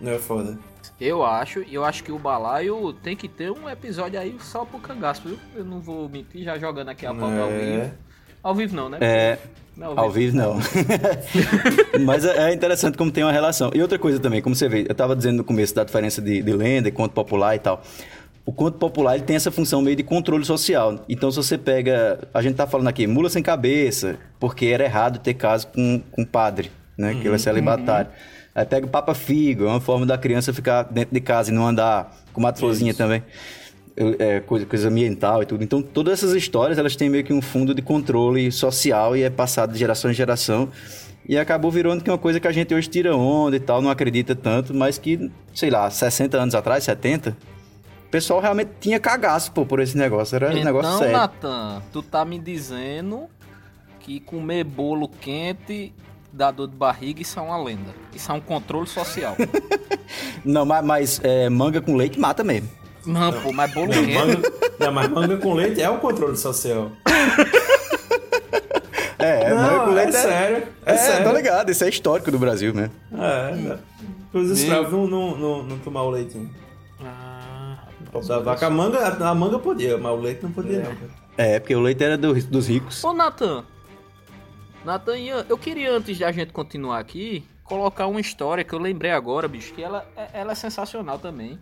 Não 0.00 0.12
é 0.12 0.18
foda. 0.18 0.58
Eu 1.04 1.22
acho, 1.24 1.62
eu 1.70 1.84
acho 1.84 2.02
que 2.02 2.10
o 2.10 2.18
balaio 2.18 2.92
tem 2.94 3.14
que 3.14 3.28
ter 3.28 3.50
um 3.50 3.68
episódio 3.68 4.18
aí 4.18 4.34
só 4.40 4.64
pro 4.64 4.78
cangaço, 4.78 5.20
viu? 5.26 5.38
Eu 5.54 5.64
não 5.64 5.78
vou 5.80 6.08
mentir, 6.08 6.42
já 6.44 6.58
jogando 6.58 6.88
aqui 6.88 7.04
a 7.04 7.12
pauta 7.12 7.40
ao 7.40 7.50
É. 7.50 7.58
vivo. 7.58 7.94
Ao 8.42 8.54
vivo 8.54 8.74
não, 8.76 8.88
né? 8.88 8.98
É, 9.00 9.38
Não, 9.76 9.98
Ao 9.98 10.10
vivo, 10.10 10.36
não. 10.36 10.56
Mas 12.04 12.24
é 12.24 12.50
é 12.50 12.54
interessante 12.54 12.96
como 12.96 13.10
tem 13.10 13.24
uma 13.24 13.32
relação. 13.32 13.70
E 13.74 13.82
outra 13.82 13.98
coisa 13.98 14.18
também, 14.20 14.40
como 14.40 14.54
você 14.54 14.68
vê, 14.68 14.82
eu 14.82 14.92
estava 14.92 15.14
dizendo 15.16 15.38
no 15.38 15.44
começo 15.44 15.74
da 15.74 15.82
diferença 15.84 16.22
de, 16.22 16.42
de 16.42 16.52
lenda 16.52 16.88
e 16.88 16.92
conto 16.92 17.12
popular 17.12 17.54
e 17.54 17.58
tal. 17.58 17.82
O 18.46 18.52
conto 18.52 18.78
popular 18.78 19.14
ele 19.16 19.24
tem 19.24 19.36
essa 19.36 19.50
função 19.50 19.82
meio 19.82 19.96
de 19.96 20.02
controle 20.02 20.44
social. 20.44 21.04
Então, 21.08 21.30
se 21.30 21.36
você 21.38 21.56
pega. 21.58 22.20
A 22.32 22.40
gente 22.42 22.54
tá 22.54 22.66
falando 22.66 22.88
aqui, 22.88 23.06
mula 23.06 23.28
sem 23.30 23.42
cabeça, 23.42 24.16
porque 24.38 24.66
era 24.66 24.84
errado 24.84 25.18
ter 25.18 25.34
caso 25.34 25.66
com, 25.68 26.00
com 26.12 26.24
padre, 26.24 26.70
né? 26.96 27.14
Que 27.14 27.26
ele 27.26 27.34
é 27.34 27.38
celibatário. 27.38 28.10
Aí 28.54 28.64
pega 28.64 28.86
o 28.86 28.88
Papa 28.88 29.14
Figo, 29.14 29.64
é 29.64 29.68
uma 29.68 29.80
forma 29.80 30.06
da 30.06 30.16
criança 30.16 30.52
ficar 30.52 30.84
dentro 30.84 31.12
de 31.12 31.20
casa 31.20 31.50
e 31.50 31.54
não 31.54 31.66
andar 31.66 32.14
com 32.32 32.40
uma 32.40 32.54
florzinha 32.54 32.94
também. 32.94 33.22
É, 33.96 34.40
coisa, 34.40 34.66
coisa 34.66 34.88
ambiental 34.88 35.42
e 35.42 35.46
tudo. 35.46 35.62
Então, 35.62 35.80
todas 35.80 36.14
essas 36.14 36.34
histórias, 36.34 36.78
elas 36.78 36.96
têm 36.96 37.08
meio 37.08 37.24
que 37.24 37.32
um 37.32 37.42
fundo 37.42 37.74
de 37.74 37.82
controle 37.82 38.50
social 38.50 39.16
e 39.16 39.22
é 39.22 39.30
passado 39.30 39.72
de 39.72 39.78
geração 39.78 40.10
em 40.10 40.14
geração. 40.14 40.68
E 41.28 41.38
acabou 41.38 41.70
virando 41.70 42.02
que 42.02 42.10
é 42.10 42.12
uma 42.12 42.18
coisa 42.18 42.38
que 42.38 42.46
a 42.46 42.52
gente 42.52 42.74
hoje 42.74 42.88
tira 42.88 43.16
onda 43.16 43.56
e 43.56 43.60
tal, 43.60 43.80
não 43.80 43.90
acredita 43.90 44.34
tanto, 44.34 44.74
mas 44.74 44.98
que, 44.98 45.30
sei 45.54 45.70
lá, 45.70 45.88
60 45.88 46.36
anos 46.36 46.54
atrás, 46.54 46.84
70, 46.84 47.36
o 48.06 48.10
pessoal 48.10 48.40
realmente 48.40 48.70
tinha 48.80 49.00
cagaço, 49.00 49.50
pô, 49.52 49.64
por 49.64 49.80
esse 49.80 49.96
negócio. 49.96 50.36
Era 50.36 50.50
um 50.50 50.62
negócio 50.62 50.88
Então, 50.88 50.98
sério. 50.98 51.16
Natan, 51.16 51.82
tu 51.92 52.02
tá 52.02 52.24
me 52.24 52.38
dizendo 52.38 53.28
que 54.00 54.20
comer 54.20 54.64
bolo 54.64 55.08
quente 55.08 55.94
dá 56.34 56.50
dor 56.50 56.68
de 56.68 56.74
barriga, 56.76 57.22
isso 57.22 57.38
é 57.38 57.42
uma 57.42 57.56
lenda. 57.62 57.94
Isso 58.14 58.30
é 58.30 58.34
um 58.34 58.40
controle 58.40 58.86
social. 58.86 59.36
Não, 60.44 60.64
mas, 60.66 60.84
mas, 60.84 61.20
é, 61.22 61.48
manga 61.48 61.80
com 61.80 61.96
leite 61.96 62.18
mata 62.18 62.42
mesmo. 62.44 62.68
Não, 63.06 63.32
pô, 63.42 63.52
mas 63.52 63.72
bolo 63.72 63.88
Não, 63.94 64.02
manga, 64.02 64.52
não, 64.80 64.92
mas 64.92 65.08
manga 65.10 65.36
com 65.36 65.52
leite 65.54 65.80
é 65.82 65.90
o 65.90 65.98
controle 65.98 66.36
social. 66.38 66.90
É, 69.18 69.50
Não, 69.50 69.56
manga 69.56 69.80
com 69.84 69.90
é 69.90 69.94
leite 69.94 70.12
sério, 70.12 70.68
é 70.84 70.92
É, 70.92 70.96
sério. 70.96 71.24
tá 71.24 71.32
ligado, 71.32 71.70
isso 71.70 71.84
é 71.84 71.88
histórico 71.88 72.30
do 72.30 72.38
Brasil 72.38 72.74
mesmo. 72.74 72.92
É, 73.12 73.54
né? 73.54 73.78
Os 74.32 74.50
escravos 74.50 74.90
não, 74.92 75.08
não, 75.08 75.36
não, 75.38 75.62
não 75.62 75.78
tomavam 75.78 76.10
leite. 76.10 76.36
Não. 76.36 76.50
Ah, 77.04 77.78
Da 78.26 78.38
vaca, 78.40 78.66
a 78.66 78.70
manga, 78.70 78.98
a 79.06 79.34
manga 79.34 79.58
podia, 79.58 79.96
mas 79.98 80.12
o 80.12 80.16
leite 80.16 80.42
não 80.42 80.50
podia, 80.50 80.78
não. 80.78 80.84
cara. 80.94 81.10
É, 81.36 81.58
porque 81.60 81.74
o 81.74 81.80
leite 81.80 82.02
era 82.02 82.16
do- 82.16 82.34
dos 82.34 82.68
ricos. 82.68 83.02
Ô, 83.04 83.12
Natan. 83.12 83.64
Natan, 84.84 85.16
Ian, 85.18 85.46
eu 85.48 85.56
queria, 85.56 85.90
antes 85.92 86.16
de 86.16 86.24
a 86.24 86.30
gente 86.32 86.52
continuar 86.52 86.98
aqui, 86.98 87.44
colocar 87.62 88.06
uma 88.06 88.20
história 88.20 88.62
que 88.64 88.74
eu 88.74 88.78
lembrei 88.78 89.10
agora, 89.10 89.48
bicho, 89.48 89.72
que 89.72 89.82
ela, 89.82 90.06
é- 90.16 90.28
ela 90.40 90.52
é 90.52 90.54
sensacional 90.54 91.18
também. 91.18 91.58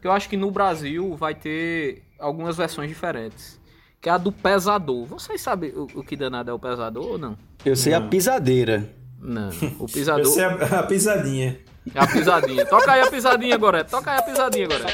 Que 0.00 0.06
eu 0.08 0.12
acho 0.12 0.28
que 0.28 0.36
no 0.36 0.50
Brasil 0.50 1.14
vai 1.16 1.34
ter 1.34 2.02
algumas 2.18 2.56
versões 2.56 2.88
diferentes. 2.88 3.60
Que 4.00 4.08
é 4.08 4.12
a 4.12 4.18
do 4.18 4.30
pesador. 4.30 5.06
Vocês 5.06 5.40
sabem 5.40 5.70
o, 5.70 5.86
o 5.94 6.04
que 6.04 6.14
danado 6.16 6.50
é 6.50 6.54
o 6.54 6.58
pesador 6.58 7.06
ou 7.12 7.18
não? 7.18 7.38
Eu 7.64 7.74
sei 7.76 7.94
a 7.94 8.00
pisadeira. 8.00 8.86
Não. 9.18 9.48
O 9.78 9.84
Eu 9.84 9.86
pisador. 9.86 10.26
sei 10.26 10.44
a, 10.44 10.80
a 10.80 10.82
pisadinha. 10.82 11.58
É 11.94 11.98
a 11.98 12.06
pisadinha. 12.06 12.66
Toca 12.66 12.92
aí 12.92 13.00
a 13.00 13.10
pisadinha 13.10 13.54
agora. 13.54 13.82
Toca 13.84 14.10
aí 14.10 14.18
a 14.18 14.22
pisadinha 14.22 14.66
agora. 14.66 14.84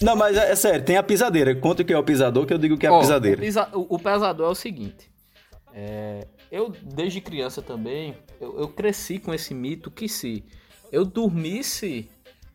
Não, 0.00 0.16
mas 0.16 0.36
é, 0.36 0.50
é 0.52 0.56
sério, 0.56 0.84
tem 0.84 0.96
a 0.96 1.02
pisadeira. 1.02 1.54
Conta 1.54 1.82
o 1.82 1.84
que 1.84 1.92
é 1.92 1.98
o 1.98 2.02
pisador, 2.04 2.46
que 2.46 2.52
eu 2.54 2.58
digo 2.58 2.76
que 2.76 2.86
é 2.86 2.88
a 2.88 2.92
Ó, 2.92 3.00
pisadeira. 3.00 3.38
O, 3.38 3.40
pisa- 3.44 3.68
o- 3.72 3.94
o 3.94 3.98
pesador 3.98 4.48
é 4.48 4.50
o 4.50 4.54
seguinte. 4.54 5.10
é, 5.72 6.26
eu, 6.52 6.70
desde 6.82 7.20
criança 7.20 7.60
também, 7.60 8.16
eu, 8.40 8.60
eu 8.60 8.68
cresci 8.68 9.18
com 9.18 9.34
esse 9.34 9.52
mito 9.54 9.90
que 9.90 10.08
se 10.08 10.44
eu 10.92 11.04
dormisse 11.04 12.08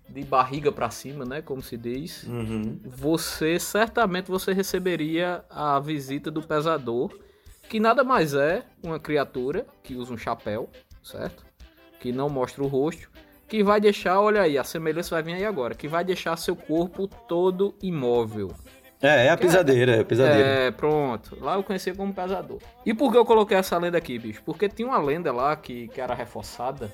de 0.08 0.23
barriga 0.23 0.71
pra 0.71 0.89
cima, 0.89 1.25
né, 1.25 1.41
como 1.41 1.62
se 1.62 1.75
diz, 1.78 2.23
Uhum. 2.23 2.80
você 2.86 3.60
certamente 3.60 4.32
você 4.32 4.54
receberia 4.54 5.43
a 5.49 5.80
visita 5.80 6.32
do 6.32 6.41
pesador, 6.41 7.13
que 7.67 7.80
nada 7.80 8.04
mais 8.04 8.34
é 8.34 8.63
uma 8.82 8.99
criatura 8.99 9.67
que 9.84 9.95
usa 9.95 10.13
um 10.13 10.17
chapéu, 10.17 10.69
certo? 11.04 11.45
Que 11.99 12.12
não 12.12 12.30
mostra 12.30 12.63
o 12.63 12.67
rosto, 12.67 13.12
que 13.50 13.64
vai 13.64 13.82
deixar, 13.82 14.22
olha 14.22 14.44
aí, 14.44 14.58
a 14.58 14.64
semelhança 14.64 15.16
vai 15.16 15.24
vir 15.24 15.34
aí 15.34 15.46
agora, 15.46 15.74
que 15.74 15.88
vai 15.88 16.04
deixar 16.04 16.38
seu 16.38 16.56
corpo 16.56 17.08
todo 17.28 17.74
imóvel. 17.82 18.54
É, 19.02 19.28
é 19.28 19.30
a 19.30 19.38
pisadeira, 19.38 19.96
é 19.96 20.00
a 20.02 20.06
pisadeira. 20.06 20.48
É, 20.48 20.72
pronto. 20.72 21.38
Lá 21.42 21.56
eu 21.56 21.64
conhecia 21.64 21.96
como 21.96 22.14
pesador. 22.14 22.60
E 22.86 22.94
por 22.94 23.12
que 23.12 23.18
eu 23.18 23.26
coloquei 23.26 23.58
essa 23.58 23.78
lenda 23.78 23.98
aqui, 23.98 24.20
bicho? 24.20 24.44
Porque 24.46 24.70
tinha 24.70 24.88
uma 24.88 25.00
lenda 25.00 25.32
lá 25.32 25.56
que, 25.56 25.88
que 25.88 26.00
era 26.00 26.14
reforçada. 26.14 26.94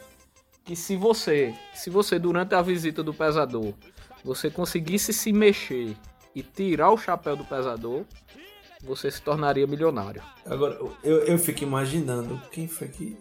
Que 0.64 0.76
se 0.76 0.96
você, 0.96 1.54
se 1.74 1.90
você 1.90 2.18
durante 2.18 2.56
a 2.56 2.62
visita 2.62 3.04
do 3.04 3.14
pesador, 3.14 3.74
você 4.24 4.50
conseguisse 4.50 5.12
se 5.14 5.34
mexer 5.34 5.96
e 6.34 6.42
tirar 6.42 6.92
o 6.92 6.98
chapéu 6.98 7.36
do 7.36 7.44
pesador, 7.44 8.04
você 8.84 9.10
se 9.10 9.22
tornaria 9.22 9.66
milionário. 9.66 10.22
Agora, 10.46 10.80
eu, 11.04 11.18
eu 11.26 11.38
fico 11.38 11.64
imaginando 11.64 12.40
quem 12.52 12.68
foi 12.68 12.88
que. 12.88 13.18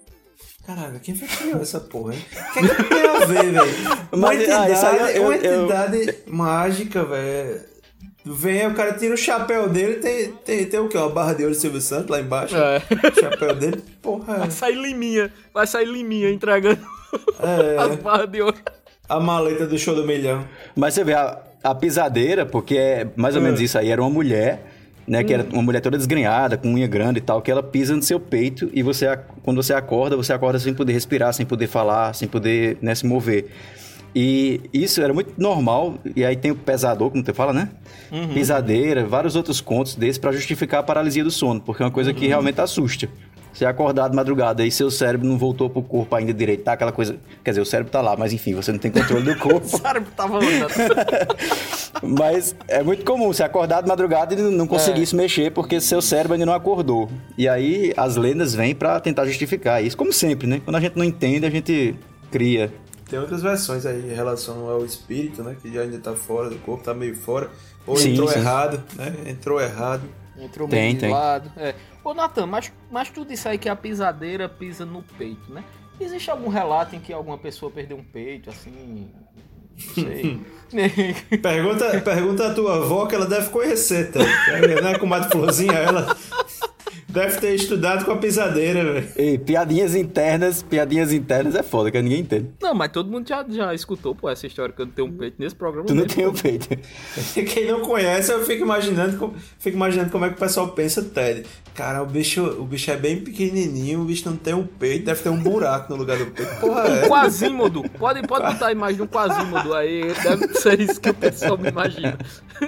Caraca, 0.66 0.98
quem 0.98 1.14
foi 1.14 1.28
que 1.28 1.36
criou 1.36 1.60
essa 1.60 1.78
porra, 1.80 2.14
hein? 2.14 2.24
O 2.32 2.52
que, 2.52 2.58
é 2.58 2.74
que 2.74 2.84
tem 2.84 3.06
a 3.06 3.18
ver, 3.26 3.52
velho? 3.52 3.60
Uma 4.12 4.30
ah, 4.30 4.34
entidade, 4.34 4.72
aí 4.86 5.16
eu- 5.16 5.22
uma 5.24 5.36
eu- 5.36 5.60
entidade 5.62 6.18
mágica, 6.26 7.04
velho. 7.04 7.60
Vem 8.26 8.66
o 8.66 8.74
cara 8.74 8.94
tira 8.94 9.12
o 9.12 9.18
chapéu 9.18 9.68
dele, 9.68 9.96
tem, 9.96 10.32
tem, 10.32 10.64
tem 10.64 10.80
o 10.80 10.88
quê? 10.88 10.96
Uma 10.96 11.10
barra 11.10 11.34
de 11.34 11.42
ouro 11.42 11.54
do 11.54 11.60
Silvio 11.60 11.80
Santos 11.82 12.08
lá 12.08 12.18
embaixo. 12.18 12.56
É. 12.56 12.78
O 12.78 13.20
chapéu 13.20 13.54
dele, 13.54 13.84
porra. 14.00 14.38
Vai 14.38 14.50
sair 14.50 14.76
liminha, 14.76 15.30
vai 15.52 15.66
sair 15.66 15.84
liminha 15.84 16.30
entregando 16.30 16.80
É, 17.40 17.76
as 17.84 17.96
barras 17.96 18.30
de 18.30 18.40
ouro. 18.40 18.56
a 19.06 19.20
maleta 19.20 19.66
do 19.66 19.78
show 19.78 19.94
do 19.94 20.06
milhão. 20.06 20.48
Mas 20.74 20.94
você 20.94 21.04
vê, 21.04 21.12
a, 21.12 21.38
a 21.62 21.74
pisadeira, 21.74 22.46
porque 22.46 22.78
é 22.78 23.06
mais 23.14 23.36
ou 23.36 23.42
menos 23.42 23.60
Hum. 23.60 23.64
isso 23.64 23.76
aí, 23.78 23.90
era 23.90 24.00
uma 24.00 24.08
mulher, 24.10 24.62
né, 25.06 25.22
que 25.22 25.32
era 25.32 25.46
uma 25.52 25.62
mulher 25.62 25.80
toda 25.80 25.96
desgrenhada, 25.96 26.56
com 26.56 26.68
unha 26.68 26.86
grande 26.86 27.18
e 27.18 27.22
tal, 27.22 27.42
que 27.42 27.50
ela 27.50 27.62
pisa 27.62 27.94
no 27.94 28.02
seu 28.02 28.18
peito 28.18 28.70
e 28.72 28.82
você, 28.82 29.18
quando 29.42 29.62
você 29.62 29.74
acorda, 29.74 30.16
você 30.16 30.32
acorda 30.32 30.58
sem 30.58 30.74
poder 30.74 30.92
respirar, 30.92 31.32
sem 31.32 31.44
poder 31.44 31.66
falar, 31.66 32.14
sem 32.14 32.26
poder 32.26 32.78
né, 32.80 32.94
se 32.94 33.06
mover. 33.06 33.50
E 34.14 34.60
isso 34.72 35.02
era 35.02 35.12
muito 35.12 35.32
normal, 35.36 35.98
e 36.14 36.24
aí 36.24 36.36
tem 36.36 36.52
o 36.52 36.54
pesador, 36.54 37.10
como 37.10 37.24
você 37.24 37.32
fala, 37.32 37.52
né? 37.52 37.68
Pisadeira, 38.32 39.04
vários 39.04 39.34
outros 39.34 39.60
contos 39.60 39.96
desses 39.96 40.18
pra 40.18 40.30
justificar 40.30 40.80
a 40.80 40.82
paralisia 40.84 41.24
do 41.24 41.32
sono, 41.32 41.60
porque 41.60 41.82
é 41.82 41.86
uma 41.86 41.90
coisa 41.90 42.14
que 42.14 42.28
realmente 42.28 42.60
assusta. 42.60 43.08
Você 43.54 43.64
acordar 43.64 44.08
de 44.10 44.16
madrugada 44.16 44.66
e 44.66 44.70
seu 44.70 44.90
cérebro 44.90 45.28
não 45.28 45.38
voltou 45.38 45.70
pro 45.70 45.80
corpo 45.80 46.12
ainda 46.16 46.34
direito, 46.34 46.64
tá? 46.64 46.72
Aquela 46.72 46.90
coisa. 46.90 47.16
Quer 47.44 47.52
dizer, 47.52 47.60
o 47.60 47.64
cérebro 47.64 47.92
tá 47.92 48.00
lá, 48.00 48.16
mas 48.16 48.32
enfim, 48.32 48.52
você 48.52 48.72
não 48.72 48.80
tem 48.80 48.90
controle 48.90 49.24
do 49.24 49.38
corpo. 49.38 49.64
O 49.74 49.78
cérebro 49.78 50.10
tava 50.16 50.38
andando. 50.38 50.74
Mas 52.02 52.54
é 52.66 52.82
muito 52.82 53.04
comum 53.04 53.28
você 53.28 53.42
acordar 53.42 53.80
de 53.82 53.88
madrugada 53.88 54.34
e 54.34 54.36
não 54.36 54.66
conseguir 54.66 55.06
se 55.06 55.14
mexer 55.14 55.52
porque 55.52 55.80
seu 55.80 56.02
cérebro 56.02 56.34
ainda 56.34 56.44
não 56.44 56.52
acordou. 56.52 57.08
E 57.38 57.48
aí 57.48 57.92
as 57.96 58.16
lendas 58.16 58.54
vêm 58.54 58.74
pra 58.74 58.98
tentar 58.98 59.24
justificar 59.26 59.82
isso, 59.82 59.96
como 59.96 60.12
sempre, 60.12 60.46
né? 60.46 60.60
Quando 60.64 60.76
a 60.76 60.80
gente 60.80 60.96
não 60.96 61.04
entende, 61.04 61.46
a 61.46 61.50
gente 61.50 61.94
cria. 62.30 62.72
Tem 63.08 63.18
outras 63.18 63.42
versões 63.42 63.86
aí 63.86 64.10
em 64.10 64.14
relação 64.14 64.68
ao 64.68 64.84
espírito, 64.84 65.42
né? 65.42 65.56
Que 65.62 65.72
já 65.72 65.82
ainda 65.82 65.98
tá 65.98 66.14
fora 66.14 66.50
do 66.50 66.56
corpo, 66.56 66.82
tá 66.82 66.92
meio 66.92 67.14
fora. 67.14 67.48
Ou 67.86 67.96
Sim, 67.96 68.12
entrou 68.12 68.28
sim. 68.28 68.38
errado, 68.38 68.82
né? 68.96 69.14
Entrou 69.26 69.60
errado. 69.60 70.02
Entrou 70.38 70.68
Tem, 70.68 70.80
meio 70.80 70.94
de 70.94 71.00
tem. 71.00 71.10
lado. 71.10 71.52
É. 71.56 71.74
Ô, 72.02 72.12
Natan, 72.12 72.46
mas, 72.46 72.72
mas 72.90 73.10
tu 73.10 73.24
disse 73.24 73.48
aí 73.48 73.58
que 73.58 73.68
a 73.68 73.76
pisadeira 73.76 74.48
pisa 74.48 74.84
no 74.84 75.02
peito, 75.02 75.52
né? 75.52 75.64
Existe 76.00 76.30
algum 76.30 76.48
relato 76.48 76.96
em 76.96 77.00
que 77.00 77.12
alguma 77.12 77.38
pessoa 77.38 77.70
perdeu 77.70 77.96
um 77.96 78.04
peito, 78.04 78.50
assim... 78.50 79.10
Não 79.76 79.94
sei. 79.94 80.40
Pergunta, 81.42 82.00
pergunta 82.00 82.46
a 82.48 82.54
tua 82.54 82.76
avó 82.76 83.06
que 83.06 83.14
ela 83.14 83.26
deve 83.26 83.50
conhecer, 83.50 84.12
tá? 84.12 84.20
Né? 84.20 84.98
Comadre 84.98 85.30
Florzinha, 85.30 85.72
ela 85.72 86.16
deve 87.08 87.38
ter 87.40 87.54
estudado 87.54 88.04
com 88.04 88.12
a 88.12 88.16
pisadeira, 88.16 88.84
velho. 88.92 89.08
E 89.16 89.38
piadinhas 89.38 89.94
internas, 89.94 90.62
piadinhas 90.62 91.12
internas 91.12 91.54
é 91.54 91.62
foda, 91.62 91.90
que 91.90 92.00
ninguém 92.02 92.20
entende. 92.20 92.50
não, 92.60 92.74
mas 92.74 92.90
todo 92.92 93.10
mundo 93.10 93.28
já, 93.28 93.44
já 93.48 93.72
escutou, 93.74 94.14
pô, 94.14 94.28
essa 94.28 94.46
história 94.46 94.74
que 94.74 94.80
eu 94.82 94.86
não 94.86 94.92
tenho 94.92 95.08
um 95.08 95.12
peito 95.12 95.36
nesse 95.38 95.54
programa. 95.54 95.86
Tu 95.86 95.94
não 95.94 96.06
tem 96.06 96.26
o 96.26 96.32
peito. 96.32 96.68
Quem 97.52 97.66
não 97.66 97.80
conhece, 97.80 98.32
eu 98.32 98.44
fico 98.44 98.64
imaginando, 98.64 99.16
como- 99.18 99.34
fico 99.58 99.76
imaginando 99.76 100.10
como 100.10 100.24
é 100.24 100.28
que 100.28 100.34
o 100.34 100.38
pessoal 100.38 100.68
pensa 100.68 101.02
Ted. 101.02 101.44
Cara, 101.74 102.02
o 102.02 102.06
bicho, 102.06 102.42
o 102.44 102.64
bicho 102.64 102.90
é 102.90 102.96
bem 102.96 103.20
pequenininho, 103.20 104.00
o 104.00 104.04
bicho 104.04 104.28
não 104.28 104.36
tem 104.36 104.54
um 104.54 104.64
peito, 104.66 105.06
deve 105.06 105.22
ter 105.22 105.28
um 105.28 105.42
buraco 105.42 105.92
no 105.92 105.98
lugar 105.98 106.16
do 106.18 106.26
peito. 106.26 106.54
Porra, 106.60 106.84
Um 106.88 106.94
é. 106.94 107.08
quasímodo. 107.08 107.82
Pode, 107.98 108.22
pode 108.26 108.46
botar 108.52 108.68
a 108.68 108.72
imagem 108.72 108.96
de 108.96 109.02
um 109.02 109.06
quasímodo 109.08 109.74
aí. 109.74 110.02
Deve 110.22 110.54
ser 110.54 110.80
isso 110.80 111.00
que 111.00 111.10
o 111.10 111.14
pessoal 111.14 111.58
me 111.58 111.68
imagina. 111.68 112.16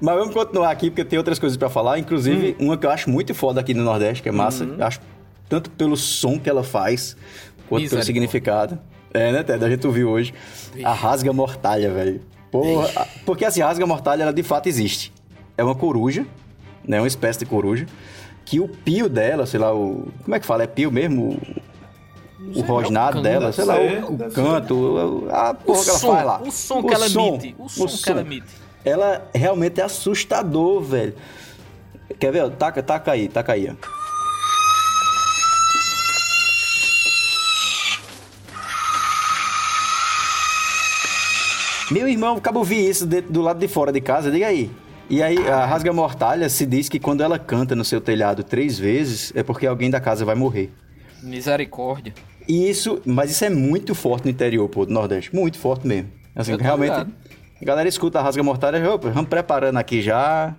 Mas 0.00 0.14
vamos 0.16 0.34
continuar 0.34 0.70
aqui, 0.70 0.90
porque 0.90 1.04
tem 1.04 1.18
outras 1.18 1.38
coisas 1.38 1.56
pra 1.56 1.68
falar. 1.70 1.98
Inclusive, 1.98 2.56
uma 2.60 2.76
que 2.76 2.84
eu 2.86 2.90
acho 2.90 3.08
muito 3.10 3.34
foda 3.34 3.60
aqui 3.60 3.72
no 3.72 3.82
Nordeste, 3.82 4.22
que 4.22 4.28
é 4.28 4.32
massa. 4.32 4.64
Eu 4.64 4.84
Acho 4.84 5.00
tanto 5.48 5.70
pelo 5.70 5.96
som 5.96 6.38
que 6.38 6.50
ela 6.50 6.62
faz, 6.64 7.16
quanto 7.68 7.68
pelo 7.68 7.80
Misericórdia. 7.80 8.04
significado. 8.06 8.78
É, 9.14 9.32
né, 9.32 9.42
Ted? 9.42 9.64
A 9.64 9.70
gente 9.70 9.86
ouviu 9.86 10.10
hoje. 10.10 10.34
A 10.84 10.92
rasga 10.92 11.32
mortalha, 11.32 11.90
velho. 11.90 12.20
Porra, 12.50 12.90
a- 12.94 13.06
porque 13.24 13.44
assim, 13.44 13.62
a 13.62 13.66
rasga 13.66 13.86
mortalha, 13.86 14.22
ela 14.24 14.32
de 14.32 14.42
fato 14.42 14.68
existe. 14.68 15.12
É 15.56 15.64
uma 15.64 15.74
coruja, 15.74 16.26
né? 16.86 17.00
Uma 17.00 17.06
espécie 17.06 17.38
de 17.38 17.46
coruja. 17.46 17.86
Que 18.44 18.60
o 18.60 18.68
pio 18.68 19.08
dela, 19.08 19.46
sei 19.46 19.58
lá, 19.58 19.74
o. 19.74 20.08
Como 20.22 20.34
é 20.34 20.38
que 20.40 20.44
fala? 20.46 20.62
É 20.64 20.66
pio 20.66 20.92
mesmo? 20.92 21.40
O, 22.54 22.58
o 22.58 22.62
rosnado 22.62 23.22
dela, 23.22 23.50
sei 23.50 23.64
lá, 23.64 23.76
o, 23.76 24.18
canto, 24.30 25.26
a 25.30 25.54
porra 25.54 25.82
que 25.82 25.88
ela 25.90 25.98
faz 25.98 26.26
lá. 26.26 26.42
o 26.42 26.50
som 26.52 26.82
que 26.82 26.94
ela 26.94 27.06
emite. 27.06 27.54
O 27.58 27.68
som 27.68 27.86
que 27.88 28.10
ela 28.10 28.20
emite. 28.20 28.46
Ela 28.86 29.28
realmente 29.34 29.80
é 29.80 29.84
assustador, 29.84 30.80
velho. 30.80 31.14
Quer 32.20 32.30
ver? 32.32 32.48
Taca, 32.52 32.80
taca 32.84 33.10
aí, 33.10 33.26
taca 33.28 33.52
aí, 33.52 33.68
ó. 33.68 33.74
Meu 41.90 42.08
irmão, 42.08 42.36
acabo 42.36 42.64
vi 42.64 42.88
isso 42.88 43.06
dentro- 43.06 43.32
do 43.32 43.40
lado 43.40 43.58
de 43.60 43.68
fora 43.68 43.92
de 43.92 44.00
casa, 44.00 44.30
diga 44.30 44.46
aí. 44.46 44.70
E 45.08 45.22
aí, 45.22 45.38
a 45.48 45.64
rasga 45.64 45.92
mortalha 45.92 46.48
se 46.48 46.66
diz 46.66 46.88
que 46.88 46.98
quando 46.98 47.22
ela 47.22 47.38
canta 47.38 47.76
no 47.76 47.84
seu 47.84 48.00
telhado 48.00 48.42
três 48.42 48.76
vezes, 48.76 49.32
é 49.36 49.42
porque 49.42 49.66
alguém 49.66 49.88
da 49.88 50.00
casa 50.00 50.24
vai 50.24 50.34
morrer. 50.34 50.72
Misericórdia. 51.22 52.12
E 52.48 52.68
isso, 52.68 53.00
mas 53.04 53.30
isso 53.30 53.44
é 53.44 53.50
muito 53.50 53.94
forte 53.94 54.24
no 54.24 54.30
interior, 54.30 54.68
pô, 54.68 54.84
do 54.84 54.92
Nordeste. 54.92 55.34
Muito 55.34 55.58
forte 55.58 55.86
mesmo. 55.86 56.10
Assim, 56.34 56.56
realmente. 56.56 56.90
ligado. 56.90 57.12
A 57.60 57.64
galera 57.64 57.88
escuta 57.88 58.18
a 58.18 58.22
rasga 58.22 58.42
mortalha, 58.42 58.92
opa, 58.92 59.08
vamos 59.10 59.30
preparando 59.30 59.78
aqui 59.78 60.02
já 60.02 60.54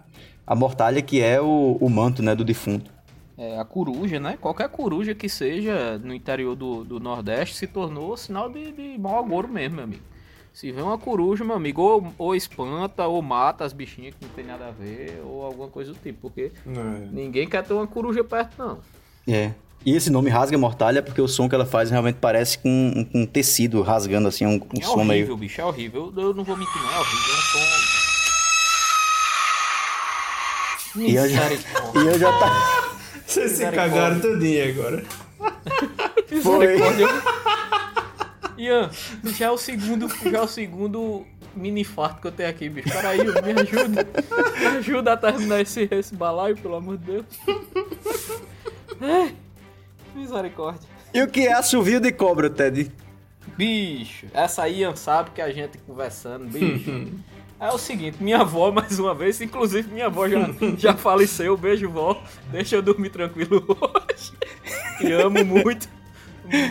a 0.46 0.56
mortalha 0.56 1.02
que 1.02 1.22
é 1.22 1.40
o, 1.40 1.78
o 1.80 1.90
manto, 1.90 2.24
né, 2.24 2.36
do 2.36 2.44
defunto. 2.44 2.90
É, 3.38 3.60
a 3.60 3.64
coruja, 3.66 4.20
né? 4.20 4.36
Qualquer 4.42 4.68
coruja 4.70 5.14
que 5.14 5.30
seja 5.30 6.00
no 6.00 6.12
interior 6.12 6.56
do, 6.56 6.84
do 6.84 7.00
Nordeste 7.00 7.56
se 7.56 7.68
tornou 7.68 8.18
sinal 8.18 8.50
de, 8.50 8.72
de 8.72 8.98
mau 8.98 9.20
agouro 9.20 9.48
mesmo, 9.48 9.76
meu 9.76 9.84
amigo. 9.84 10.02
Se 10.52 10.72
vê 10.72 10.82
uma 10.82 10.98
coruja, 10.98 11.44
meu 11.44 11.56
amigo, 11.56 11.84
ou, 11.84 12.14
ou 12.18 12.36
espanta, 12.36 13.06
ou 13.06 13.22
mata 13.22 13.64
as 13.64 13.74
bichinhas 13.74 14.16
que 14.16 14.26
não 14.26 14.34
tem 14.34 14.44
nada 14.44 14.70
a 14.70 14.72
ver, 14.72 15.22
ou 15.24 15.46
alguma 15.46 15.68
coisa 15.68 15.94
do 15.94 16.00
tipo, 16.00 16.20
porque 16.22 16.52
É. 16.66 17.08
ninguém 17.12 17.48
quer 17.48 17.64
ter 17.64 17.76
uma 17.76 17.86
coruja 17.86 18.24
perto, 18.24 18.58
não. 18.58 18.80
É. 19.28 19.52
E 19.88 19.96
esse 19.96 20.10
nome 20.10 20.30
rasga 20.30 20.58
mortalha 20.58 21.02
porque 21.02 21.22
o 21.22 21.30
som 21.30 21.48
que 21.48 21.56
ela 21.56 21.66
faz 21.66 21.90
realmente 21.90 22.18
parece 22.20 22.58
com 22.58 22.68
um, 22.70 23.22
um 23.22 23.26
tecido 23.26 23.82
rasgando 23.82 24.28
assim, 24.28 24.46
um, 24.46 24.56
um 24.56 24.82
É 24.82 24.84
som 24.84 24.96
horrível, 24.96 25.06
meio. 25.06 25.38
bicho, 25.38 25.62
é 25.62 25.64
horrível. 25.64 26.14
Eu 26.18 26.34
não 26.34 26.44
vou 26.44 26.58
mentir, 26.58 26.76
não, 26.76 26.92
é 26.92 27.00
horrível. 27.00 27.34
É 27.34 27.38
um 27.38 27.42
som. 30.92 31.00
E 31.00 31.16
eu 31.16 31.30
já, 31.30 31.54
e 32.04 32.06
eu 32.06 32.20
já 32.20 32.38
tá. 32.38 32.98
Vocês 33.26 33.52
se 33.54 33.72
cagaram 33.72 34.20
todinho 34.20 34.70
agora. 34.72 35.06
Misericórdia. 36.30 37.08
Ian, 38.60 38.90
já 39.38 39.46
é 39.46 39.52
o 39.52 39.58
segundo, 39.58 40.10
já 40.30 40.40
é 40.40 40.42
o 40.42 40.48
segundo 40.50 41.26
mini 41.56 41.80
infarto 41.80 42.20
que 42.20 42.28
eu 42.28 42.32
tenho 42.34 42.50
aqui, 42.50 42.68
bicho. 42.68 42.90
Peraí, 42.90 43.20
me 43.20 43.62
ajuda. 43.62 44.06
Me 44.60 44.66
ajuda 44.80 45.14
a 45.14 45.18
terminar 45.18 45.62
esse, 45.62 45.88
esse 45.90 46.14
balaio, 46.14 46.58
pelo 46.58 46.76
amor 46.76 46.98
de 46.98 47.06
Deus. 47.06 47.26
Ai, 49.00 49.34
misericórdia. 50.18 50.88
E 51.14 51.22
o 51.22 51.28
que 51.28 51.48
é 51.48 51.54
assovio 51.54 52.00
de 52.00 52.12
cobra, 52.12 52.50
Ted? 52.50 52.92
Bicho, 53.56 54.28
essa 54.34 54.64
aí 54.64 54.82
Ian 54.82 54.96
sabe 54.96 55.32
que 55.32 55.42
a 55.42 55.52
gente 55.52 55.78
conversando, 55.80 56.46
bicho. 56.46 56.92
É 57.60 57.70
o 57.70 57.78
seguinte, 57.80 58.22
minha 58.22 58.42
avó, 58.42 58.70
mais 58.72 59.00
uma 59.00 59.16
vez, 59.16 59.42
inclusive 59.42 59.92
minha 59.92 60.06
avó 60.06 60.30
já, 60.30 60.48
já 60.78 60.94
faleceu, 60.94 61.58
beijo 61.58 61.90
vó, 61.90 62.22
deixa 62.52 62.76
eu 62.76 62.84
dormir 62.84 63.10
tranquilo 63.10 63.66
hoje. 63.68 64.32
Te 65.00 65.12
amo 65.14 65.44
muito. 65.44 65.90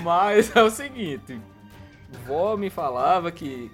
Mas 0.05 0.55
é 0.55 0.63
o 0.63 0.71
seguinte, 0.71 1.41
vó 2.25 2.57
me 2.57 2.71
falava 2.71 3.33
que 3.33 3.69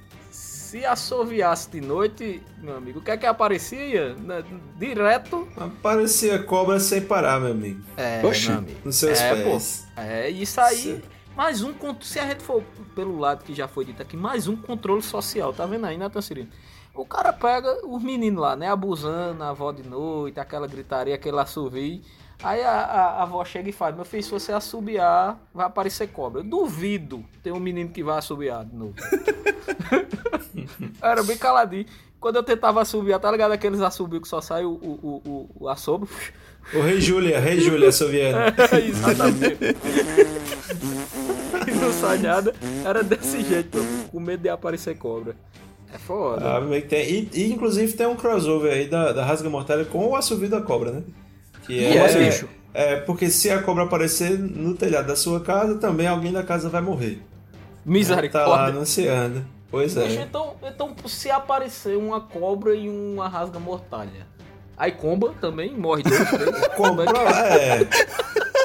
se 0.72 0.86
assoviasse 0.86 1.68
de 1.70 1.82
noite, 1.82 2.42
meu 2.56 2.74
amigo, 2.78 3.00
o 3.00 3.02
que 3.02 3.10
é 3.10 3.16
que 3.18 3.26
aparecia? 3.26 4.14
Na- 4.14 4.42
Direto. 4.78 5.46
Parecia 5.82 6.42
cobra 6.42 6.80
sem 6.80 7.02
parar, 7.02 7.38
meu 7.38 7.50
amigo. 7.50 7.82
É, 7.94 8.24
Oxi, 8.24 8.48
meu 8.48 8.56
amigo. 8.56 8.78
Nos 8.82 8.96
seus 8.96 9.20
é, 9.20 9.44
pés. 9.44 9.86
Pô, 9.94 10.00
é, 10.00 10.30
isso 10.30 10.58
aí. 10.62 10.76
Sim. 10.76 11.02
Mais 11.36 11.62
um, 11.62 11.74
se 12.00 12.18
a 12.18 12.26
gente 12.26 12.42
for 12.42 12.62
pelo 12.94 13.18
lado 13.18 13.44
que 13.44 13.54
já 13.54 13.68
foi 13.68 13.84
dito 13.84 14.00
aqui, 14.00 14.16
mais 14.16 14.48
um 14.48 14.56
controle 14.56 15.02
social, 15.02 15.52
tá 15.52 15.66
vendo 15.66 15.84
aí, 15.84 15.98
né, 15.98 16.08
Tancirino? 16.08 16.48
O 16.94 17.04
cara 17.04 17.34
pega 17.34 17.86
os 17.86 18.02
meninos 18.02 18.40
lá, 18.40 18.56
né, 18.56 18.70
abusando, 18.70 19.44
a 19.44 19.50
avó 19.50 19.72
de 19.72 19.82
noite, 19.82 20.40
aquela 20.40 20.66
gritaria, 20.66 21.14
aquele 21.14 21.38
assovio. 21.38 22.00
Aí 22.42 22.62
a, 22.62 22.70
a, 22.70 23.02
a 23.20 23.22
avó 23.22 23.44
chega 23.44 23.68
e 23.68 23.72
fala, 23.72 23.94
meu 23.94 24.04
filho, 24.04 24.22
se 24.22 24.30
você 24.30 24.52
assobiar, 24.52 25.38
vai 25.54 25.66
aparecer 25.66 26.08
cobra. 26.08 26.40
Eu 26.40 26.44
duvido 26.44 27.24
ter 27.42 27.52
um 27.52 27.60
menino 27.60 27.90
que 27.90 28.02
vai 28.02 28.18
assobiar 28.18 28.64
de 28.64 28.74
novo. 28.74 28.94
Era 31.00 31.22
bem 31.22 31.36
caladinho. 31.36 31.86
Quando 32.20 32.36
eu 32.36 32.42
tentava 32.42 32.82
assobiar, 32.82 33.20
tá 33.20 33.30
ligado? 33.30 33.52
Aqueles 33.52 33.80
assobios 33.80 34.22
que 34.22 34.28
só 34.28 34.40
sai 34.40 34.64
o, 34.64 34.70
o, 34.70 34.98
o, 35.02 35.30
o, 35.30 35.50
o 35.64 35.68
assobio. 35.68 36.08
O 36.74 36.80
Rei 36.80 37.00
Júlia, 37.00 37.40
Rei 37.40 37.60
Júlia 37.60 37.92
soviano. 37.92 38.38
Exatamente. 38.84 39.58
e 41.66 41.70
não 41.72 41.92
sai 41.92 42.18
nada. 42.18 42.54
Era 42.84 43.02
desse 43.02 43.42
jeito, 43.42 43.78
com 44.10 44.20
medo 44.20 44.42
de 44.42 44.48
aparecer 44.48 44.96
cobra. 44.96 45.34
É 45.92 45.98
foda. 45.98 46.42
Ah. 46.44 46.60
E, 46.90 47.28
e, 47.34 47.52
inclusive 47.52 47.92
tem 47.92 48.06
um 48.06 48.16
crossover 48.16 48.72
aí 48.72 48.88
da, 48.88 49.12
da 49.12 49.24
Rasga 49.24 49.50
Mortalha 49.50 49.84
com 49.84 50.08
o 50.08 50.16
assovio 50.16 50.48
da 50.48 50.62
cobra, 50.62 50.92
né? 50.92 51.02
Que 51.66 51.72
E 51.74 51.84
é, 51.84 51.96
é, 51.96 52.24
bicho. 52.26 52.48
é, 52.74 52.96
porque 52.96 53.28
se 53.30 53.50
a 53.50 53.62
cobra 53.62 53.84
aparecer 53.84 54.38
no 54.38 54.74
telhado 54.74 55.06
da 55.06 55.16
sua 55.16 55.40
casa, 55.40 55.76
também 55.78 56.06
alguém 56.06 56.32
da 56.32 56.42
casa 56.42 56.68
vai 56.68 56.80
morrer. 56.80 57.16
Tá 57.16 57.22
lá 57.86 57.92
Misericórdia. 57.92 58.54
anunciando. 58.66 59.44
Pois 59.70 59.94
Bicho, 59.94 60.18
é. 60.18 60.22
então, 60.22 60.54
então, 60.62 60.94
se 61.06 61.30
aparecer 61.30 61.96
uma 61.96 62.20
cobra 62.20 62.74
e 62.74 62.88
uma 62.90 63.26
rasga 63.28 63.58
mortalha, 63.58 64.26
aí 64.76 64.92
comba 64.92 65.32
também, 65.40 65.72
morre 65.72 66.02
dois, 66.02 66.28
três. 66.30 66.68
Compra, 66.76 67.04
é. 67.56 67.88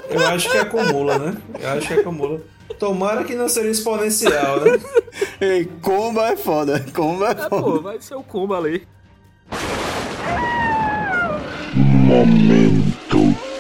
Eu 0.10 0.28
acho 0.28 0.52
que 0.52 0.58
acumula, 0.58 1.18
né? 1.18 1.38
Eu 1.60 1.70
acho 1.70 1.88
que 1.88 1.94
acumula. 1.94 2.42
Tomara 2.78 3.24
que 3.24 3.34
não 3.36 3.48
seja 3.50 3.70
exponencial, 3.70 4.60
né? 4.66 4.72
Ei, 5.40 5.66
comba 5.82 6.28
é 6.28 6.36
foda. 6.36 6.86
Comba 6.94 7.30
é 7.30 7.32
É, 7.32 7.36
foda. 7.36 7.62
pô, 7.62 7.82
vai 7.82 8.00
ser 8.02 8.16
o 8.16 8.24
comba 8.24 8.58
ali. 8.58 8.86
Momento 11.86 12.67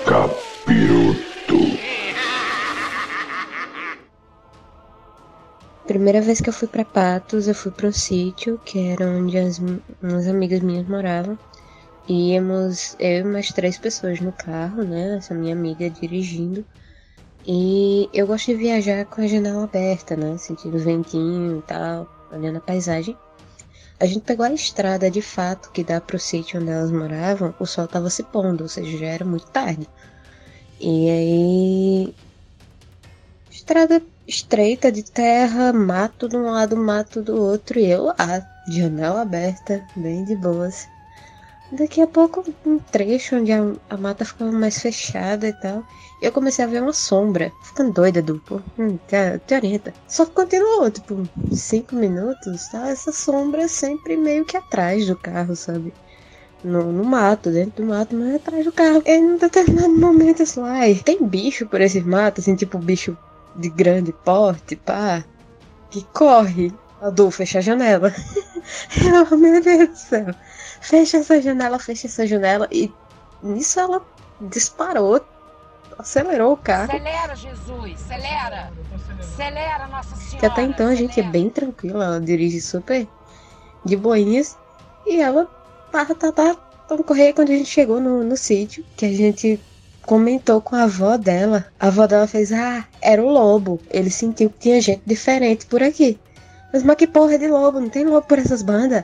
capiroto. 0.07 1.57
Primeira 5.85 6.21
vez 6.21 6.39
que 6.39 6.47
eu 6.47 6.53
fui 6.53 6.67
pra 6.67 6.85
Patos, 6.85 7.47
eu 7.47 7.53
fui 7.53 7.71
pra 7.71 7.89
um 7.89 7.91
sítio, 7.91 8.57
que 8.63 8.79
era 8.79 9.05
onde 9.05 9.37
as, 9.37 9.59
umas 10.01 10.27
amigas 10.27 10.61
minhas 10.61 10.87
moravam. 10.87 11.37
E 12.07 12.31
íamos 12.31 12.95
eu 12.99 13.19
e 13.19 13.23
mais 13.25 13.51
três 13.51 13.77
pessoas 13.77 14.21
no 14.21 14.31
carro, 14.31 14.83
né? 14.83 15.17
Essa 15.17 15.33
minha 15.33 15.53
amiga 15.53 15.89
dirigindo. 15.89 16.65
E 17.45 18.09
eu 18.13 18.25
gosto 18.27 18.45
de 18.45 18.55
viajar 18.55 19.05
com 19.05 19.21
a 19.21 19.27
janela 19.27 19.65
aberta, 19.65 20.15
né? 20.15 20.37
Sentindo 20.37 20.79
ventinho 20.79 21.59
e 21.59 21.61
tal, 21.63 22.07
olhando 22.31 22.57
a 22.57 22.61
paisagem. 22.61 23.17
A 23.99 24.05
gente 24.05 24.21
pegou 24.21 24.45
a 24.45 24.53
estrada 24.53 25.09
de 25.09 25.21
fato 25.21 25.71
que 25.71 25.83
dá 25.83 25.99
pro 25.99 26.19
sítio 26.19 26.61
onde 26.61 26.69
elas 26.69 26.91
moravam, 26.91 27.53
o 27.59 27.65
sol 27.65 27.87
tava 27.87 28.09
se 28.11 28.23
pondo, 28.23 28.61
ou 28.61 28.69
seja, 28.69 28.95
já 28.95 29.07
era 29.07 29.25
muito 29.25 29.47
tarde. 29.47 29.87
E 30.79 31.09
aí. 31.09 32.15
Estrada 33.49 34.01
estreita 34.27 34.91
de 34.91 35.03
terra, 35.03 35.73
mato 35.73 36.27
de 36.29 36.37
um 36.37 36.51
lado, 36.51 36.77
mato 36.77 37.21
do 37.21 37.35
outro, 37.35 37.79
e 37.79 37.89
eu 37.89 38.05
lá, 38.05 38.45
janela 38.65 39.21
aberta, 39.21 39.83
bem 39.95 40.23
de 40.23 40.35
boas. 40.35 40.89
Daqui 41.71 41.99
a 42.01 42.07
pouco, 42.07 42.45
um 42.65 42.79
trecho 42.79 43.35
onde 43.35 43.51
a, 43.51 43.61
a 43.89 43.97
mata 43.97 44.23
ficava 44.23 44.51
mais 44.51 44.81
fechada 44.81 45.47
e 45.47 45.53
tal, 45.53 45.83
eu 46.21 46.31
comecei 46.31 46.63
a 46.63 46.67
ver 46.67 46.81
uma 46.81 46.93
sombra, 46.93 47.51
ficando 47.61 47.91
doida, 47.91 48.21
duplo. 48.21 48.63
Hum, 48.77 48.97
te, 49.07 49.39
te 49.45 49.53
orienta. 49.53 49.93
Só 50.07 50.25
que 50.25 50.31
continuou, 50.31 50.89
tipo, 50.89 51.27
cinco 51.51 51.95
minutos, 51.95 52.67
tá? 52.69 52.87
Essa 52.87 53.11
sombra 53.11 53.67
sempre 53.67 54.15
meio 54.15 54.45
que 54.45 54.55
atrás 54.55 55.07
do 55.07 55.15
carro, 55.15 55.55
sabe? 55.57 55.93
No, 56.63 56.91
no 56.91 57.03
mato, 57.03 57.51
dentro 57.51 57.83
do 57.83 57.89
mato, 57.89 58.15
mas 58.15 58.35
atrás 58.35 58.65
do 58.65 58.71
carro. 58.71 59.01
E 59.05 59.21
num 59.21 59.37
determinado 59.37 59.95
momento, 59.95 60.43
assim, 60.43 60.61
ai, 60.63 60.95
tem 60.95 61.23
bicho 61.25 61.67
por 61.67 61.79
esses 61.81 62.03
matos, 62.03 62.43
assim, 62.43 62.55
tipo 62.55 62.77
bicho 62.79 63.15
de 63.55 63.69
grande 63.69 64.11
porte, 64.11 64.75
pá, 64.75 65.23
que 65.89 66.03
corre. 66.13 66.73
Adu, 66.99 67.29
fecha 67.29 67.59
a 67.59 67.61
janela. 67.61 68.11
eu, 69.31 69.37
meu 69.37 69.61
Deus 69.61 69.89
do 69.89 69.95
céu. 69.95 70.35
Fecha 70.81 71.17
essa 71.17 71.39
janela, 71.41 71.77
fecha 71.77 72.07
essa 72.07 72.25
janela. 72.25 72.67
E 72.71 72.91
nisso 73.43 73.79
ela 73.79 74.01
disparou, 74.41 75.23
acelerou 75.97 76.53
o 76.53 76.57
carro. 76.57 76.91
Acelera, 76.91 77.35
Jesus, 77.35 78.01
acelera. 78.03 78.71
Acelera, 79.19 79.87
Nossa 79.87 80.15
Senhora. 80.15 80.39
Que 80.39 80.45
até 80.45 80.61
então 80.63 80.87
a 80.87 80.95
gente 80.95 81.19
é 81.19 81.23
bem 81.23 81.49
tranquila, 81.49 82.05
ela 82.05 82.21
dirige 82.21 82.59
super 82.61 83.07
de 83.85 83.95
boinhas. 83.95 84.57
E 85.05 85.21
ela 85.21 85.47
tá, 85.91 86.05
tá, 86.05 86.31
tá. 86.31 86.57
Vamos 86.89 87.05
correr 87.05 87.33
quando 87.33 87.49
a 87.49 87.53
gente 87.53 87.69
chegou 87.69 87.99
no, 87.99 88.23
no 88.23 88.37
sítio, 88.37 88.83
que 88.95 89.05
a 89.05 89.13
gente 89.13 89.59
comentou 90.07 90.61
com 90.61 90.75
a 90.75 90.83
avó 90.83 91.17
dela. 91.17 91.65
A 91.79 91.87
avó 91.87 92.07
dela 92.07 92.27
fez, 92.27 92.51
ah, 92.51 92.85
era 93.01 93.21
o 93.21 93.29
lobo. 93.29 93.79
Ele 93.89 94.09
sentiu 94.09 94.49
que 94.49 94.59
tinha 94.59 94.81
gente 94.81 95.01
diferente 95.05 95.65
por 95.65 95.83
aqui. 95.83 96.17
Mas, 96.71 96.83
mas 96.83 96.95
que 96.95 97.05
porra 97.05 97.37
de 97.37 97.47
lobo? 97.47 97.79
Não 97.79 97.89
tem 97.89 98.05
lobo 98.05 98.25
por 98.25 98.39
essas 98.39 98.61
bandas? 98.61 99.03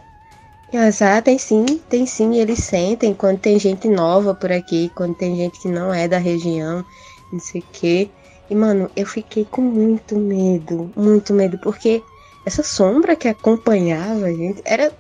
E 0.72 0.78
ela 0.78 0.90
ah, 1.18 1.22
tem 1.22 1.38
sim, 1.38 1.66
tem 1.90 2.06
sim. 2.06 2.36
Eles 2.36 2.60
sentem 2.60 3.14
quando 3.14 3.40
tem 3.40 3.60
gente 3.60 3.88
nova 3.88 4.34
por 4.34 4.52
aqui, 4.52 4.92
quando 4.96 5.14
tem 5.14 5.36
gente 5.36 5.62
que 5.62 5.68
não 5.68 5.94
é 5.94 6.08
da 6.08 6.18
região, 6.18 6.84
não 7.32 7.40
sei 7.40 7.62
o 7.62 7.66
quê. 7.72 8.10
E, 8.50 8.56
mano, 8.56 8.90
eu 8.96 9.06
fiquei 9.06 9.46
com 9.46 9.62
muito 9.62 10.18
medo, 10.18 10.92
muito 10.96 11.34
medo, 11.34 11.58
porque 11.60 12.02
essa 12.46 12.64
sombra 12.64 13.16
que 13.16 13.28
acompanhava 13.28 14.26
a 14.26 14.34
gente 14.34 14.62
era, 14.66 14.92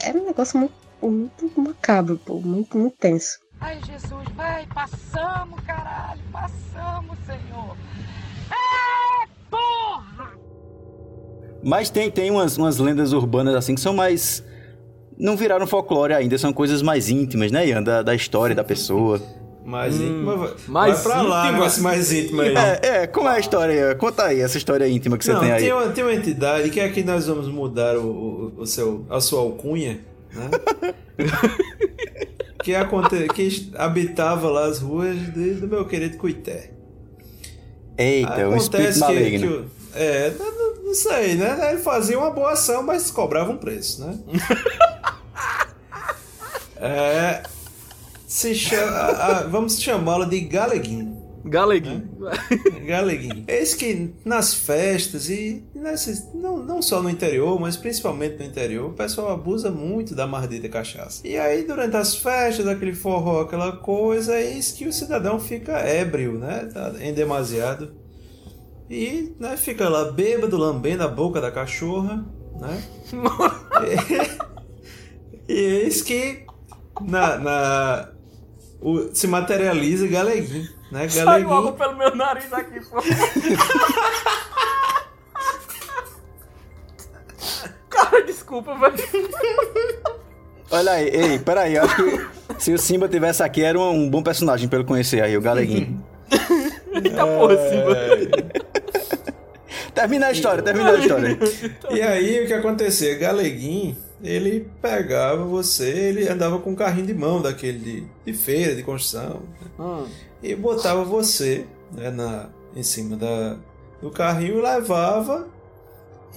era 0.00 0.18
um 0.18 0.24
negócio 0.24 0.58
muito, 0.58 0.74
muito 1.02 1.50
macabro, 1.60 2.18
pô, 2.24 2.40
muito, 2.40 2.76
muito 2.78 2.96
tenso. 2.98 3.38
Ai, 3.60 3.78
Jesus, 3.86 4.28
vai, 4.36 4.66
passamos, 4.74 5.60
caralho, 5.66 6.20
passamos, 6.32 7.16
Senhor. 7.26 7.76
É, 8.50 9.26
porra! 9.50 10.32
Mas 11.64 11.90
tem, 11.90 12.10
tem 12.10 12.30
umas, 12.30 12.56
umas 12.58 12.78
lendas 12.78 13.12
urbanas 13.12 13.54
assim 13.54 13.74
que 13.74 13.80
são 13.80 13.94
mais. 13.94 14.44
Não 15.18 15.36
viraram 15.36 15.66
folclore 15.66 16.12
ainda, 16.12 16.36
são 16.36 16.52
coisas 16.52 16.82
mais 16.82 17.08
íntimas, 17.08 17.50
né, 17.50 17.66
Ian? 17.66 17.82
Da, 17.82 18.02
da 18.02 18.14
história 18.14 18.54
da 18.54 18.62
pessoa. 18.62 19.20
Mais 19.64 19.96
íntima. 19.96 20.36
vai- 20.36 20.54
mais 20.68 20.94
vai 20.94 21.02
pra 21.02 21.22
lá, 21.22 21.40
íntima? 21.44 21.52
negócio 21.58 21.82
mais 21.82 22.12
íntima 22.12 22.42
aí. 22.44 22.54
É, 22.54 22.80
é, 23.02 23.06
como 23.06 23.28
é 23.28 23.36
a 23.36 23.38
história? 23.40 23.72
Ian? 23.72 23.94
Conta 23.96 24.24
aí 24.26 24.40
essa 24.40 24.58
história 24.58 24.86
íntima 24.86 25.16
que 25.18 25.24
você 25.24 25.32
Não, 25.32 25.40
tem 25.40 25.50
aí. 25.52 25.62
tem 25.62 25.72
uma, 25.72 25.88
tem 25.88 26.04
uma 26.04 26.14
entidade 26.14 26.70
que 26.70 26.78
aqui 26.78 27.02
nós 27.02 27.26
vamos 27.26 27.48
mudar 27.48 27.96
o, 27.96 28.52
o, 28.56 28.60
o 28.60 28.66
seu, 28.66 29.04
a 29.10 29.18
sua 29.20 29.40
alcunha, 29.40 29.98
né? 30.32 30.50
que, 32.62 32.74
aconte, 32.74 33.26
que 33.28 33.72
habitava 33.76 34.48
lá 34.50 34.66
as 34.66 34.80
ruas 34.80 35.16
do 35.28 35.68
meu 35.68 35.84
querido 35.86 36.16
Cuité. 36.18 36.70
Eita, 37.98 38.48
um 38.48 38.56
espírito 38.56 38.92
que, 38.94 38.98
maligno. 39.00 39.48
que 39.48 39.54
o- 39.54 39.70
É, 39.94 40.30
não, 40.38 40.52
não- 40.54 40.66
não 40.86 40.94
sei, 40.94 41.34
né? 41.36 41.70
Ele 41.70 41.78
fazia 41.82 42.18
uma 42.18 42.30
boa 42.30 42.52
ação, 42.52 42.82
mas 42.82 43.10
cobrava 43.10 43.50
um 43.50 43.56
preço, 43.56 44.04
né? 44.04 44.18
é, 46.76 47.42
se 48.26 48.54
chama, 48.54 48.92
a- 48.92 49.38
a- 49.38 49.42
vamos 49.44 49.80
chamá-lo 49.80 50.26
de 50.26 50.40
Galeguinho. 50.40 51.05
Galeguinho. 51.46 52.08
Galeguinho. 52.84 53.44
Eis 53.46 53.74
que 53.74 54.12
nas 54.24 54.52
festas 54.54 55.30
e 55.30 55.62
nesses, 55.74 56.32
não, 56.34 56.56
não 56.58 56.82
só 56.82 57.00
no 57.02 57.08
interior, 57.08 57.58
mas 57.60 57.76
principalmente 57.76 58.38
no 58.38 58.44
interior, 58.44 58.90
o 58.90 58.94
pessoal 58.94 59.30
abusa 59.32 59.70
muito 59.70 60.14
da 60.14 60.26
mardita 60.26 60.68
cachaça. 60.68 61.26
E 61.26 61.36
aí, 61.38 61.64
durante 61.64 61.96
as 61.96 62.16
festas, 62.16 62.66
aquele 62.66 62.94
forró, 62.94 63.42
aquela 63.42 63.76
coisa, 63.76 64.40
eis 64.40 64.72
que 64.72 64.86
o 64.88 64.92
cidadão 64.92 65.38
fica 65.38 65.78
ébrio, 65.78 66.32
né? 66.38 66.68
Tá 66.72 66.92
em 67.00 67.14
demasiado. 67.14 67.92
E 68.90 69.32
né, 69.38 69.56
fica 69.56 69.88
lá 69.88 70.10
bêbado, 70.12 70.56
lambendo 70.56 71.02
a 71.02 71.08
boca 71.08 71.40
da 71.40 71.50
cachorra, 71.50 72.24
né? 72.60 72.82
e, 75.48 75.52
e 75.52 75.58
eis 75.84 76.02
que 76.02 76.44
na, 77.00 77.36
na, 77.38 78.08
o- 78.80 79.10
se 79.14 79.26
materializa 79.26 80.06
Galeguinho, 80.06 80.68
né? 80.90 81.08
Sai 81.08 81.42
logo 81.42 81.72
pelo 81.72 81.96
meu 81.96 82.14
nariz 82.14 82.52
aqui, 82.52 82.80
pô. 82.86 83.02
Cara, 87.88 88.22
desculpa, 88.22 88.74
velho. 88.74 88.96
Olha 90.70 90.92
aí, 90.92 91.08
ei, 91.08 91.38
peraí, 91.38 91.76
eu 91.76 91.84
acho 91.84 91.96
que 91.96 92.26
se 92.58 92.72
o 92.72 92.78
Simba 92.78 93.08
tivesse 93.08 93.42
aqui, 93.42 93.62
era 93.62 93.78
um, 93.78 93.90
um 93.90 94.10
bom 94.10 94.22
personagem 94.22 94.68
pra 94.68 94.78
ele 94.78 94.86
conhecer 94.86 95.22
aí, 95.22 95.36
o 95.36 95.40
Galeguinho. 95.40 96.04
Eita 96.92 97.26
porra, 97.26 97.56
Simba. 97.68 97.96
Termina 99.94 100.26
a 100.26 100.32
história, 100.32 100.62
termina 100.62 100.90
a 100.90 100.98
história. 100.98 101.38
E 101.90 102.02
aí 102.02 102.44
o 102.44 102.46
que 102.46 102.52
acontecia? 102.52 103.16
Galeguinho, 103.16 103.96
ele 104.22 104.68
pegava 104.82 105.42
você, 105.44 105.88
ele 105.88 106.28
andava 106.28 106.58
com 106.58 106.72
um 106.72 106.74
carrinho 106.74 107.06
de 107.06 107.14
mão 107.14 107.40
daquele 107.40 107.78
de, 107.78 108.04
de 108.26 108.32
feira, 108.34 108.74
de 108.74 108.82
construção? 108.82 109.42
Hum. 109.78 110.06
E 110.42 110.54
botava 110.54 111.04
você 111.04 111.66
né, 111.92 112.10
na, 112.10 112.46
em 112.74 112.82
cima 112.82 113.16
da, 113.16 113.56
do 114.02 114.10
carrinho, 114.10 114.60
levava 114.62 115.46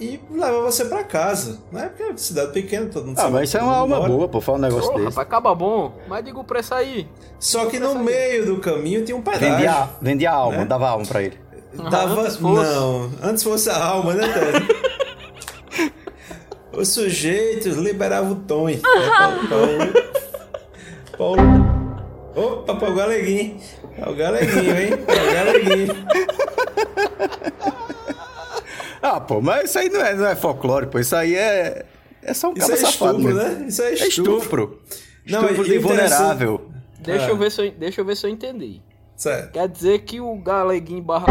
e 0.00 0.18
levava 0.30 0.62
você 0.62 0.84
pra 0.86 1.04
casa. 1.04 1.58
Né? 1.70 1.88
Porque 1.88 2.02
é 2.02 2.16
cidade 2.16 2.52
pequena, 2.52 2.86
todo 2.86 3.06
mundo 3.06 3.18
Ah, 3.18 3.22
sabe 3.22 3.32
mas 3.34 3.48
isso 3.48 3.58
é 3.58 3.62
uma 3.62 3.76
alma 3.76 4.00
boa, 4.00 4.28
pô, 4.28 4.40
falar 4.40 4.58
um 4.58 4.60
negócio 4.62 4.90
Ô, 4.90 4.94
desse. 4.94 5.04
rapaz, 5.08 5.18
acaba 5.26 5.54
bom. 5.54 5.92
Mas 6.08 6.24
diga 6.24 6.38
o 6.38 6.44
preço 6.44 6.74
aí. 6.74 7.06
Só 7.38 7.66
que 7.66 7.78
no 7.78 7.94
meio 7.98 8.46
do 8.46 8.56
caminho 8.58 9.04
tinha 9.04 9.16
um 9.16 9.22
pedágio. 9.22 9.50
Vendia, 9.56 9.88
vendia 10.00 10.30
a 10.30 10.34
alma, 10.34 10.58
Né? 10.58 10.64
dava 10.64 10.88
alma 10.88 11.04
pra 11.06 11.22
ele. 11.22 11.38
Dava, 11.90 12.22
antes 12.22 12.36
fosse. 12.36 12.62
Não, 12.74 13.10
antes 13.22 13.42
fosse 13.44 13.70
a 13.70 13.84
alma, 13.84 14.14
né, 14.14 14.26
Ted? 14.32 15.92
o 16.72 16.84
sujeito 16.84 17.68
liberava 17.68 18.30
o 18.32 18.36
tom. 18.36 18.68
hein? 18.68 18.80
É, 18.84 19.08
Paulo, 19.16 19.48
Paulo, 21.16 21.36
Paulo. 21.36 21.70
Opa, 22.34 22.74
para 22.74 22.90
o 22.90 22.94
galeguinho. 22.94 23.58
É 24.00 24.08
o 24.08 24.14
galeguinho, 24.14 24.76
hein? 24.80 24.90
É 25.06 25.28
o 25.28 25.32
galeguinho. 25.34 25.96
Ah, 29.02 29.18
pô, 29.18 29.40
mas 29.40 29.70
isso 29.70 29.78
aí 29.78 29.88
não 29.88 30.00
é, 30.02 30.14
não 30.14 30.26
é 30.26 30.36
folclore, 30.36 30.86
pô. 30.86 30.98
Isso 30.98 31.16
aí 31.16 31.34
é. 31.34 31.86
É 32.22 32.34
só 32.34 32.50
um 32.50 32.54
Isso 32.54 32.70
é 32.70 32.76
safado. 32.76 33.18
estupro, 33.18 33.34
mesmo. 33.34 33.58
né? 33.60 33.66
Isso 33.66 33.80
é 33.82 33.88
É 33.88 33.94
estupro. 33.94 34.36
estupro. 34.36 34.82
Não, 35.26 35.40
Estupro 35.42 35.66
e 35.66 35.68
de 35.70 35.78
vulnerável. 35.78 36.70
Deixa, 37.00 37.24
Ah. 37.24 37.28
eu 37.30 37.36
ver 37.38 37.50
se 37.50 37.66
eu, 37.66 37.70
deixa 37.72 38.00
eu 38.02 38.04
ver 38.04 38.14
se 38.16 38.26
eu 38.26 38.30
entendi. 38.30 38.82
Certo. 39.16 39.52
Quer 39.52 39.68
dizer 39.68 40.00
que 40.00 40.20
o 40.20 40.36
Galeguinho 40.36 41.00
Barra 41.02 41.26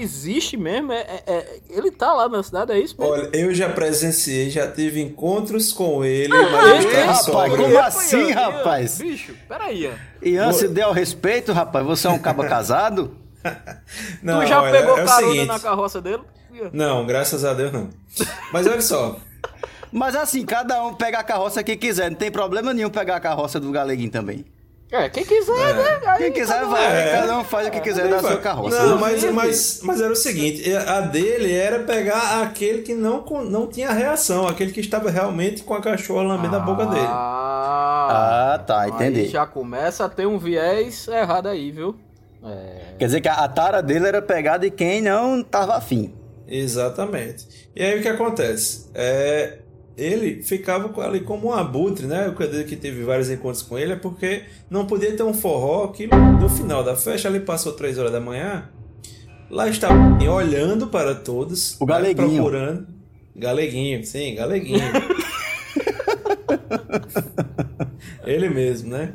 existe 0.00 0.56
mesmo? 0.56 0.92
É, 0.92 1.00
é- 1.00 1.22
é- 1.26 1.60
ele 1.70 1.90
tá 1.90 2.12
lá 2.12 2.28
na 2.28 2.42
cidade, 2.42 2.72
é 2.72 2.78
isso 2.78 2.94
mesmo? 2.98 3.12
Olha, 3.12 3.30
eu 3.32 3.54
já 3.54 3.68
presenciei, 3.68 4.50
já 4.50 4.70
tive 4.70 5.00
encontros 5.00 5.72
com 5.72 6.04
ele, 6.04 6.28
mas 6.32 6.84
eu 6.84 6.90
Ei, 6.90 7.10
estava 7.10 7.12
rapaz, 7.12 7.56
como 7.56 7.78
assim, 7.78 8.28
Ian, 8.28 8.34
rapaz? 8.34 8.98
Bicho, 8.98 9.34
peraí. 9.48 9.92
Ian. 10.22 10.52
Se 10.52 10.68
deu 10.68 10.92
respeito, 10.92 11.52
rapaz, 11.52 11.84
você 11.86 12.06
é 12.06 12.10
um 12.10 12.18
caba 12.18 12.44
casado? 12.48 13.16
Não, 14.22 14.40
tu 14.40 14.46
já 14.46 14.60
olha, 14.60 14.72
pegou 14.80 14.98
é 14.98 15.02
o 15.02 15.06
carona 15.06 15.32
seguinte. 15.32 15.46
na 15.46 15.60
carroça 15.60 16.00
dele? 16.00 16.22
Não, 16.72 17.06
graças 17.06 17.44
a 17.44 17.52
Deus 17.54 17.70
não. 17.72 17.90
Mas 18.52 18.66
olha 18.66 18.80
só, 18.80 19.16
Mas 19.92 20.16
assim, 20.16 20.44
cada 20.44 20.82
um 20.84 20.94
pega 20.94 21.18
a 21.18 21.22
carroça 21.24 21.62
que 21.62 21.76
quiser, 21.76 22.10
não 22.10 22.16
tem 22.18 22.30
problema 22.30 22.74
nenhum 22.74 22.90
pegar 22.90 23.16
a 23.16 23.20
carroça 23.20 23.60
do 23.60 23.70
Galeguinho 23.70 24.10
também. 24.10 24.44
É, 24.90 25.08
quem 25.08 25.24
quiser, 25.24 25.74
né? 25.74 26.00
Aí 26.06 26.18
Quem 26.18 26.32
quiser 26.32 26.54
cada 26.54 26.66
um- 26.68 26.70
vai, 26.70 26.86
É. 27.08 27.10
cada 27.20 27.38
um 27.38 27.44
faz 27.44 27.66
o 27.66 27.70
que 27.72 27.80
quiser 27.80 28.08
da 28.08 28.20
sua 28.20 28.36
carroça. 28.36 28.86
Não, 28.86 28.98
mas, 28.98 29.24
mas, 29.32 29.80
mas 29.82 30.00
era 30.00 30.12
o 30.12 30.16
seguinte, 30.16 30.72
a 30.74 31.00
dele 31.00 31.52
era 31.52 31.80
pegar 31.80 32.42
aquele 32.42 32.82
que 32.82 32.94
não, 32.94 33.24
não 33.44 33.66
tinha 33.66 33.90
reação, 33.90 34.46
aquele 34.46 34.70
que 34.70 34.78
estava 34.80 35.10
realmente 35.10 35.64
com 35.64 35.74
a 35.74 35.82
cachorra 35.82 36.22
lambendo 36.22 36.54
a 36.56 36.60
boca 36.60 36.86
dele. 36.86 37.04
Ah, 37.08 38.52
Ah, 38.54 38.58
tá, 38.60 38.82
aí 38.82 38.90
entendi. 38.90 39.26
já 39.26 39.44
começa 39.44 40.04
a 40.04 40.08
ter 40.08 40.26
um 40.26 40.38
viés 40.38 41.08
errado 41.08 41.48
aí, 41.48 41.72
viu? 41.72 41.96
É. 42.44 42.94
Quer 42.96 43.06
dizer 43.06 43.20
que 43.20 43.28
a, 43.28 43.34
a 43.34 43.48
tara 43.48 43.82
dele 43.82 44.06
era 44.06 44.22
pegar 44.22 44.58
de 44.58 44.70
quem 44.70 45.02
não 45.02 45.42
tava 45.42 45.74
afim. 45.76 46.14
Exatamente. 46.46 47.68
E 47.74 47.82
aí 47.82 47.98
o 47.98 48.02
que 48.02 48.08
acontece? 48.08 48.88
É, 48.94 49.58
ele 49.96 50.42
ficava 50.42 50.88
com- 50.90 51.00
ali 51.00 51.20
como 51.20 51.48
um 51.48 51.52
abutre, 51.52 52.06
né? 52.06 52.28
O 52.28 52.34
que 52.34 52.64
que 52.64 52.76
teve 52.76 53.02
vários 53.02 53.30
encontros 53.30 53.62
com 53.62 53.78
ele 53.78 53.92
é 53.92 53.96
porque 53.96 54.42
não 54.68 54.86
podia 54.86 55.16
ter 55.16 55.22
um 55.22 55.32
forró 55.34 55.88
que 55.88 56.06
no 56.06 56.48
final 56.48 56.84
da 56.84 56.94
festa 56.96 57.28
ele 57.28 57.40
passou 57.40 57.72
três 57.72 57.98
horas 57.98 58.12
da 58.12 58.20
manhã. 58.20 58.68
Lá 59.50 59.68
estava 59.68 59.94
olhando 60.30 60.88
para 60.88 61.14
todos, 61.14 61.76
O 61.80 61.86
né, 61.86 61.92
Galeguinho. 61.94 62.42
procurando. 62.42 62.86
Galeguinho, 63.34 64.04
sim, 64.04 64.34
Galeguinho. 64.34 64.80
ele 68.24 68.48
mesmo, 68.48 68.90
né? 68.90 69.12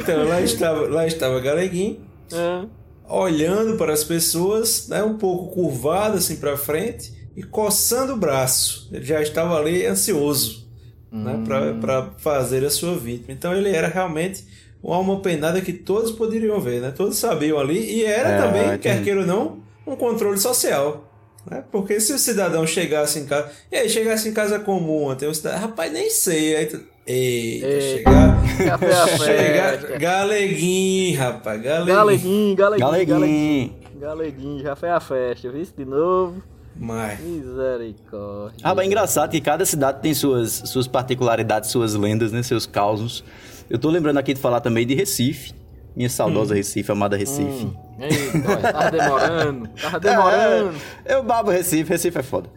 Então 0.00 0.24
lá 0.26 0.40
estava, 0.40 0.88
lá 0.88 1.06
estava 1.06 1.40
Galeguinho 1.40 2.00
É. 2.32 2.64
olhando 3.08 3.76
para 3.76 3.92
as 3.92 4.04
pessoas, 4.04 4.88
né, 4.88 5.02
um 5.02 5.16
pouco 5.16 5.54
curvado 5.54 6.18
assim 6.18 6.36
para 6.36 6.56
frente 6.56 7.12
e 7.36 7.42
coçando 7.42 8.14
o 8.14 8.16
braço. 8.16 8.88
Ele 8.92 9.04
já 9.04 9.20
estava 9.20 9.56
ali 9.58 9.84
ansioso, 9.86 10.66
né, 11.12 11.42
para 11.80 12.10
fazer 12.18 12.64
a 12.64 12.70
sua 12.70 12.96
vítima. 12.96 13.32
Então 13.32 13.54
ele 13.54 13.70
era 13.70 13.88
realmente 13.88 14.44
uma 14.82 14.96
alma 14.96 15.20
penada 15.20 15.60
que 15.60 15.72
todos 15.72 16.12
poderiam 16.12 16.60
ver, 16.60 16.80
né? 16.80 16.92
Todos 16.96 17.16
sabiam 17.18 17.58
ali 17.58 17.78
e 17.78 18.04
era 18.04 18.28
É, 18.30 18.38
também, 18.42 18.62
entendi. 18.66 18.78
quer 18.80 19.02
queira 19.04 19.20
ou 19.20 19.26
não, 19.26 19.58
um 19.86 19.96
controle 19.96 20.38
social. 20.38 21.12
Né? 21.48 21.62
Porque 21.70 22.00
se 22.00 22.12
o 22.12 22.18
cidadão 22.18 22.66
chegasse 22.66 23.18
em 23.20 23.26
casa. 23.26 23.50
E 23.70 23.76
aí, 23.76 23.88
chegasse 23.88 24.28
em 24.28 24.32
casa 24.32 24.58
comum, 24.58 25.04
ontem, 25.04 25.28
o 25.28 25.34
cidadão, 25.34 25.60
rapaz, 25.60 25.92
nem 25.92 26.10
sei. 26.10 26.56
Aí 26.56 26.66
tu, 26.66 26.80
eita, 27.06 27.66
Eita. 27.66 27.80
chegar. 27.80 28.46
Chegar 28.56 29.78
festa. 29.78 29.98
galeguinho, 29.98 31.18
rapaz, 31.18 31.62
galeguinho. 31.62 31.96
Galeguinho, 31.96 32.56
galeguinho, 32.56 32.86
galeguinho. 32.90 33.18
Galeguinho. 33.20 33.74
Galeguinho, 34.00 34.62
já 34.62 34.74
foi 34.76 34.90
a 34.90 35.00
festa, 35.00 35.50
viu? 35.50 35.66
De 35.76 35.84
novo. 35.84 36.42
Mas. 36.78 37.20
Misericórdia. 37.20 38.58
Ah, 38.62 38.74
mas 38.74 38.84
é 38.84 38.86
engraçado 38.86 39.30
que 39.30 39.40
cada 39.40 39.64
cidade 39.64 40.00
tem 40.00 40.12
suas, 40.14 40.52
suas 40.66 40.86
particularidades, 40.86 41.70
suas 41.70 41.94
lendas, 41.94 42.32
né? 42.32 42.42
Seus 42.42 42.66
causos. 42.66 43.24
Eu 43.68 43.78
tô 43.78 43.90
lembrando 43.90 44.18
aqui 44.18 44.34
de 44.34 44.40
falar 44.40 44.60
também 44.60 44.86
de 44.86 44.94
Recife. 44.94 45.54
Minha 45.96 46.10
saudosa 46.10 46.54
Recife, 46.54 46.92
amada 46.92 47.16
Recife. 47.16 47.70
Eita, 47.98 48.50
olha, 48.50 48.72
tava 48.72 48.90
demorando. 48.90 49.68
Tava 49.80 50.00
demorando. 50.00 50.74
É, 51.06 51.14
eu 51.14 51.22
babo 51.22 51.50
Recife, 51.50 51.88
Recife 51.88 52.18
é 52.18 52.22
foda. 52.22 52.50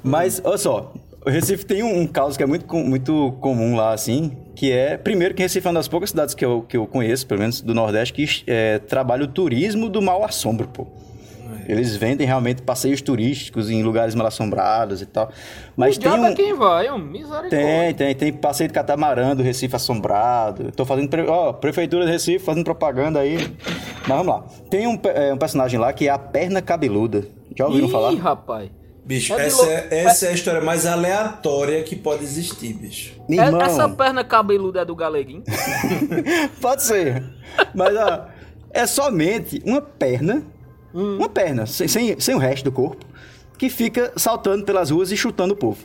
Mas, 0.00 0.40
olha 0.44 0.56
só, 0.56 0.92
o 1.26 1.28
Recife 1.28 1.66
tem 1.66 1.82
um, 1.82 2.02
um 2.02 2.06
caos 2.06 2.36
que 2.36 2.42
é 2.44 2.46
muito, 2.46 2.72
muito 2.76 3.34
comum 3.40 3.74
lá, 3.74 3.92
assim, 3.92 4.30
que 4.54 4.70
é, 4.70 4.96
primeiro, 4.96 5.34
que 5.34 5.42
Recife 5.42 5.66
é 5.66 5.70
uma 5.70 5.80
das 5.80 5.88
poucas 5.88 6.10
cidades 6.10 6.36
que 6.36 6.44
eu, 6.44 6.64
que 6.68 6.76
eu 6.76 6.86
conheço, 6.86 7.26
pelo 7.26 7.40
menos 7.40 7.60
do 7.60 7.74
Nordeste, 7.74 8.12
que 8.12 8.44
é, 8.46 8.78
trabalha 8.78 9.24
o 9.24 9.28
turismo 9.28 9.88
do 9.88 10.00
mau 10.00 10.24
assombro, 10.24 10.68
pô. 10.68 10.86
Eles 11.68 11.96
vendem 11.96 12.26
realmente 12.26 12.62
passeios 12.62 13.00
turísticos 13.00 13.70
em 13.70 13.82
lugares 13.82 14.14
mal 14.14 14.26
assombrados 14.26 15.00
e 15.02 15.06
tal. 15.06 15.30
Mas 15.76 15.96
o 15.96 16.00
tem 16.00 16.08
diabo 16.10 16.24
um... 16.24 16.26
é 16.28 16.34
quem 16.34 16.54
vai, 16.54 16.90
um 16.90 16.98
misericórdia. 16.98 17.50
Tem, 17.50 17.94
tem, 17.94 18.14
tem 18.14 18.32
passeio 18.32 18.68
de 18.68 18.74
catamarã 18.74 19.34
do 19.34 19.42
Recife 19.42 19.74
assombrado. 19.76 20.70
Tô 20.72 20.84
fazendo, 20.84 21.08
pre- 21.08 21.26
ó, 21.26 21.52
prefeitura 21.52 22.04
de 22.06 22.10
Recife 22.12 22.44
fazendo 22.44 22.64
propaganda 22.64 23.20
aí. 23.20 23.36
Mas 24.06 24.08
vamos 24.18 24.26
lá. 24.26 24.44
Tem 24.70 24.86
um, 24.86 24.98
é, 25.04 25.32
um 25.32 25.38
personagem 25.38 25.78
lá 25.78 25.92
que 25.92 26.06
é 26.08 26.10
a 26.10 26.18
perna 26.18 26.60
cabeluda. 26.62 27.26
Já 27.56 27.66
ouviram 27.66 27.88
Ih, 27.88 27.90
falar? 27.92 28.14
rapaz. 28.14 28.70
Bicho, 29.06 29.34
É 29.34 29.46
essa, 29.46 29.62
lou- 29.62 29.70
é, 29.70 29.86
essa 29.90 30.26
é 30.26 30.28
a 30.30 30.32
história 30.32 30.60
mais 30.62 30.86
aleatória 30.86 31.82
que 31.82 31.94
pode 31.94 32.24
existir, 32.24 32.72
bicho. 32.72 33.12
É- 33.30 33.34
irmão, 33.34 33.60
essa 33.60 33.86
perna 33.86 34.24
cabeluda 34.24 34.80
é 34.80 34.84
do 34.84 34.96
Galeguinho? 34.96 35.42
pode 36.60 36.82
ser. 36.82 37.22
Mas 37.74 37.94
ó, 37.96 38.26
é 38.72 38.86
somente 38.86 39.60
uma 39.64 39.80
perna, 39.80 40.42
uma 40.94 41.28
perna, 41.28 41.66
sem, 41.66 41.88
sem, 41.88 42.18
sem 42.20 42.34
o 42.34 42.38
resto 42.38 42.64
do 42.64 42.72
corpo, 42.72 43.04
que 43.58 43.68
fica 43.68 44.12
saltando 44.16 44.64
pelas 44.64 44.90
ruas 44.90 45.10
e 45.10 45.16
chutando 45.16 45.54
o 45.54 45.56
povo. 45.56 45.78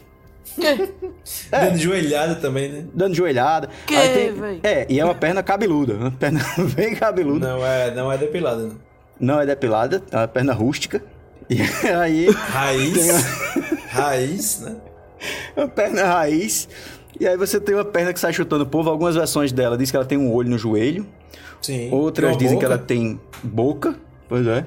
É. 1.51 1.66
Dando 1.66 1.78
joelhada 1.78 2.36
também, 2.36 2.70
né? 2.72 2.86
Dando 2.93 3.14
joelhada. 3.14 3.70
Que, 3.86 3.95
Aí 3.95 4.14
tem-? 4.14 4.60
É, 4.64 4.86
e 4.89 4.99
é 4.99 5.05
uma 5.05 5.14
perna 5.14 5.43
cabeluda. 5.43 5.93
Uma 5.93 6.12
perna 6.12 6.39
bem 6.76 6.95
cabeluda. 6.95 7.47
Não 7.47 7.66
é, 7.66 7.93
não 7.93 8.12
é 8.12 8.18
depilada, 8.18 8.64
não. 8.64 8.76
Não 9.20 9.39
é 9.39 9.45
depilada, 9.45 10.01
é 10.12 10.18
uma 10.18 10.28
perna 10.28 10.53
rústica. 10.53 11.03
E 11.49 11.62
aí. 12.01 12.30
Raiz. 12.32 13.07
Raiz, 13.89 14.62
né? 14.62 14.76
Uma 15.55 15.68
perna 15.68 16.03
raiz. 16.05 16.68
E 17.20 17.28
aí 17.28 17.38
você 17.38 17.60
tem 17.60 17.76
uma 17.76 17.86
perna 17.86 18.12
que 18.14 18.20
sai 18.20 18.34
chutando 18.34 18.64
o 18.64 18.68
povo. 18.68 18.89
Algumas 18.89 19.16
versões 19.16 19.51
dela 19.51 19.78
diz 19.78 19.91
que 19.91 19.97
ela 19.97 20.05
tem 20.05 20.18
um 20.18 20.34
olho 20.34 20.49
no 20.49 20.57
joelho. 20.57 21.05
Sim. 21.62 21.89
Outras 21.91 22.32
uma 22.32 22.38
dizem 22.38 22.57
que 22.57 22.66
boca. 22.66 22.76
ela 22.76 22.84
tem 22.84 23.20
boca. 23.43 23.95
Pois 24.28 24.47
é. 24.47 24.66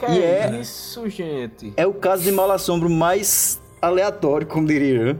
Que, 0.00 0.06
E 0.12 0.22
é, 0.22 0.46
é- 0.46 0.60
isso, 0.60 1.08
gente? 1.08 1.72
É 1.76 1.86
o 1.86 1.92
caso 1.94 2.22
de 2.22 2.32
mal 2.32 2.50
assombro 2.50 2.88
mais 2.88 3.60
aleatório, 3.82 4.46
como 4.46 4.66
diria 4.66 4.96
eu, 5.10 5.16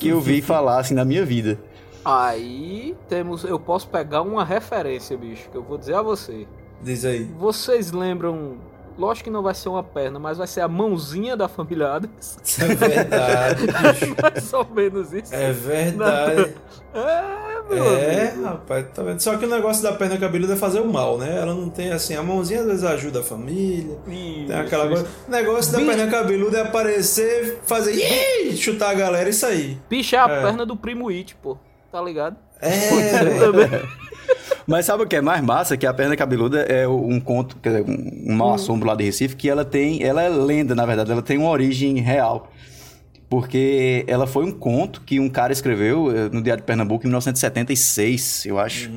que 0.00 0.08
eu 0.08 0.20
vi 0.20 0.42
falar 0.42 0.80
assim 0.80 0.94
na 0.94 1.04
minha 1.04 1.24
vida. 1.24 1.58
Aí 2.04 2.94
temos. 3.08 3.44
Eu 3.44 3.58
posso 3.58 3.88
pegar 3.88 4.22
uma 4.22 4.44
referência, 4.44 5.16
bicho, 5.16 5.48
que 5.50 5.56
eu 5.56 5.62
vou 5.62 5.76
dizer 5.78 5.94
a 5.94 6.02
você. 6.02 6.46
Diz 6.82 7.04
aí. 7.04 7.24
Vocês 7.38 7.90
lembram. 7.92 8.58
Lógico 8.98 9.24
que 9.24 9.30
não 9.30 9.42
vai 9.42 9.54
ser 9.54 9.68
uma 9.68 9.82
perna, 9.82 10.18
mas 10.18 10.38
vai 10.38 10.46
ser 10.46 10.62
a 10.62 10.68
mãozinha 10.68 11.36
da 11.36 11.48
família 11.48 11.92
Adams. 11.92 12.38
É 12.58 12.74
verdade. 12.74 13.66
Mais 14.22 14.52
ou 14.54 14.66
menos 14.74 15.12
isso. 15.12 15.34
É 15.34 15.52
verdade. 15.52 16.54
É, 16.96 17.74
meu 17.74 17.84
É, 17.94 18.28
amigo. 18.30 18.44
rapaz, 18.44 18.86
tá 18.94 19.02
vendo? 19.02 19.20
Só 19.20 19.36
que 19.36 19.44
o 19.44 19.48
negócio 19.50 19.82
da 19.82 19.92
perna 19.92 20.16
cabeluda 20.16 20.54
é 20.54 20.56
fazer 20.56 20.80
o 20.80 20.90
mal, 20.90 21.18
né? 21.18 21.36
Ela 21.42 21.52
não 21.52 21.68
tem 21.68 21.92
assim, 21.92 22.14
a 22.16 22.22
mãozinha 22.22 22.60
às 22.60 22.66
vezes 22.66 22.84
ajuda 22.84 23.20
a 23.20 23.22
família. 23.22 23.98
Isso, 24.08 24.46
Tem 24.46 24.56
aquela 24.56 24.88
coisa. 24.88 25.06
O 25.28 25.30
negócio 25.30 25.72
da 25.72 25.78
Bicho. 25.78 25.90
perna 25.90 26.10
cabeluda 26.10 26.56
é 26.56 26.62
aparecer, 26.62 27.58
fazer 27.66 27.92
Ih! 27.92 28.56
chutar 28.56 28.92
a 28.92 28.94
galera 28.94 29.28
e 29.28 29.32
sair. 29.34 29.78
Bicho 29.90 30.16
é 30.16 30.18
a 30.18 30.24
É. 30.26 30.40
perna 30.40 30.64
do 30.64 30.74
primo 30.74 31.10
It, 31.10 31.34
pô. 31.42 31.58
Tá 31.92 32.00
ligado? 32.00 32.36
É, 32.62 32.70
Também. 33.38 33.68
Mas 34.66 34.84
sabe 34.86 35.02
o 35.04 35.06
que 35.06 35.16
é 35.16 35.20
mais 35.20 35.42
massa? 35.42 35.76
Que 35.76 35.86
a 35.86 35.94
perna 35.94 36.16
cabeluda 36.16 36.60
é 36.62 36.86
um 36.88 37.20
conto, 37.20 37.56
quer 37.62 37.68
dizer, 37.82 37.84
um, 37.90 38.32
um 38.32 38.34
mau 38.36 38.54
assombro 38.54 38.88
lá 38.88 38.94
de 38.94 39.04
Recife, 39.04 39.36
que 39.36 39.48
ela 39.48 39.64
tem, 39.64 40.02
ela 40.02 40.22
é 40.22 40.28
lenda, 40.28 40.74
na 40.74 40.84
verdade, 40.84 41.12
ela 41.12 41.22
tem 41.22 41.38
uma 41.38 41.50
origem 41.50 41.98
real. 42.00 42.50
Porque 43.28 44.04
ela 44.06 44.26
foi 44.26 44.44
um 44.44 44.52
conto 44.52 45.00
que 45.00 45.18
um 45.18 45.28
cara 45.28 45.52
escreveu 45.52 46.10
eh, 46.16 46.28
no 46.32 46.40
Diário 46.40 46.62
de 46.62 46.66
Pernambuco 46.66 47.04
em 47.04 47.08
1976, 47.08 48.46
eu 48.46 48.58
acho. 48.58 48.90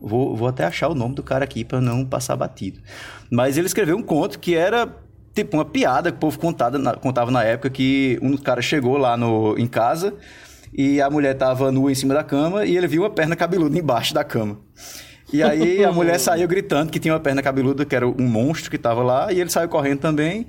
Vou, 0.00 0.34
vou 0.34 0.48
até 0.48 0.64
achar 0.64 0.88
o 0.88 0.94
nome 0.94 1.14
do 1.14 1.22
cara 1.22 1.44
aqui 1.44 1.62
pra 1.64 1.80
não 1.80 2.04
passar 2.04 2.34
batido. 2.34 2.80
Mas 3.30 3.56
ele 3.58 3.66
escreveu 3.66 3.96
um 3.96 4.02
conto 4.02 4.38
que 4.38 4.54
era 4.54 4.88
tipo 5.34 5.56
uma 5.56 5.64
piada 5.64 6.10
que 6.10 6.16
o 6.16 6.20
povo 6.20 6.38
contada 6.38 6.78
na- 6.78 6.94
contava 6.94 7.30
na 7.30 7.44
época 7.44 7.70
que 7.70 8.18
um 8.22 8.36
cara 8.36 8.60
chegou 8.62 8.96
lá 8.96 9.16
no, 9.16 9.56
em 9.58 9.66
casa 9.66 10.14
e 10.72 11.00
a 11.00 11.10
mulher 11.10 11.34
tava 11.34 11.70
nua 11.70 11.92
em 11.92 11.94
cima 11.94 12.14
da 12.14 12.24
cama 12.24 12.64
e 12.64 12.76
ele 12.76 12.86
viu 12.86 13.02
uma 13.02 13.10
perna 13.10 13.36
cabeluda 13.36 13.78
embaixo 13.78 14.14
da 14.14 14.24
cama. 14.24 14.58
E 15.32 15.42
aí 15.42 15.84
a 15.84 15.92
mulher 15.92 16.18
saiu 16.20 16.48
gritando 16.48 16.90
que 16.90 16.98
tinha 16.98 17.12
uma 17.12 17.20
perna 17.20 17.42
cabeluda, 17.42 17.84
que 17.84 17.94
era 17.94 18.06
um 18.06 18.26
monstro 18.26 18.70
que 18.70 18.78
tava 18.78 19.02
lá, 19.02 19.32
e 19.32 19.40
ele 19.40 19.50
saiu 19.50 19.68
correndo 19.68 20.00
também. 20.00 20.46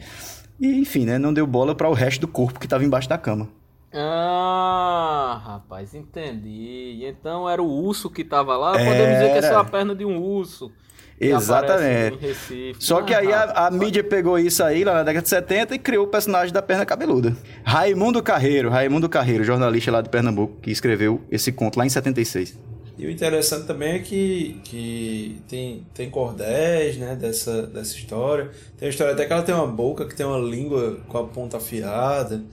E 0.59 0.79
enfim, 0.79 1.05
né? 1.05 1.17
Não 1.17 1.33
deu 1.33 1.45
bola 1.45 1.75
para 1.75 1.89
o 1.89 1.93
resto 1.93 2.21
do 2.21 2.27
corpo 2.27 2.59
que 2.59 2.67
tava 2.67 2.83
embaixo 2.83 3.09
da 3.09 3.17
cama. 3.17 3.49
Ah, 3.93 5.41
rapaz, 5.45 5.93
entendi. 5.93 7.05
Então 7.05 7.47
era 7.47 7.61
o 7.61 7.67
urso 7.67 8.09
que 8.09 8.23
tava 8.23 8.57
lá. 8.57 8.71
Podemos 8.71 9.13
dizer 9.13 9.31
que 9.31 9.37
essa 9.37 9.53
é 9.53 9.55
a 9.55 9.63
perna 9.63 9.93
de 9.93 10.03
um 10.03 10.17
urso. 10.19 10.71
Exatamente. 11.19 12.17
Recife. 12.17 12.75
Só 12.79 13.01
que 13.01 13.13
Ah, 13.13 13.19
aí 13.19 13.31
a, 13.31 13.43
a 13.43 13.45
rapaz. 13.45 13.75
mídia 13.75 14.03
pegou 14.03 14.37
isso 14.37 14.63
aí 14.63 14.83
lá 14.83 14.93
na 14.93 15.03
década 15.03 15.23
de 15.23 15.29
70 15.29 15.75
e 15.75 15.79
criou 15.79 16.05
o 16.05 16.07
personagem 16.07 16.53
da 16.53 16.61
perna 16.61 16.85
cabeluda. 16.85 17.35
Raimundo 17.63 18.21
Carreiro, 18.21 18.69
Raimundo 18.69 19.07
Carreiro, 19.09 19.43
jornalista 19.43 19.91
lá 19.91 20.01
de 20.01 20.09
Pernambuco, 20.09 20.57
que 20.61 20.71
escreveu 20.71 21.21
esse 21.31 21.51
conto 21.51 21.77
lá 21.77 21.85
em 21.85 21.89
76. 21.89 22.57
E 22.97 23.07
o 23.07 23.09
interessante 23.09 23.65
também 23.65 23.93
é 23.95 23.99
que, 23.99 24.59
que 24.63 25.41
tem, 25.49 25.83
tem 25.95 26.09
cordéis, 26.11 26.95
né, 26.97 27.15
dessa, 27.15 27.63
dessa 27.65 27.95
história. 27.95 28.51
Tem 28.77 28.87
a 28.87 28.89
história 28.89 29.13
até 29.13 29.25
que 29.25 29.33
ela 29.33 29.41
tem 29.41 29.55
uma 29.55 29.65
boca 29.65 30.05
que 30.05 30.15
tem 30.15 30.25
uma 30.25 30.37
língua 30.37 30.99
com 31.07 31.17
a 31.17 31.23
ponta 31.23 31.57
afiada. 31.57 32.43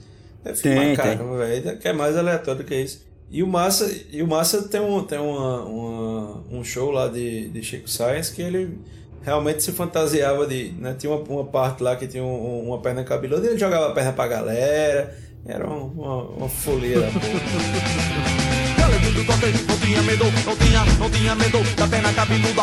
É 0.43 0.53
Tem, 0.53 0.97
caramba, 0.97 1.37
velho. 1.37 1.79
Que 1.79 1.89
é 1.89 1.93
mais 1.93 2.17
aleatório 2.17 2.65
que 2.65 2.75
isso. 2.75 3.07
E 3.31 3.43
o 3.43 3.47
Massa, 3.47 3.89
e 4.13 4.23
o 4.23 4.27
Massa 4.27 4.63
tem, 4.63 4.81
um, 4.81 5.03
tem 5.05 5.19
uma, 5.19 5.63
uma- 5.65 6.43
um 6.51 6.65
show 6.65 6.91
lá 6.91 7.07
de, 7.09 7.49
de 7.49 7.63
Chico 7.63 7.89
Science 7.89 8.33
que 8.35 8.43
ele 8.43 8.77
realmente 9.23 9.63
se 9.63 9.71
fantasiava 9.73 10.47
de. 10.47 10.73
Né, 10.79 10.95
tinha 10.99 11.13
uma, 11.13 11.23
uma 11.23 11.45
parte 11.45 11.81
lá 11.83 11.95
que 11.95 12.09
tinha 12.09 12.25
um- 12.25 12.67
uma 12.69 12.79
perna 12.81 13.05
cabeluda 13.05 13.47
e 13.47 13.51
ele 13.51 13.59
jogava 13.59 13.89
a 13.89 13.93
perna 13.93 14.13
pra 14.13 14.27
galera. 14.27 15.17
Era 15.47 15.67
uma, 15.67 16.23
uma, 16.25 16.49
porra. 16.49 17.09
Raimundo 18.79 19.25
Cordeiro 19.25 19.59
não 19.67 19.79
tinha 19.79 20.03
medo, 20.03 20.25
não 20.45 20.57
tinha, 20.57 20.85
não 20.99 21.11
tinha 21.11 21.35
medo 21.35 21.59
da 21.77 21.87
perna 21.87 22.13
cabeluda. 22.13 22.63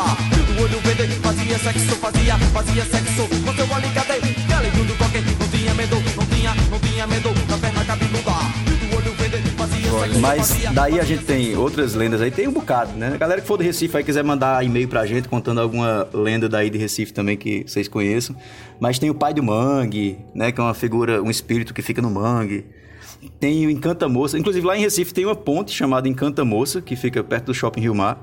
Do 0.55 0.63
olho 0.63 0.79
verde, 0.81 1.13
fazia 1.15 1.57
sexo, 1.59 1.95
fazia, 1.95 2.37
fazia 2.37 2.85
sexo 2.85 3.27
com 3.45 3.53
seu 3.55 3.73
alicate. 3.73 4.19
Raimundo 4.49 4.93
Cordeiro 4.95 4.97
não 4.99 5.06
Mas 10.19 10.57
daí 10.73 10.99
a 10.99 11.03
gente 11.03 11.23
tem 11.23 11.55
outras 11.55 11.93
lendas 11.93 12.21
aí, 12.21 12.31
tem 12.31 12.47
um 12.47 12.51
bocado, 12.51 12.93
né? 12.93 13.11
A 13.13 13.17
galera 13.17 13.39
que 13.39 13.47
for 13.47 13.57
de 13.57 13.63
Recife 13.63 13.95
aí 13.97 14.03
quiser 14.03 14.23
mandar 14.23 14.63
e-mail 14.65 14.87
pra 14.87 15.05
gente 15.05 15.27
contando 15.27 15.61
alguma 15.61 16.07
lenda 16.13 16.49
daí 16.49 16.69
de 16.69 16.77
Recife 16.77 17.13
também 17.13 17.37
que 17.37 17.63
vocês 17.67 17.87
conheçam. 17.87 18.35
Mas 18.79 18.97
tem 18.97 19.09
o 19.09 19.15
pai 19.15 19.33
do 19.33 19.43
mangue, 19.43 20.17
né? 20.33 20.51
Que 20.51 20.59
é 20.59 20.63
uma 20.63 20.73
figura, 20.73 21.21
um 21.21 21.29
espírito 21.29 21.73
que 21.73 21.81
fica 21.81 22.01
no 22.01 22.09
mangue. 22.09 22.65
Tem 23.39 23.65
o 23.65 23.69
Encanta 23.69 24.09
Moça. 24.09 24.37
Inclusive 24.37 24.65
lá 24.65 24.77
em 24.77 24.81
Recife 24.81 25.13
tem 25.13 25.25
uma 25.25 25.35
ponte 25.35 25.71
chamada 25.71 26.07
Encanta 26.07 26.43
Moça, 26.43 26.81
que 26.81 26.95
fica 26.95 27.23
perto 27.23 27.45
do 27.45 27.53
Shopping 27.53 27.81
Rio 27.81 27.95
Mar. 27.95 28.19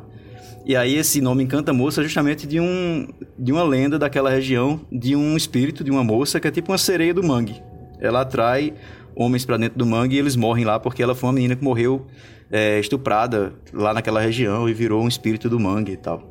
E 0.66 0.74
aí 0.74 0.96
esse 0.96 1.20
nome 1.20 1.44
Encanta 1.44 1.72
Moça 1.72 2.00
é 2.00 2.04
justamente 2.04 2.46
de, 2.46 2.58
um, 2.58 3.06
de 3.38 3.52
uma 3.52 3.62
lenda 3.62 3.98
daquela 3.98 4.30
região, 4.30 4.80
de 4.90 5.14
um 5.14 5.36
espírito, 5.36 5.84
de 5.84 5.90
uma 5.90 6.02
moça, 6.02 6.40
que 6.40 6.48
é 6.48 6.50
tipo 6.50 6.72
uma 6.72 6.78
sereia 6.78 7.14
do 7.14 7.22
mangue. 7.22 7.62
Ela 8.00 8.22
atrai 8.22 8.74
homens 9.16 9.44
pra 9.44 9.56
dentro 9.56 9.78
do 9.78 9.86
mangue 9.86 10.16
e 10.16 10.18
eles 10.18 10.36
morrem 10.36 10.64
lá 10.64 10.78
porque 10.78 11.02
ela 11.02 11.14
foi 11.14 11.28
uma 11.28 11.34
menina 11.34 11.56
que 11.56 11.64
morreu 11.64 12.06
é, 12.50 12.78
estuprada 12.78 13.52
lá 13.72 13.94
naquela 13.94 14.20
região 14.20 14.68
e 14.68 14.74
virou 14.74 15.02
um 15.02 15.08
espírito 15.08 15.48
do 15.48 15.58
mangue 15.58 15.92
e 15.92 15.96
tal. 15.96 16.22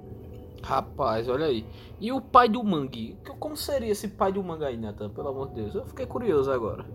Rapaz, 0.61 1.27
olha 1.27 1.45
aí. 1.45 1.65
E 1.99 2.11
o 2.11 2.21
pai 2.21 2.47
do 2.49 2.63
mangue? 2.63 3.17
Como 3.39 3.55
seria 3.55 3.91
esse 3.91 4.07
pai 4.07 4.31
do 4.31 4.43
mangue 4.43 4.65
aí, 4.65 4.77
Nathan? 4.77 5.09
Pelo 5.09 5.29
amor 5.29 5.49
de 5.49 5.55
Deus. 5.55 5.75
Eu 5.75 5.85
fiquei 5.85 6.05
curioso 6.05 6.51
agora. 6.51 6.85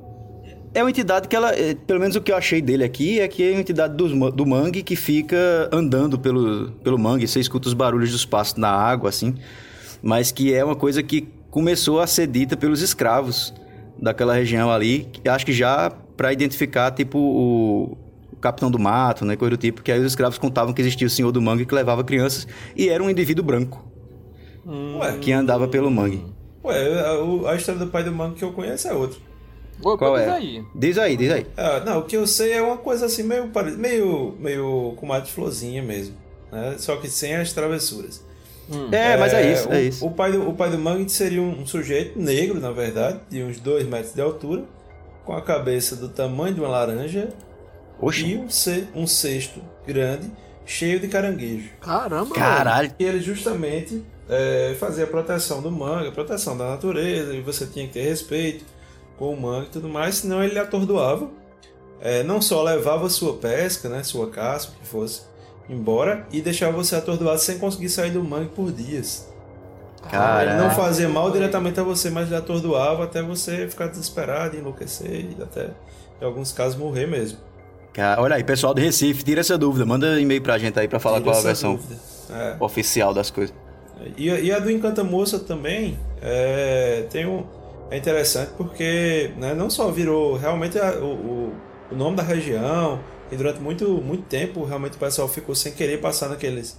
É 0.74 0.82
uma 0.82 0.90
entidade 0.90 1.28
que 1.28 1.36
ela, 1.36 1.54
é, 1.54 1.74
pelo 1.74 2.00
menos 2.00 2.14
o 2.16 2.20
que 2.20 2.30
eu 2.30 2.36
achei 2.36 2.60
dele 2.60 2.84
aqui, 2.84 3.20
é 3.20 3.28
que 3.28 3.42
é 3.42 3.52
uma 3.52 3.60
entidade 3.60 3.94
do, 3.94 4.30
do 4.30 4.46
mangue 4.46 4.82
que 4.82 4.96
fica 4.96 5.68
andando 5.72 6.18
pelo, 6.18 6.70
pelo 6.82 6.98
mangue. 6.98 7.26
Você 7.26 7.40
escuta 7.40 7.68
os 7.68 7.74
barulhos 7.74 8.12
dos 8.12 8.24
passos 8.24 8.56
na 8.56 8.70
água, 8.70 9.08
assim. 9.08 9.34
Mas 10.02 10.30
que 10.30 10.52
é 10.54 10.64
uma 10.64 10.76
coisa 10.76 11.02
que 11.02 11.28
começou 11.50 12.00
a 12.00 12.06
ser 12.06 12.26
dita 12.26 12.56
pelos 12.56 12.82
escravos 12.82 13.54
daquela 14.00 14.34
região 14.34 14.70
ali. 14.70 15.08
que 15.12 15.28
Acho 15.28 15.44
que 15.46 15.52
já 15.52 15.90
para 16.16 16.32
identificar, 16.32 16.90
tipo, 16.90 17.18
o, 17.18 17.96
capitão 18.40 18.70
do 18.70 18.78
mato, 18.78 19.24
né? 19.24 19.36
Coisa 19.36 19.50
do 19.50 19.56
tipo. 19.56 19.82
Que 19.82 19.92
aí 19.92 20.00
os 20.00 20.06
escravos 20.06 20.38
contavam 20.38 20.72
que 20.72 20.80
existia 20.80 21.06
o 21.06 21.10
senhor 21.10 21.30
do 21.32 21.40
mangue 21.40 21.66
que 21.66 21.74
levava 21.74 22.02
crianças. 22.04 22.46
E 22.76 22.88
era 22.88 23.02
um 23.02 23.10
indivíduo 23.10 23.44
branco 23.44 23.84
Ué, 24.66 25.18
que 25.18 25.32
andava 25.32 25.66
pelo 25.68 25.90
mangue. 25.90 26.24
ué 26.64 27.00
a, 27.00 27.50
a 27.52 27.54
história 27.56 27.84
do 27.84 27.90
pai 27.90 28.04
do 28.04 28.12
mangue 28.12 28.36
que 28.36 28.44
eu 28.44 28.52
conheço 28.52 28.88
é 28.88 28.92
outra. 28.92 29.18
Vou 29.80 29.96
Qual 29.96 30.16
diz 30.16 30.26
é? 30.26 30.30
aí. 30.30 30.64
Diz 30.74 30.98
aí, 30.98 31.16
diz 31.16 31.30
aí. 31.30 31.46
Ah, 31.56 31.80
não, 31.86 32.00
o 32.00 32.02
que 32.02 32.16
eu 32.16 32.26
sei 32.26 32.52
é 32.52 32.60
uma 32.62 32.76
coisa 32.76 33.06
assim, 33.06 33.22
meio, 33.22 33.48
pare- 33.48 33.76
meio, 33.76 34.34
meio 34.38 34.94
com 34.96 35.06
de 35.20 35.30
florzinha 35.30 35.82
mesmo. 35.82 36.16
Né? 36.50 36.74
Só 36.78 36.96
que 36.96 37.08
sem 37.08 37.36
as 37.36 37.52
travessuras. 37.52 38.26
É, 38.92 39.16
mas 39.16 39.32
é 39.32 39.52
isso, 39.52 39.68
o, 39.68 39.72
é 39.72 39.82
isso. 39.82 40.06
O 40.06 40.10
pai 40.10 40.32
do, 40.32 40.48
o 40.48 40.54
pai 40.54 40.70
do 40.70 40.78
Mangue 40.78 41.08
seria 41.08 41.40
um, 41.40 41.62
um 41.62 41.66
sujeito 41.66 42.18
negro, 42.18 42.60
na 42.60 42.70
verdade, 42.70 43.20
de 43.30 43.42
uns 43.42 43.58
2 43.58 43.86
metros 43.86 44.14
de 44.14 44.20
altura, 44.20 44.64
com 45.24 45.32
a 45.32 45.42
cabeça 45.42 45.96
do 45.96 46.08
tamanho 46.08 46.54
de 46.54 46.60
uma 46.60 46.68
laranja 46.68 47.28
Oxi. 48.00 48.26
e 48.26 48.36
um, 48.36 48.48
ce, 48.48 48.88
um 48.94 49.06
cesto 49.06 49.60
grande, 49.86 50.30
cheio 50.64 51.00
de 51.00 51.08
caranguejo. 51.08 51.70
Caramba, 51.80 52.34
Caralho. 52.34 52.92
E 52.98 53.04
ele 53.04 53.20
justamente 53.20 54.02
é, 54.28 54.76
fazia 54.78 55.04
a 55.04 55.06
proteção 55.06 55.62
do 55.62 55.70
mangue, 55.70 56.08
a 56.08 56.12
proteção 56.12 56.56
da 56.56 56.68
natureza, 56.68 57.34
e 57.34 57.40
você 57.40 57.66
tinha 57.66 57.86
que 57.86 57.94
ter 57.94 58.02
respeito 58.02 58.64
com 59.18 59.32
o 59.32 59.40
mangue 59.40 59.66
e 59.66 59.70
tudo 59.70 59.88
mais, 59.88 60.16
senão 60.16 60.42
ele 60.42 60.58
atordoava. 60.58 61.28
É, 62.00 62.22
não 62.22 62.40
só 62.40 62.62
levava 62.62 63.10
sua 63.10 63.34
pesca, 63.34 63.88
né, 63.88 64.04
sua 64.04 64.30
caça, 64.30 64.68
o 64.68 64.80
que 64.80 64.86
fosse, 64.86 65.22
embora, 65.68 66.26
e 66.32 66.40
deixava 66.40 66.72
você 66.76 66.96
atordoado 66.96 67.38
sem 67.40 67.58
conseguir 67.58 67.88
sair 67.88 68.10
do 68.10 68.22
mangue 68.22 68.50
por 68.54 68.72
dias. 68.72 69.28
Ele 70.42 70.54
não 70.54 70.70
fazia 70.70 71.08
mal 71.08 71.30
diretamente 71.30 71.78
a 71.80 71.82
você, 71.82 72.08
mas 72.08 72.28
lhe 72.28 72.34
atordoava 72.36 73.04
até 73.04 73.22
você 73.22 73.68
ficar 73.68 73.88
desesperado, 73.88 74.56
enlouquecer 74.56 75.26
e 75.38 75.42
até, 75.42 75.70
em 76.20 76.24
alguns 76.24 76.52
casos, 76.52 76.78
morrer 76.78 77.06
mesmo. 77.06 77.38
Cara, 77.92 78.20
olha 78.22 78.36
aí, 78.36 78.44
pessoal 78.44 78.72
do 78.72 78.80
Recife, 78.80 79.24
tira 79.24 79.40
essa 79.40 79.58
dúvida. 79.58 79.84
Manda 79.84 80.20
e-mail 80.20 80.40
pra 80.40 80.56
gente 80.56 80.78
aí 80.78 80.86
pra 80.86 81.00
falar 81.00 81.18
Tira 81.18 81.32
qual 81.32 81.38
a 81.38 81.42
versão. 81.42 81.78
É. 82.30 82.56
oficial 82.60 83.12
das 83.12 83.30
coisas. 83.30 83.54
E, 84.16 84.30
a- 84.30 84.38
e 84.38 84.52
a 84.52 84.58
do 84.60 84.70
Encanta 84.70 85.02
Moça 85.02 85.38
também 85.38 85.98
é, 86.22 87.04
tem 87.10 87.26
um, 87.26 87.44
é 87.90 87.96
interessante 87.96 88.50
porque 88.56 89.32
né, 89.36 89.52
não 89.54 89.68
só 89.68 89.90
virou 89.90 90.36
realmente 90.36 90.78
a- 90.78 90.92
o, 91.00 91.06
o, 91.06 91.52
o 91.90 91.96
nome 91.96 92.16
da 92.16 92.22
região, 92.22 93.00
e 93.30 93.36
durante 93.36 93.60
muito, 93.60 93.88
muito 94.02 94.24
tempo 94.24 94.64
realmente 94.64 94.96
o 94.96 94.98
pessoal 94.98 95.28
ficou 95.28 95.54
sem 95.54 95.72
querer 95.72 96.00
passar 96.00 96.28
naqueles, 96.28 96.78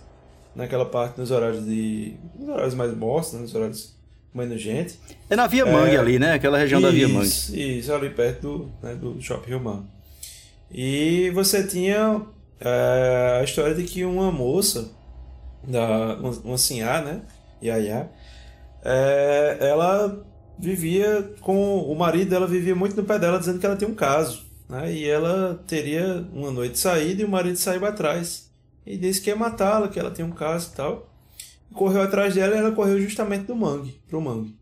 naquela 0.56 0.86
parte 0.86 1.20
nos 1.20 1.32
horários 1.32 1.66
de. 1.66 2.16
nos 2.38 2.50
horários 2.50 2.74
mais 2.74 2.95
mortos, 2.95 3.34
né, 3.34 3.39
nos 3.41 3.54
horários 3.56 3.95
comendo 4.32 4.58
gente. 4.58 5.00
É 5.30 5.36
na 5.36 5.47
Via 5.47 5.66
Mangue 5.66 5.97
ali, 5.97 6.20
né? 6.20 6.34
Aquela 6.34 6.58
região 6.58 6.82
da 6.82 6.89
Via 6.91 7.08
Mangue. 7.08 7.28
Isso, 7.28 7.56
isso, 7.56 7.93
ali 7.93 8.10
perto 8.10 8.41
do, 8.41 8.72
né, 8.82 8.95
do 8.95 9.22
Shopping 9.22 9.50
Rio. 9.50 9.86
E 10.72 11.32
você 11.32 11.66
tinha 11.66 12.22
é, 12.60 13.39
a 13.41 13.43
história 13.43 13.74
de 13.74 13.84
que 13.84 14.06
uma 14.06 14.32
moça, 14.32 14.91
da, 15.68 16.16
uma, 16.18 16.30
uma 16.43 16.58
senhá, 16.58 17.02
né? 17.02 17.22
Yaya, 17.62 18.10
é, 18.84 19.58
ela 19.62 20.26
vivia 20.58 21.34
com. 21.41 21.80
O 21.80 21.95
marido 21.95 22.30
dela 22.30 22.47
vivia 22.47 22.76
muito 22.76 22.95
no 22.95 23.04
pé 23.04 23.18
dela, 23.18 23.39
dizendo 23.39 23.60
que 23.60 23.66
ela 23.66 23.76
tinha 23.76 23.89
um 23.89 23.95
caso. 23.95 24.49
Né? 24.70 24.93
E 24.93 25.05
ela 25.05 25.61
teria 25.67 26.26
uma 26.32 26.51
noite 26.51 26.78
saída 26.78 27.22
e 27.24 27.26
o 27.26 27.30
marido 27.30 27.57
saiu 27.57 27.86
atrás. 27.86 28.49
E 28.86 28.95
disse 28.95 29.20
que 29.20 29.30
ia 29.30 29.36
matá-la, 29.36 29.88
que 29.88 29.99
ela 29.99 30.11
tinha 30.11 30.26
um 30.26 30.32
caso 30.32 30.72
e 30.72 30.76
tal. 30.76 31.13
Correu 31.74 32.01
atrás 32.01 32.36
dela 32.36 32.55
e 32.55 32.59
ela 32.59 32.72
correu 32.72 33.01
justamente 33.01 33.45
do 33.45 33.55
mangue, 33.55 33.99
pro 34.07 34.22
mangue. 34.22 34.55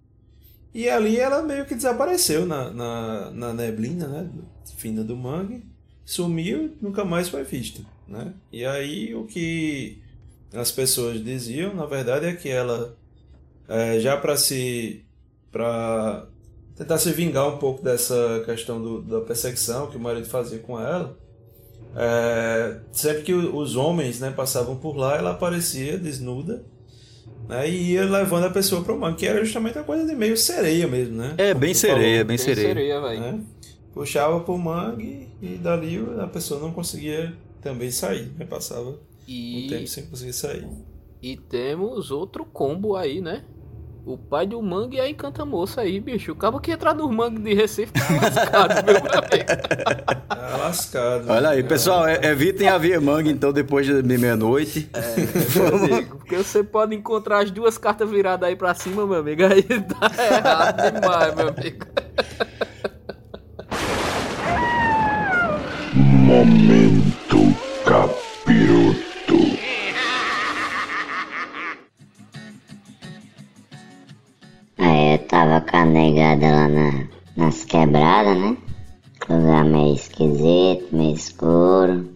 E 0.73 0.89
ali 0.89 1.17
ela 1.17 1.41
meio 1.41 1.65
que 1.65 1.75
desapareceu 1.75 2.45
na, 2.45 2.69
na, 2.71 3.31
na 3.31 3.53
neblina, 3.53 4.07
né? 4.07 4.29
Fina 4.77 5.03
do 5.03 5.15
mangue. 5.15 5.63
Sumiu 6.05 6.75
nunca 6.81 7.03
mais 7.03 7.29
foi 7.29 7.43
vista, 7.43 7.81
né? 8.07 8.33
E 8.51 8.65
aí 8.65 9.13
o 9.15 9.25
que 9.25 10.01
as 10.53 10.71
pessoas 10.71 11.23
diziam, 11.23 11.73
na 11.73 11.85
verdade, 11.85 12.25
é 12.25 12.33
que 12.33 12.49
ela, 12.49 12.97
é, 13.67 13.99
já 13.99 14.15
para 14.17 14.37
se. 14.37 15.03
para 15.51 16.27
tentar 16.77 16.97
se 16.97 17.11
vingar 17.11 17.47
um 17.47 17.57
pouco 17.57 17.83
dessa 17.83 18.43
questão 18.45 18.81
do, 18.81 19.01
da 19.01 19.21
perseguição 19.21 19.87
que 19.87 19.97
o 19.97 19.99
marido 19.99 20.27
fazia 20.27 20.59
com 20.59 20.79
ela, 20.79 21.17
é, 21.95 22.79
sempre 22.91 23.23
que 23.23 23.33
os 23.33 23.75
homens 23.75 24.19
né, 24.19 24.31
passavam 24.31 24.75
por 24.75 24.95
lá, 24.95 25.17
ela 25.17 25.31
aparecia 25.31 25.97
desnuda 25.97 26.63
né, 27.47 27.67
e 27.69 27.93
ia 27.93 28.05
levando 28.05 28.45
a 28.45 28.49
pessoa 28.49 28.83
para 28.83 28.93
o 28.93 28.99
mangue, 28.99 29.17
que 29.17 29.25
era 29.27 29.43
justamente 29.43 29.77
uma 29.77 29.83
coisa 29.83 30.05
de 30.05 30.13
meio 30.15 30.37
sereia 30.37 30.87
mesmo, 30.87 31.15
né? 31.15 31.33
É, 31.37 31.53
bem 31.53 31.73
sereia, 31.73 32.23
bem, 32.23 32.37
Bem 32.37 32.37
sereia. 32.37 32.67
sereia, 32.67 33.01
velho. 33.01 33.19
né? 33.21 33.43
Puxava 33.93 34.39
pro 34.41 34.57
mangue 34.57 35.29
e 35.41 35.55
dali 35.57 35.97
a 36.19 36.27
pessoa 36.27 36.59
não 36.59 36.71
conseguia 36.71 37.33
também 37.61 37.89
sair, 37.89 38.31
né? 38.37 38.45
Passava 38.45 38.89
um 38.89 39.67
tempo 39.67 39.83
E, 39.83 39.87
sem 39.87 40.05
conseguir 40.05 40.33
sair. 40.33 40.67
e 41.21 41.35
temos 41.35 42.11
outro 42.11 42.45
combo 42.45 42.95
aí, 42.95 43.21
né? 43.21 43.43
O 44.07 44.17
pai 44.17 44.47
do 44.47 44.61
mangue 44.61 45.01
a 45.01 45.09
encanta 45.09 45.43
moça 45.45 45.81
aí, 45.81 45.99
bicho. 45.99 46.31
O 46.31 46.35
cabo 46.35 46.61
que 46.61 46.71
entrar 46.71 46.93
no 46.93 47.11
mangue 47.11 47.41
de 47.41 47.53
Recife 47.53 47.91
tá 47.91 48.05
lascado, 48.21 48.75
meu 48.87 48.95
amigo. 48.95 50.25
Tá 50.29 50.57
lascado. 50.63 51.29
Olha 51.29 51.49
aí, 51.49 51.61
né? 51.61 51.67
pessoal, 51.67 52.07
é- 52.07 52.25
evitem 52.27 52.69
a 52.69 52.77
Via 52.77 53.01
Mangue 53.01 53.29
então 53.29 53.51
depois 53.51 53.85
de 53.85 53.91
meia-noite. 54.01 54.89
Meu 55.53 55.75
amigo, 55.75 56.17
Porque 56.19 56.37
você 56.37 56.63
pode 56.63 56.95
encontrar 56.95 57.43
as 57.43 57.51
duas 57.51 57.77
cartas 57.77 58.09
viradas 58.09 58.47
aí 58.47 58.55
pra 58.55 58.73
cima, 58.73 59.05
meu 59.05 59.19
amigo. 59.19 59.43
Aí 59.43 59.61
tá 59.63 60.09
errado 60.37 60.91
demais, 61.01 61.35
meu 61.35 61.49
amigo. 61.49 61.85
Momento 66.27 67.53
capiroto. 67.85 69.06
Tava 75.37 75.61
com 75.61 75.77
a 75.77 75.85
negada 75.85 76.47
lá 76.47 76.67
na, 76.67 77.03
nas 77.35 77.63
quebradas, 77.63 78.35
né? 78.39 78.57
Lugar 79.29 79.65
meio 79.65 79.93
esquisito, 79.93 80.87
meio 80.91 81.13
escuro. 81.13 82.09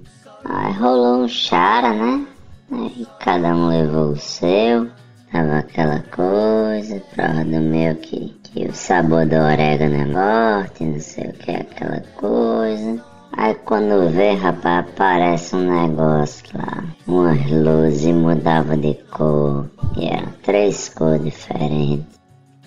Aí 0.44 0.74
rolou 0.74 1.24
um 1.24 1.28
chara, 1.28 1.94
né? 1.94 2.26
Aí 2.72 3.06
cada 3.20 3.56
um 3.56 3.68
levou 3.68 4.14
o 4.14 4.16
seu. 4.16 4.90
Tava 5.32 5.60
aquela 5.60 6.00
coisa, 6.10 7.00
prova 7.14 7.44
do 7.44 7.60
meu 7.60 7.94
que, 7.98 8.36
que 8.42 8.66
o 8.66 8.74
sabor 8.74 9.28
do 9.28 9.36
orégano 9.36 9.98
é 9.98 10.06
morte, 10.06 10.84
não 10.84 11.00
sei 11.00 11.26
o 11.26 11.34
que, 11.34 11.52
aquela 11.52 12.02
coisa. 12.16 13.06
Aí 13.34 13.54
quando 13.66 14.10
vê, 14.10 14.34
rapaz, 14.34 14.80
aparece 14.80 15.56
um 15.56 15.70
negócio 15.70 16.44
lá. 16.56 16.84
Umas 17.06 17.52
luzes 17.52 18.16
mudava 18.16 18.76
de 18.76 18.96
cor. 19.12 19.70
E 19.96 20.08
eram 20.08 20.32
três 20.42 20.90
cores 20.90 21.24
diferentes. 21.24 22.21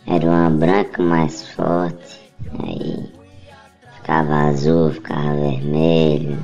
Era 0.06 0.26
uma 0.26 0.50
branca 0.50 1.02
mais 1.02 1.48
forte, 1.48 2.20
aí 2.62 3.10
ficava 3.96 4.34
azul, 4.48 4.92
ficava 4.92 5.34
vermelho, 5.34 6.38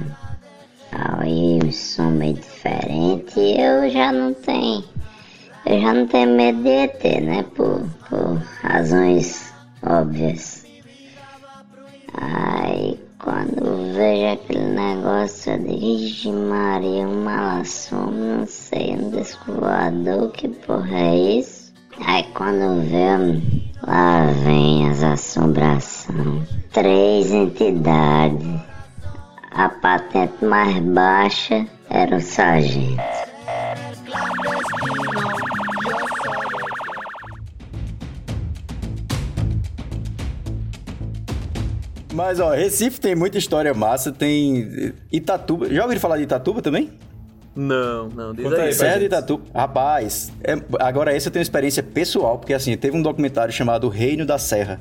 aí 0.93 1.59
um 1.63 1.71
som 1.71 2.11
meio 2.11 2.35
diferente 2.35 3.39
e 3.39 3.61
eu 3.61 3.91
já 3.91 4.11
não 4.13 4.33
tenho, 4.33 4.83
eu 5.67 5.81
já 5.81 5.93
não 5.93 6.07
tenho 6.07 6.35
medo 6.37 6.63
de 6.63 6.71
ET, 6.71 7.05
né, 7.23 7.43
por, 7.55 7.83
por 8.09 8.37
razões 8.63 9.53
óbvias. 9.83 10.65
Aí 12.15 12.99
quando 13.19 13.93
vejo 13.95 14.33
aquele 14.33 14.65
negócio, 14.65 15.53
eu 15.53 15.59
digo, 15.59 16.33
Maria, 16.33 17.07
um 17.07 17.25
malassom, 17.25 18.11
não 18.11 18.47
sei, 18.47 18.97
um 18.97 19.11
disco 19.11 19.53
voador, 19.53 20.31
que 20.33 20.49
porra 20.49 20.99
é 20.99 21.17
isso? 21.39 21.60
Aí 22.07 22.25
quando 22.35 22.83
vê, 22.83 23.41
lá 23.87 24.27
vem 24.45 24.89
as 24.89 25.03
assombrações. 25.03 26.49
Três 26.73 27.33
entidades. 27.33 28.61
A 29.51 29.69
patente 29.69 30.45
mais 30.45 30.79
baixa 30.79 31.67
era 31.89 32.17
o 32.17 32.21
sargento. 32.21 33.03
Mas 42.13 42.41
ó, 42.41 42.51
Recife 42.51 43.01
tem 43.01 43.15
muita 43.15 43.39
história 43.39 43.73
massa, 43.73 44.13
tem 44.13 44.93
Itatuba. 45.13 45.73
Já 45.73 45.83
ouviram 45.83 46.01
falar 46.01 46.17
de 46.17 46.25
Itatuba 46.25 46.61
também? 46.61 46.91
Não, 47.55 48.09
não, 48.09 48.33
diz 48.33 48.47
aí, 48.53 48.61
aí. 48.61 48.73
gente. 48.73 49.05
Itatuba. 49.07 49.45
Rapaz, 49.55 50.33
é- 50.43 50.57
agora 50.79 51.15
esse 51.17 51.29
eu 51.29 51.33
tenho 51.33 51.43
experiência 51.43 51.83
pessoal, 51.83 52.39
porque 52.39 52.55
assim, 52.55 52.77
teve 52.77 52.97
um 52.97 53.03
documentário 53.03 53.53
chamado 53.53 53.89
Reino 53.89 54.25
da 54.25 54.39
Serra, 54.39 54.81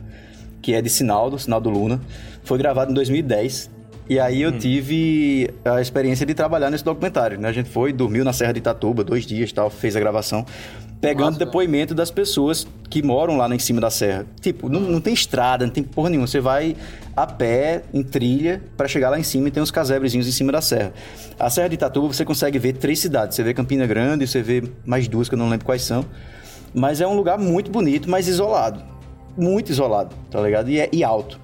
que 0.61 0.73
é 0.73 0.81
de 0.81 0.89
Sinaldo, 0.89 1.39
Sinaldo 1.39 1.69
Luna. 1.69 1.99
Foi 2.43 2.57
gravado 2.57 2.91
em 2.91 2.93
2010. 2.93 3.69
E 4.09 4.19
aí 4.19 4.41
eu 4.41 4.57
tive 4.57 5.51
a 5.63 5.79
experiência 5.79 6.25
de 6.25 6.33
trabalhar 6.33 6.71
nesse 6.71 6.83
documentário, 6.83 7.39
né? 7.39 7.47
A 7.47 7.51
gente 7.51 7.69
foi, 7.69 7.93
dormiu 7.93 8.25
na 8.25 8.33
Serra 8.33 8.51
de 8.51 8.57
Itatuba, 8.57 9.03
dois 9.03 9.23
dias 9.23 9.51
e 9.51 9.53
tal, 9.53 9.69
fez 9.69 9.95
a 9.95 9.99
gravação, 9.99 10.43
pegando 10.99 11.33
Massa, 11.33 11.45
depoimento 11.45 11.93
das 11.93 12.09
pessoas 12.09 12.67
que 12.89 13.03
moram 13.03 13.37
lá 13.37 13.47
em 13.53 13.59
cima 13.59 13.79
da 13.79 13.91
serra. 13.91 14.25
Tipo, 14.41 14.67
não, 14.67 14.81
não 14.81 14.99
tem 14.99 15.13
estrada, 15.13 15.63
não 15.63 15.71
tem 15.71 15.83
porra 15.83 16.09
nenhuma. 16.09 16.25
Você 16.25 16.39
vai 16.39 16.75
a 17.15 17.27
pé, 17.27 17.83
em 17.93 18.01
trilha, 18.01 18.63
para 18.75 18.87
chegar 18.87 19.11
lá 19.11 19.19
em 19.19 19.23
cima 19.23 19.47
e 19.47 19.51
tem 19.51 19.61
uns 19.61 19.69
casebrezinhos 19.69 20.27
em 20.27 20.31
cima 20.31 20.51
da 20.51 20.59
serra. 20.59 20.91
A 21.39 21.49
Serra 21.49 21.69
de 21.69 21.75
Itatuba 21.75 22.11
você 22.11 22.25
consegue 22.25 22.57
ver 22.57 22.73
três 22.73 22.97
cidades. 22.97 23.35
Você 23.35 23.43
vê 23.43 23.53
Campina 23.53 23.85
Grande, 23.85 24.27
você 24.27 24.41
vê 24.41 24.63
mais 24.85 25.07
duas 25.07 25.29
que 25.29 25.35
eu 25.35 25.39
não 25.39 25.49
lembro 25.49 25.67
quais 25.67 25.83
são. 25.83 26.03
Mas 26.73 26.99
é 26.99 27.07
um 27.07 27.15
lugar 27.15 27.37
muito 27.37 27.69
bonito, 27.69 28.09
mas 28.09 28.27
isolado. 28.27 28.81
Muito 29.37 29.71
isolado, 29.71 30.15
tá 30.31 30.41
ligado? 30.41 30.69
E, 30.69 30.79
é, 30.79 30.89
e 30.91 31.03
alto. 31.03 31.39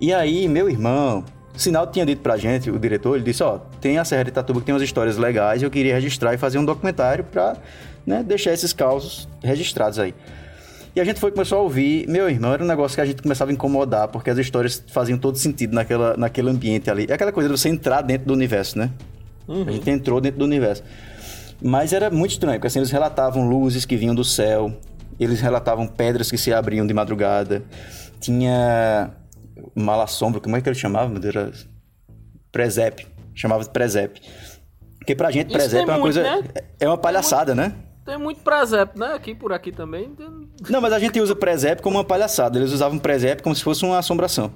E 0.00 0.14
aí, 0.14 0.46
meu 0.46 0.70
irmão, 0.70 1.24
Sinal 1.58 1.86
tinha 1.88 2.06
dito 2.06 2.22
pra 2.22 2.36
gente, 2.36 2.70
o 2.70 2.78
diretor, 2.78 3.16
ele 3.16 3.24
disse, 3.24 3.42
ó, 3.42 3.58
tem 3.80 3.98
a 3.98 4.04
Serra 4.04 4.24
de 4.24 4.30
Itatuba 4.30 4.60
que 4.60 4.66
tem 4.66 4.74
umas 4.74 4.82
histórias 4.82 5.16
legais, 5.16 5.62
eu 5.62 5.70
queria 5.70 5.94
registrar 5.94 6.32
e 6.34 6.38
fazer 6.38 6.58
um 6.58 6.64
documentário 6.64 7.24
pra 7.24 7.56
né, 8.06 8.22
deixar 8.22 8.52
esses 8.52 8.72
causos 8.72 9.28
registrados 9.42 9.98
aí. 9.98 10.14
E 10.94 11.00
a 11.00 11.04
gente 11.04 11.20
foi 11.20 11.30
começou 11.30 11.58
a 11.58 11.62
ouvir, 11.62 12.08
meu 12.08 12.28
irmão, 12.28 12.52
era 12.52 12.62
um 12.62 12.66
negócio 12.66 12.94
que 12.94 13.00
a 13.00 13.04
gente 13.04 13.22
começava 13.22 13.50
a 13.50 13.54
incomodar, 13.54 14.08
porque 14.08 14.30
as 14.30 14.38
histórias 14.38 14.82
faziam 14.88 15.18
todo 15.18 15.36
sentido 15.36 15.74
naquela, 15.74 16.16
naquele 16.16 16.50
ambiente 16.50 16.90
ali. 16.90 17.06
É 17.08 17.14
aquela 17.14 17.32
coisa 17.32 17.48
de 17.48 17.56
você 17.56 17.68
entrar 17.68 18.02
dentro 18.02 18.26
do 18.26 18.34
universo, 18.34 18.78
né? 18.78 18.90
A 19.66 19.70
gente 19.70 19.88
entrou 19.90 20.20
dentro 20.20 20.38
do 20.38 20.44
universo. 20.44 20.82
Mas 21.62 21.92
era 21.92 22.10
muito 22.10 22.32
estranho, 22.32 22.58
porque 22.58 22.68
assim, 22.68 22.78
eles 22.78 22.90
relatavam 22.90 23.48
luzes 23.48 23.84
que 23.84 23.96
vinham 23.96 24.14
do 24.14 24.24
céu, 24.24 24.72
eles 25.18 25.40
relatavam 25.40 25.86
pedras 25.86 26.30
que 26.30 26.38
se 26.38 26.52
abriam 26.52 26.86
de 26.86 26.94
madrugada, 26.94 27.62
tinha 28.20 29.10
malassombro, 29.74 30.40
como 30.40 30.56
é 30.56 30.60
que 30.60 30.68
ele 30.68 30.76
chamava? 30.76 31.08
meu 31.08 31.20
Deus? 31.20 31.34
Era 31.34 31.52
presépio, 32.50 33.06
chamava 33.34 33.62
de 33.62 33.70
presépio. 33.70 34.22
Porque 34.98 35.14
pra 35.14 35.30
gente, 35.30 35.48
Isso 35.48 35.56
presépio 35.56 35.90
é 35.90 35.94
uma 35.94 35.98
muito, 35.98 36.14
coisa... 36.14 36.22
né? 36.22 36.48
É 36.80 36.86
uma 36.88 36.98
palhaçada, 36.98 37.54
né? 37.54 37.74
Tem 38.04 38.18
muito 38.18 38.40
presépio, 38.40 38.98
né? 38.98 39.12
Aqui 39.14 39.34
por 39.34 39.52
aqui 39.52 39.70
também. 39.70 40.14
Não, 40.68 40.80
mas 40.80 40.92
a 40.92 40.98
gente 40.98 41.20
usa 41.20 41.36
presépio 41.36 41.82
como 41.82 41.98
uma 41.98 42.04
palhaçada. 42.04 42.58
Eles 42.58 42.72
usavam 42.72 42.98
presépio 42.98 43.44
como 43.44 43.54
se 43.54 43.62
fosse 43.62 43.84
uma 43.84 43.98
assombração. 43.98 44.52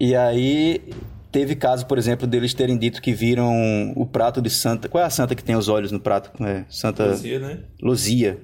E 0.00 0.14
aí 0.16 0.82
teve 1.30 1.54
caso, 1.54 1.86
por 1.86 1.98
exemplo, 1.98 2.26
deles 2.26 2.54
terem 2.54 2.78
dito 2.78 3.02
que 3.02 3.12
viram 3.12 3.92
o 3.94 4.06
prato 4.06 4.40
de 4.40 4.48
Santa. 4.48 4.88
Qual 4.88 5.02
é 5.02 5.06
a 5.06 5.10
santa 5.10 5.34
que 5.34 5.44
tem 5.44 5.54
os 5.54 5.68
olhos 5.68 5.92
no 5.92 6.00
prato? 6.00 6.30
É, 6.42 6.64
Santa 6.68 7.06
Luzia, 7.06 7.38
né? 7.38 7.58
Luzia. 7.80 8.40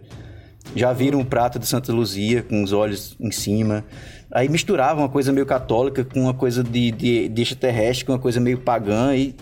Já 0.77 0.93
viram 0.93 1.21
o 1.21 1.25
prato 1.25 1.59
de 1.59 1.67
Santa 1.67 1.93
Luzia 1.93 2.43
com 2.43 2.63
os 2.63 2.73
olhos 2.73 3.17
em 3.19 3.31
cima. 3.31 3.85
Aí 4.31 4.49
misturavam 4.49 5.03
uma 5.05 5.09
coisa 5.09 5.33
meio 5.33 5.47
católica 5.47 6.05
com 6.05 6.21
uma 6.23 6.35
coisa 6.35 6.63
de, 6.63 6.91
de, 6.91 7.29
de 7.29 7.43
extraterrestre, 7.43 8.05
com 8.05 8.13
uma 8.13 8.19
coisa 8.19 8.39
meio 8.41 8.59
pagã. 8.59 9.15
E 9.15 9.35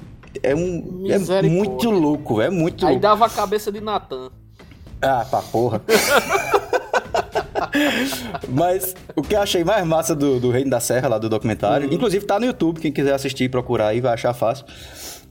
é 0.43 0.55
um. 0.55 1.05
É 1.09 1.43
muito 1.43 1.91
louco, 1.91 2.41
é 2.41 2.51
muito 2.51 2.84
Aí 2.87 2.93
louco. 2.93 3.03
dava 3.03 3.26
a 3.26 3.30
cabeça 3.30 3.72
de 3.72 3.80
Natan. 3.80 4.30
Ah, 5.03 5.26
pra 5.28 5.43
porra. 5.43 5.82
Mas 8.49 8.95
o 9.14 9.22
que 9.22 9.34
eu 9.34 9.41
achei 9.41 9.64
mais 9.64 9.87
massa 9.87 10.14
do, 10.14 10.39
do 10.41 10.51
Reino 10.51 10.70
da 10.70 10.80
Serra, 10.80 11.09
lá 11.09 11.18
do 11.18 11.28
documentário, 11.28 11.93
inclusive 11.93 12.24
tá 12.24 12.39
no 12.39 12.47
YouTube, 12.47 12.80
quem 12.80 12.93
quiser 12.93 13.14
assistir 13.14 13.45
e 13.45 13.49
procurar 13.49 13.89
aí 13.89 14.01
vai 14.01 14.12
achar 14.14 14.32
fácil. 14.34 14.64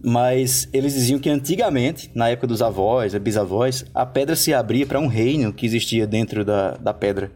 Mas 0.04 0.68
eles 0.72 0.94
diziam 0.94 1.20
que 1.20 1.30
antigamente, 1.30 2.12
na 2.14 2.30
época 2.30 2.46
dos 2.48 2.62
avós, 2.62 3.16
bisavós, 3.16 3.86
a 3.94 4.06
pedra 4.06 4.36
se 4.36 4.54
abria 4.54 4.86
para 4.86 5.00
um 5.00 5.08
reino 5.08 5.52
que 5.52 5.66
existia 5.66 6.06
dentro 6.06 6.46
da, 6.46 6.72
da 6.72 6.94
pedra. 6.94 7.32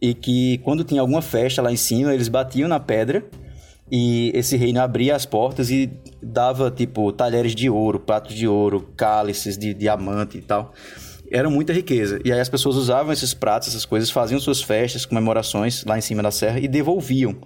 E 0.00 0.14
que 0.14 0.58
quando 0.58 0.84
tinha 0.84 1.00
alguma 1.00 1.20
festa 1.20 1.60
lá 1.60 1.70
em 1.70 1.76
cima, 1.76 2.14
eles 2.14 2.28
batiam 2.28 2.68
na 2.68 2.80
pedra 2.80 3.24
e 3.90 4.30
esse 4.34 4.56
reino 4.56 4.80
abria 4.80 5.16
as 5.16 5.26
portas 5.26 5.70
e 5.70 5.90
dava, 6.22 6.70
tipo, 6.70 7.12
talheres 7.12 7.54
de 7.54 7.68
ouro, 7.68 7.98
pratos 7.98 8.34
de 8.34 8.46
ouro, 8.46 8.88
cálices 8.96 9.58
de 9.58 9.74
diamante 9.74 10.38
e 10.38 10.42
tal. 10.42 10.72
Era 11.30 11.50
muita 11.50 11.72
riqueza. 11.72 12.20
E 12.24 12.32
aí 12.32 12.40
as 12.40 12.48
pessoas 12.48 12.76
usavam 12.76 13.12
esses 13.12 13.34
pratos, 13.34 13.68
essas 13.68 13.84
coisas, 13.84 14.10
faziam 14.10 14.40
suas 14.40 14.62
festas, 14.62 15.04
comemorações 15.04 15.84
lá 15.84 15.98
em 15.98 16.00
cima 16.00 16.22
da 16.22 16.30
serra 16.30 16.60
e 16.60 16.68
devolviam. 16.68 17.36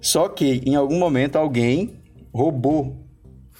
Só 0.00 0.28
que 0.28 0.62
em 0.64 0.76
algum 0.76 0.98
momento 0.98 1.36
alguém 1.36 2.00
roubou. 2.32 3.06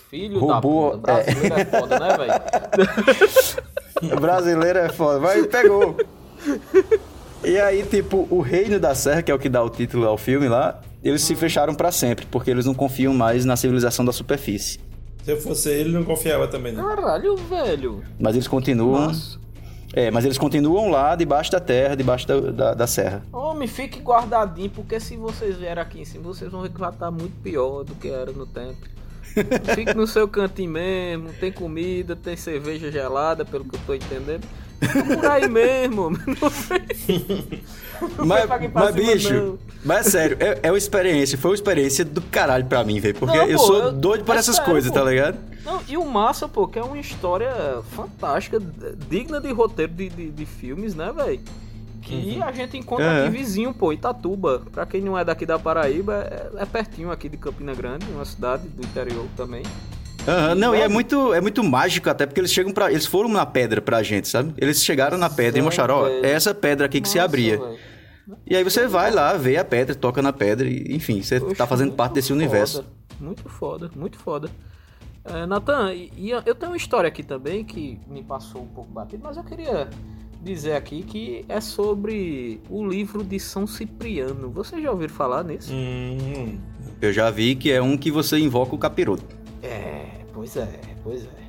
Filho 0.09 0.39
Roubou, 0.39 0.97
da 0.99 1.19
puta. 1.19 1.33
Brasileiro 1.33 1.55
é, 1.55 1.65
foda, 1.65 1.99
né, 1.99 2.17
velho? 2.19 4.17
O 4.17 4.21
brasileiro 4.21 4.79
é 4.79 4.89
foda, 4.91 5.21
mas 5.21 5.47
pegou. 5.47 5.97
E 7.45 7.59
aí, 7.59 7.83
tipo, 7.83 8.27
o 8.31 8.41
Reino 8.41 8.79
da 8.79 8.95
Serra, 8.95 9.23
que 9.23 9.31
é 9.31 9.35
o 9.35 9.39
que 9.39 9.49
dá 9.49 9.63
o 9.63 9.69
título 9.69 10.07
ao 10.07 10.17
filme 10.17 10.49
lá, 10.49 10.81
eles 11.03 11.23
se 11.23 11.35
fecharam 11.35 11.75
pra 11.75 11.91
sempre, 11.91 12.25
porque 12.27 12.51
eles 12.51 12.67
não 12.67 12.75
confiam 12.75 13.13
mais 13.13 13.45
na 13.45 13.57
civilização 13.57 14.05
da 14.05 14.13
superfície. 14.13 14.79
Se 15.25 15.33
eu 15.33 15.41
fosse 15.41 15.69
ele, 15.69 15.91
não 15.91 16.05
confiava 16.05 16.47
também, 16.47 16.73
não. 16.73 16.85
Caralho, 16.85 17.37
velho. 17.37 18.03
Mas 18.19 18.35
eles 18.35 18.47
continuam. 18.47 19.09
Nossa. 19.09 19.41
É, 19.95 20.11
mas 20.11 20.25
eles 20.25 20.39
continuam 20.39 20.89
lá 20.91 21.15
debaixo 21.15 21.53
da 21.53 21.61
terra, 21.61 21.95
debaixo 21.95 22.27
da, 22.27 22.41
da, 22.41 22.75
da 22.75 22.87
serra. 22.87 23.23
Homem, 23.33 23.69
fique 23.69 24.01
guardadinho, 24.01 24.71
porque 24.71 24.99
se 24.99 25.17
vocês 25.17 25.57
vierem 25.57 25.83
aqui 25.83 26.01
em 26.01 26.05
cima, 26.05 26.25
vocês 26.25 26.51
vão 26.51 26.63
ver 26.63 26.71
que 26.71 26.81
vai 26.81 26.91
estar 26.91 27.11
muito 27.11 27.35
pior 27.43 27.85
do 27.85 27.95
que 27.97 28.09
era 28.09 28.33
no 28.33 28.47
tempo. 28.47 28.93
Fique 29.75 29.95
no 29.95 30.07
seu 30.07 30.29
cantinho 30.29 30.73
mesmo, 30.73 31.33
tem 31.41 31.51
comida, 31.51 32.15
tem 32.15 32.37
cerveja 32.37 32.91
gelada, 32.91 33.45
pelo 33.45 33.65
que 33.65 33.77
eu 33.77 33.81
tô 33.87 33.95
entendendo. 33.95 34.47
Por 35.15 35.27
aí 35.31 35.49
mesmo. 35.49 36.11
Não 38.19 38.27
Mas, 38.27 38.49
mas 38.75 38.95
bicho, 38.97 39.33
não. 39.33 39.59
mas 39.85 40.07
é 40.09 40.11
sério, 40.11 40.37
é, 40.41 40.59
é 40.65 40.73
uma 40.73 40.79
experiência, 40.79 41.39
foi 41.39 41.53
uma 41.53 41.55
experiência 41.55 42.05
do 42.05 42.21
caralho 42.21 42.65
pra 42.65 42.83
mim, 42.83 42.99
velho. 42.99 43.15
Porque 43.15 43.37
Não, 43.39 43.47
eu 43.47 43.57
pô, 43.59 43.65
sou 43.65 43.77
eu- 43.77 43.93
doido 43.93 44.25
por 44.25 44.35
é 44.35 44.39
essas 44.39 44.57
sério, 44.57 44.71
coisas, 44.73 44.91
pô. 44.91 44.99
tá 44.99 45.05
ligado? 45.09 45.39
Não, 45.65 45.81
e 45.89 45.97
o 45.97 46.05
massa, 46.05 46.49
pô, 46.49 46.67
que 46.67 46.81
é 46.81 46.83
uma 46.83 46.99
história 46.99 47.53
fantástica, 47.95 48.59
digna 49.09 49.41
de 49.41 49.53
roteiro 49.53 49.93
de, 49.93 50.09
de, 50.09 50.31
de 50.31 50.45
filmes, 50.47 50.97
né, 50.97 51.13
velho? 51.15 51.41
Que 52.03 52.39
Uhum. 52.39 52.43
a 52.45 52.51
gente 52.51 52.77
encontra 52.77 53.05
É. 53.05 53.21
aqui 53.27 53.37
vizinho, 53.37 53.73
pô, 53.73 53.93
Itatuba. 53.93 54.63
Pra 54.73 54.85
quem 54.85 55.01
não 55.01 55.17
é 55.17 55.25
daqui 55.25 55.47
da 55.47 55.57
Paraíba, 55.57 56.27
é, 56.29 56.63
é 56.63 56.67
pertinho 56.67 57.13
aqui 57.13 57.29
de 57.29 57.37
Campina 57.37 57.73
Grande, 57.73 58.05
uma 58.11 58.25
cidade 58.25 58.67
do 58.67 58.83
interior 58.85 59.27
também. 59.37 59.63
Aham, 60.27 60.55
não, 60.55 60.75
e 60.75 60.81
é 60.81 60.89
muito, 60.89 61.35
é 61.35 61.41
muito 61.41 61.65
mágico 61.65 62.09
até 62.09 62.27
porque 62.27 62.41
eles 62.41 62.53
chegam 62.53 62.73
para, 62.73 62.91
eles 62.91 63.07
foram 63.07 63.29
na 63.29 63.45
pedra 63.45 63.81
pra 63.83 64.03
gente, 64.03 64.29
sabe? 64.29 64.55
Eles 64.57 64.85
chegaram 64.85 65.19
na 65.19 65.29
pedra 65.29 65.49
e 65.49 65.53
Sério, 65.53 65.65
mostraram, 65.65 65.95
ó, 65.97 66.07
é 66.09 66.31
essa 66.31 66.55
pedra 66.55 66.87
aqui 66.87 67.01
que 67.01 67.09
se 67.09 67.17
Nossa, 67.17 67.25
abria. 67.25 67.59
velho. 67.59 67.79
E 68.47 68.55
aí 68.57 68.63
você 68.63 68.87
vai 68.87 69.11
lá, 69.11 69.33
vê 69.35 69.57
a 69.57 69.65
pedra, 69.65 69.95
toca 69.97 70.23
na 70.23 70.33
pedra 70.33 70.69
e, 70.69 70.95
enfim, 70.95 71.23
você 71.23 71.41
Poxa, 71.41 71.57
tá 71.57 71.67
fazendo 71.67 71.93
parte 71.93 72.15
desse 72.15 72.33
universo. 72.33 72.77
foda, 72.85 72.89
Muito 73.21 73.49
foda, 73.49 73.91
muito 73.97 74.19
foda. 74.19 74.49
É, 75.25 75.45
Natan, 75.47 75.93
e, 75.93 76.13
e 76.17 76.31
eu 76.31 76.55
tenho 76.55 76.71
uma 76.71 76.77
história 76.77 77.09
aqui 77.09 77.23
também 77.25 77.65
que 77.65 77.99
me 78.09 78.23
passou 78.23 78.63
um 78.63 78.67
pouco 78.69 78.91
batido, 78.93 79.23
mas 79.25 79.37
eu 79.37 79.43
queria 79.45 79.89
dizer 80.41 80.75
aqui 80.75 81.03
que 81.03 81.45
é 81.49 81.61
sobre 81.61 82.61
o 82.71 82.87
livro 82.87 83.25
de 83.25 83.39
São 83.41 83.67
Cipriano. 83.67 84.51
Vocês 84.51 84.81
já 84.83 84.91
ouviram 84.91 85.13
falar 85.15 85.43
nisso? 85.45 85.73
Hum, 85.73 86.59
Eu 87.01 87.13
já 87.13 87.29
vi 87.31 87.55
que 87.57 87.71
é 87.73 87.83
um 87.83 87.97
que 87.97 88.11
você 88.11 88.39
invoca 88.39 88.75
o 88.75 88.79
capiroto. 88.79 89.42
Pois 90.43 90.57
é, 90.57 90.81
pois 91.05 91.25
é. 91.25 91.43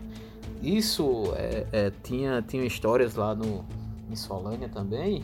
Isso 0.62 1.34
é, 1.36 1.66
é, 1.72 1.91
tinha, 2.04 2.44
tinha 2.44 2.64
histórias 2.64 3.16
lá 3.16 3.34
no, 3.34 3.66
em 4.08 4.16
Solânia 4.16 4.70
também, 4.70 5.24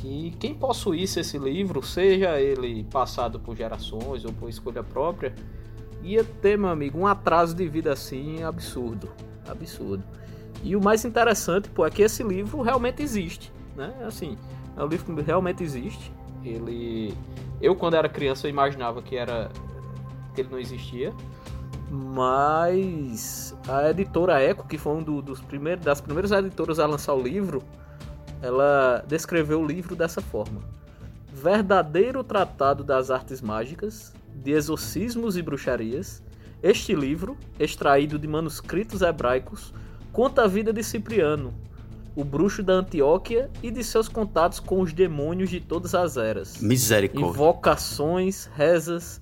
que 0.00 0.34
quem 0.40 0.54
possuísse 0.54 1.20
esse 1.20 1.36
livro, 1.36 1.82
seja 1.82 2.40
ele 2.40 2.84
passado 2.84 3.38
por 3.38 3.54
gerações 3.54 4.24
ou 4.24 4.32
por 4.32 4.48
escolha 4.48 4.82
própria, 4.82 5.34
ia 6.02 6.24
ter, 6.24 6.56
meu 6.56 6.70
amigo, 6.70 6.98
um 6.98 7.06
atraso 7.06 7.54
de 7.54 7.68
vida 7.68 7.92
assim 7.92 8.42
absurdo. 8.42 9.10
Absurdo. 9.46 10.02
E 10.64 10.74
o 10.74 10.82
mais 10.82 11.04
interessante, 11.04 11.68
pô, 11.68 11.84
é 11.84 11.90
que 11.90 12.00
esse 12.00 12.22
livro 12.22 12.62
realmente 12.62 13.02
existe, 13.02 13.52
né? 13.76 13.92
Assim, 14.06 14.38
é 14.74 14.82
um 14.82 14.86
livro 14.86 15.14
que 15.14 15.20
realmente 15.20 15.62
existe. 15.62 16.10
Ele... 16.42 17.12
Eu, 17.60 17.76
quando 17.76 17.92
era 17.92 18.08
criança, 18.08 18.46
eu 18.46 18.50
imaginava 18.50 19.02
que 19.02 19.16
era... 19.16 19.50
que 20.34 20.40
ele 20.40 20.48
não 20.50 20.58
existia. 20.58 21.12
Mas 21.90 23.54
a 23.68 23.90
editora 23.90 24.40
Eco, 24.40 24.66
que 24.66 24.76
foi 24.78 24.94
um 24.96 25.02
do- 25.02 25.22
dos 25.22 25.40
primeiros, 25.40 25.84
das 25.84 26.00
primeiras 26.00 26.32
editoras 26.32 26.78
a 26.78 26.86
lançar 26.86 27.14
o 27.14 27.22
livro, 27.22 27.62
ela 28.42 29.04
descreveu 29.06 29.60
o 29.60 29.66
livro 29.66 29.94
dessa 29.94 30.20
forma: 30.20 30.60
Verdadeiro 31.32 32.24
tratado 32.24 32.82
das 32.82 33.10
artes 33.10 33.40
mágicas, 33.40 34.12
de 34.34 34.52
exorcismos 34.52 35.36
e 35.36 35.42
bruxarias. 35.42 36.22
Este 36.62 36.94
livro, 36.94 37.36
extraído 37.60 38.18
de 38.18 38.26
manuscritos 38.26 39.02
hebraicos, 39.02 39.72
conta 40.12 40.42
a 40.44 40.46
vida 40.48 40.72
de 40.72 40.82
Cipriano, 40.82 41.52
o 42.16 42.24
bruxo 42.24 42.62
da 42.62 42.72
Antioquia 42.72 43.50
e 43.62 43.70
de 43.70 43.84
seus 43.84 44.08
contatos 44.08 44.58
com 44.58 44.80
os 44.80 44.92
demônios 44.92 45.50
de 45.50 45.60
todas 45.60 45.94
as 45.94 46.16
eras. 46.16 46.58
Misericórdia. 46.60 47.28
Invocações, 47.30 48.46
rezas, 48.56 49.20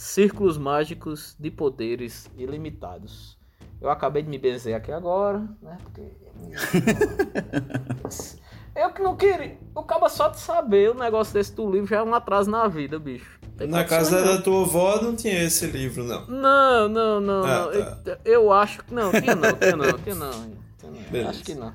círculos 0.00 0.56
mágicos 0.56 1.36
de 1.38 1.50
poderes 1.50 2.30
ilimitados. 2.36 3.38
Eu 3.80 3.90
acabei 3.90 4.22
de 4.22 4.30
me 4.30 4.38
benzer 4.38 4.74
aqui 4.74 4.90
agora, 4.90 5.46
né? 5.62 5.76
Porque. 5.82 6.02
Eu 8.74 8.92
que 8.92 9.02
não 9.02 9.16
queria. 9.16 9.58
O 9.74 9.82
cabo 9.82 10.08
só 10.08 10.28
de 10.28 10.40
saber 10.40 10.90
o 10.90 10.94
negócio 10.94 11.34
desse 11.34 11.54
do 11.54 11.70
livro 11.70 11.86
já 11.86 11.98
é 11.98 12.02
um 12.02 12.14
atraso 12.14 12.50
na 12.50 12.66
vida, 12.66 12.98
bicho. 12.98 13.38
Na 13.58 13.84
casa 13.84 14.24
não. 14.24 14.36
da 14.36 14.42
tua 14.42 14.62
avó 14.62 15.02
não 15.02 15.14
tinha 15.14 15.42
esse 15.42 15.66
livro, 15.66 16.02
não. 16.02 16.26
Não, 16.26 16.88
não, 16.88 17.20
não, 17.20 17.44
Ah, 17.44 17.70
não. 17.74 18.02
tá. 18.02 18.18
Eu, 18.24 18.44
eu 18.44 18.52
acho 18.52 18.82
que. 18.82 18.94
Não, 18.94 19.10
tinha 19.10 19.34
não, 19.34 19.52
tinha 19.52 19.76
não, 19.76 19.98
tinha 19.98 20.14
não. 20.14 20.30
Tinha 20.78 21.22
não. 21.22 21.28
Acho 21.28 21.44
que 21.44 21.54
não. 21.54 21.74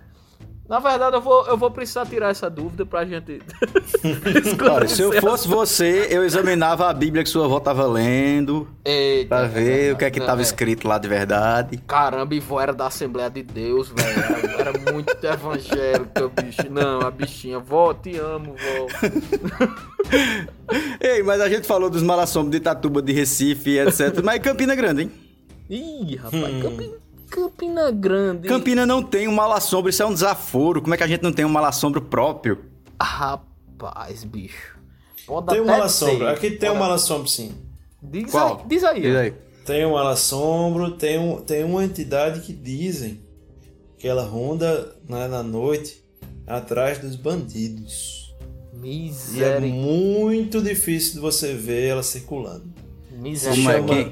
Na 0.67 0.79
verdade, 0.79 1.15
eu 1.15 1.21
vou, 1.21 1.45
eu 1.45 1.55
vou 1.55 1.69
precisar 1.69 2.07
tirar 2.07 2.31
essa 2.31 2.49
dúvida 2.49 2.85
pra 2.87 3.05
gente. 3.05 3.39
Olha, 4.67 4.87
se 4.87 5.01
eu 5.03 5.13
fosse 5.21 5.47
você, 5.47 6.07
eu 6.09 6.23
examinava 6.23 6.89
a 6.89 6.93
Bíblia 6.93 7.23
que 7.23 7.29
sua 7.29 7.45
avó 7.45 7.59
tava 7.59 7.85
lendo, 7.85 8.67
Eita, 8.83 9.27
pra 9.27 9.43
ver 9.47 9.93
o 9.93 9.97
que 9.97 10.05
é 10.05 10.09
que 10.09 10.19
tava 10.19 10.41
é. 10.41 10.43
escrito 10.43 10.87
lá 10.87 10.97
de 10.97 11.07
verdade. 11.07 11.77
Caramba, 11.85 12.33
e 12.33 12.39
vó 12.39 12.59
era 12.59 12.73
da 12.73 12.87
Assembleia 12.87 13.29
de 13.29 13.43
Deus, 13.43 13.89
velho. 13.89 14.55
Era, 14.57 14.69
era 14.69 14.91
muito 14.91 15.23
evangélica, 15.23 16.27
bicho. 16.29 16.67
Não, 16.71 17.01
a 17.01 17.11
bichinha. 17.11 17.59
Vó, 17.59 17.93
te 17.93 18.17
amo, 18.17 18.55
vó. 18.55 18.87
Ei, 20.99 21.21
mas 21.21 21.41
a 21.41 21.49
gente 21.49 21.67
falou 21.67 21.91
dos 21.91 22.01
malassombros 22.01 22.51
de 22.51 22.57
Itatuba, 22.57 23.03
de 23.03 23.13
Recife, 23.13 23.77
etc. 23.77 24.19
Mas 24.23 24.39
Campina 24.39 24.73
Grande, 24.73 25.03
hein? 25.03 25.11
Ih, 25.69 26.15
rapaz, 26.15 26.61
Campina, 26.61 26.93
Campina 27.29 27.91
Grande. 27.91 28.47
Campina 28.47 28.85
não 28.85 29.01
tem 29.03 29.27
um 29.27 29.33
malassombro, 29.33 29.89
isso 29.89 30.01
é 30.01 30.05
um 30.05 30.13
desaforo. 30.13 30.81
Como 30.81 30.93
é 30.93 30.97
que 30.97 31.03
a 31.03 31.07
gente 31.07 31.21
não 31.23 31.31
tem 31.33 31.43
um 31.45 31.49
malassombro 31.49 32.01
próprio? 32.01 32.59
Rapaz, 33.01 34.23
bicho. 34.23 34.75
Pode 35.25 35.47
Tem 35.47 35.59
um 35.59 35.63
até 35.63 35.71
malassombro. 35.71 36.17
ter. 36.19 36.27
Aqui 36.27 36.51
tem 36.51 36.69
um 36.69 36.73
Pode- 36.73 36.83
malassombro, 36.85 37.27
sim. 37.27 37.51
Diz 38.01 38.29
Qual? 38.31 38.59
aí, 38.59 38.67
diz 38.67 38.83
aí. 38.83 39.01
Diz 39.01 39.15
aí. 39.15 39.33
Tem 39.65 39.85
um 39.85 39.93
malassombro, 39.93 40.91
tem, 40.91 41.17
um, 41.17 41.41
tem 41.41 41.63
uma 41.63 41.83
entidade 41.83 42.41
que 42.41 42.53
dizem 42.53 43.19
que 43.97 44.07
ela 44.07 44.23
ronda 44.23 44.95
né, 45.09 45.27
na 45.27 45.41
noite 45.41 46.03
atrás 46.45 46.99
dos 46.99 47.15
bandidos. 47.15 48.33
E 48.83 49.41
é 49.43 49.59
muito 49.59 50.61
difícil 50.61 51.13
de 51.15 51.19
você 51.19 51.55
ver 51.55 51.87
ela 51.87 52.03
circulando. 52.03 52.65
Como 53.09 53.27
é 53.27 53.35
chama, 53.35 53.87
que- 53.87 54.11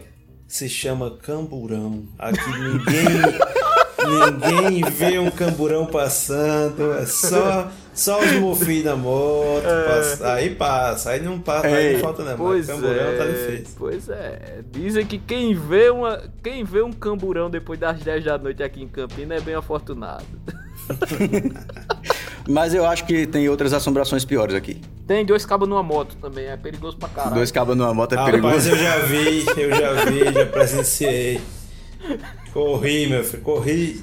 se 0.54 0.70
chama 0.70 1.10
camburão. 1.10 2.04
Aqui 2.20 2.48
ninguém 2.60 3.08
ninguém 4.78 4.92
vê 4.92 5.18
um 5.18 5.32
camburão 5.32 5.88
passando, 5.88 6.94
é 6.94 7.08
só 7.08 7.72
só 7.92 8.20
os 8.22 8.32
mofinhos 8.34 8.84
da 8.84 8.96
moto, 8.96 9.64
passa- 9.88 10.34
aí 10.34 10.54
passa, 10.54 11.10
aí 11.12 11.22
não 11.24 11.40
passa, 11.40 11.68
aí 11.68 11.88
Ei, 11.88 11.94
não 11.94 12.00
falta 12.02 12.22
não, 12.24 12.30
mas 12.32 12.38
Pois 12.38 12.68
camburão 12.68 13.18
tá 13.18 13.24
é, 13.24 13.32
difícil. 13.32 13.76
pois 13.78 14.10
é. 14.10 14.60
Dizem 14.72 15.06
que 15.08 15.18
quem 15.18 15.56
vê, 15.56 15.90
uma, 15.90 16.22
quem 16.44 16.64
vê 16.64 16.84
um 16.84 16.92
camburão 16.94 17.50
depois 17.50 17.80
das 17.80 18.00
10 18.02 18.24
da 18.24 18.38
noite 18.38 18.62
aqui 18.62 18.84
em 18.84 18.88
Campina 18.88 19.34
é 19.36 19.42
bem 19.42 19.56
afortunado. 19.56 20.26
Mas 22.48 22.74
eu 22.74 22.86
acho 22.86 23.06
que 23.06 23.26
tem 23.26 23.48
outras 23.48 23.74
assombrações 23.74 24.26
piores 24.26 24.56
aqui. 24.56 24.82
Tem 25.08 25.26
dois 25.26 25.46
cabos 25.46 25.68
numa 25.68 25.84
moto 25.84 26.16
também, 26.22 26.46
é 26.46 26.58
perigoso 26.58 26.98
pra 26.98 27.10
caralho. 27.10 27.36
Dois 27.36 27.52
cabos 27.52 27.76
numa 27.76 27.94
moto 27.94 28.14
é 28.14 28.16
Rapaz, 28.16 28.32
perigoso. 28.32 28.70
eu 28.70 28.78
já 28.78 28.98
vi, 29.00 29.46
eu 29.58 29.70
já 29.70 30.06
vi, 30.06 30.34
já 30.34 30.46
presenciei. 30.46 31.42
Corri, 32.52 33.08
meu 33.08 33.24
filho, 33.24 33.44
corri. 33.44 34.02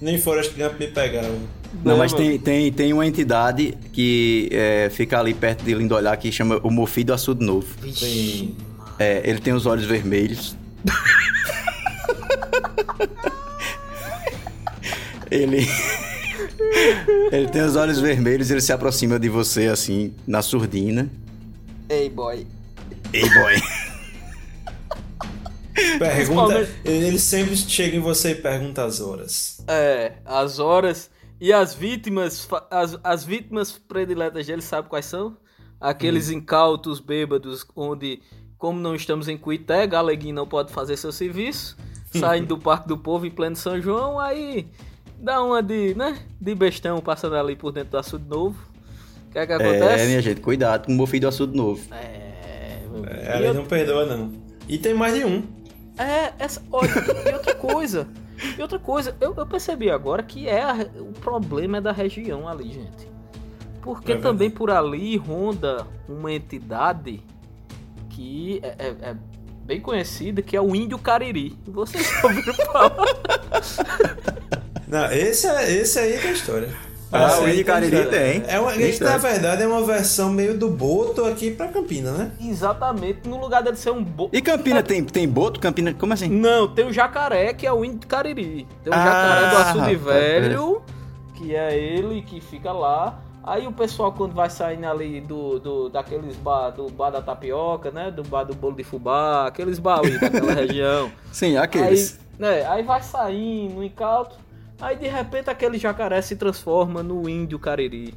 Nem 0.00 0.18
fora 0.18 0.40
as 0.40 0.48
crianças 0.48 0.78
me 0.78 0.88
pegaram. 0.88 1.38
Não, 1.84 1.96
mas 1.96 2.12
tem, 2.12 2.38
tem, 2.38 2.72
tem 2.72 2.92
uma 2.92 3.06
entidade 3.06 3.74
que 3.92 4.48
é, 4.52 4.90
fica 4.90 5.18
ali 5.18 5.32
perto 5.32 5.64
de 5.64 5.72
Lindolhar 5.74 6.18
que 6.18 6.30
chama 6.30 6.60
o 6.62 6.70
Mofido 6.70 7.14
Açudo 7.14 7.44
Novo. 7.44 7.66
Sim. 7.92 8.54
É, 8.98 9.22
ele 9.24 9.40
tem 9.40 9.52
os 9.52 9.64
olhos 9.64 9.84
vermelhos. 9.84 10.56
ele. 15.30 15.66
Ele 17.32 17.48
tem 17.48 17.62
os 17.62 17.76
olhos 17.76 17.98
vermelhos 17.98 18.50
ele 18.50 18.60
se 18.60 18.72
aproxima 18.72 19.18
de 19.18 19.28
você 19.28 19.66
assim, 19.66 20.14
na 20.26 20.42
surdina. 20.42 21.10
Ei, 21.88 22.08
boy. 22.08 22.46
Ei, 23.12 23.28
boy. 23.28 23.54
Pergunta. 25.98 26.68
Ele 26.84 27.18
sempre 27.18 27.56
chega 27.56 27.96
em 27.96 28.00
você 28.00 28.32
e 28.32 28.34
pergunta 28.34 28.84
as 28.84 29.00
horas. 29.00 29.62
É, 29.66 30.14
as 30.24 30.58
horas 30.58 31.10
e 31.40 31.52
as 31.52 31.74
vítimas, 31.74 32.48
as, 32.70 32.98
as 33.02 33.24
vítimas 33.24 33.72
prediletas 33.72 34.46
dele, 34.46 34.62
sabe 34.62 34.88
quais 34.88 35.06
são? 35.06 35.36
Aqueles 35.80 36.30
incautos 36.30 37.00
bêbados 37.00 37.66
onde, 37.74 38.22
como 38.56 38.78
não 38.78 38.94
estamos 38.94 39.28
em 39.28 39.36
Cuité, 39.36 39.86
Galeguinho 39.86 40.34
não 40.34 40.46
pode 40.46 40.72
fazer 40.72 40.96
seu 40.96 41.10
serviço, 41.10 41.76
saem 42.14 42.44
do 42.44 42.56
Parque 42.56 42.86
do 42.86 42.96
Povo 42.96 43.26
em 43.26 43.30
pleno 43.30 43.56
São 43.56 43.80
João, 43.80 44.20
aí 44.20 44.68
dá 45.22 45.42
uma 45.42 45.62
de, 45.62 45.94
né, 45.94 46.18
de 46.40 46.54
bestão 46.54 47.00
passando 47.00 47.36
ali 47.36 47.54
por 47.56 47.72
dentro 47.72 47.90
do 47.92 47.98
açude 47.98 48.28
novo. 48.28 48.58
O 49.28 49.32
que 49.32 49.38
é 49.38 49.46
que 49.46 49.52
É, 49.52 49.56
acontece? 49.56 50.06
minha 50.06 50.20
gente, 50.20 50.40
cuidado 50.40 50.86
com 50.86 50.92
o 50.92 50.94
Mofido 50.94 51.26
Açudo 51.26 51.56
Novo. 51.56 51.80
É, 51.94 52.80
meu 52.90 53.04
É, 53.06 53.34
E 53.34 53.38
ele 53.38 53.46
eu- 53.48 53.54
não 53.54 53.64
perdoa, 53.64 54.04
não. 54.04 54.32
E 54.68 54.76
tem 54.76 54.92
mais 54.92 55.14
de 55.14 55.24
um. 55.24 55.42
É, 55.96 56.32
essa. 56.38 56.62
Olha, 56.70 56.90
e 57.30 57.32
outra 57.32 57.54
coisa. 57.54 58.06
E 58.58 58.60
outra 58.60 58.78
coisa, 58.78 59.16
eu, 59.20 59.34
eu 59.36 59.46
percebi 59.46 59.90
agora 59.90 60.22
que 60.22 60.48
é 60.48 60.62
a 60.62 60.74
o 61.00 61.12
problema 61.20 61.78
é 61.78 61.80
da 61.80 61.92
região 61.92 62.46
ali, 62.48 62.72
gente. 62.72 63.08
Porque 63.80 64.12
É 64.12 64.16
também 64.16 64.50
por 64.50 64.70
ali 64.70 65.16
ronda 65.16 65.86
uma 66.08 66.30
entidade 66.32 67.22
que 68.10 68.60
é, 68.62 68.68
é- 68.78 68.96
é 69.10 69.16
bem 69.64 69.80
conhecida, 69.80 70.42
que 70.42 70.56
é 70.56 70.60
o 70.60 70.74
Índio 70.76 70.98
Cariri. 70.98 71.56
Vocês 71.66 72.06
já 72.06 72.22
ouviram 72.26 72.54
falar? 72.54 72.96
Não, 74.92 75.10
esse, 75.10 75.46
é, 75.46 75.72
esse 75.72 75.98
aí 75.98 76.18
tem 76.18 76.32
história. 76.32 76.68
Ah, 77.10 77.28
Esse 77.28 77.40
o 77.40 77.44
aí 77.44 77.52
Índio 77.52 77.64
Cariri 77.64 78.06
tem. 78.10 78.44
É 78.46 78.60
uma, 78.60 78.72
Tem 78.72 78.90
isso, 78.90 79.02
na 79.02 79.16
verdade, 79.16 79.62
é 79.62 79.66
uma 79.66 79.82
versão 79.82 80.30
meio 80.30 80.58
do 80.58 80.68
Boto 80.68 81.24
aqui 81.24 81.50
pra 81.50 81.68
Campina, 81.68 82.10
né? 82.12 82.32
Exatamente, 82.38 83.26
no 83.26 83.40
lugar 83.40 83.62
dele 83.62 83.76
ser 83.76 83.90
um 83.90 84.04
bo... 84.04 84.28
E 84.30 84.42
Campina 84.42 84.82
tem, 84.82 85.02
tem 85.02 85.26
boto? 85.26 85.60
Campina, 85.60 85.94
como 85.94 86.12
assim? 86.12 86.28
Não, 86.28 86.68
tem 86.68 86.86
o 86.86 86.92
jacaré, 86.92 87.54
que 87.54 87.66
é 87.66 87.72
o 87.72 87.82
índio 87.82 88.06
Cariri. 88.06 88.68
Tem 88.84 88.92
o 88.92 88.94
Ah, 88.94 89.04
jacaré 89.04 89.48
do 89.50 89.56
açude 89.56 89.96
velho, 89.96 90.82
que 91.34 91.56
é 91.56 91.74
ele 91.74 92.20
que 92.20 92.42
fica 92.42 92.70
lá. 92.70 93.18
Aí 93.42 93.66
o 93.66 93.72
pessoal 93.72 94.12
quando 94.12 94.34
vai 94.34 94.50
saindo 94.50 94.86
ali 94.86 95.22
do, 95.22 95.58
do 95.58 95.88
daqueles 95.88 96.36
bar, 96.36 96.70
do 96.70 96.90
bar 96.90 97.08
da 97.10 97.22
tapioca, 97.22 97.90
né? 97.90 98.10
Do 98.10 98.22
bar 98.22 98.44
do 98.44 98.54
bolo 98.54 98.76
de 98.76 98.84
fubá, 98.84 99.46
aqueles 99.48 99.78
bar 99.78 100.00
ali 100.00 100.18
daquela 100.18 100.52
região. 100.54 101.10
Sim, 101.32 101.56
aqueles. 101.56 102.18
Aí, 102.18 102.38
né, 102.38 102.66
aí 102.66 102.82
vai 102.82 103.02
saindo 103.02 103.74
no 103.74 103.82
incauto, 103.84 104.36
aí 104.82 104.96
de 104.96 105.08
repente 105.08 105.48
aquele 105.48 105.78
jacaré 105.78 106.20
se 106.20 106.36
transforma 106.36 107.02
no 107.02 107.28
índio 107.28 107.58
Cariri, 107.58 108.14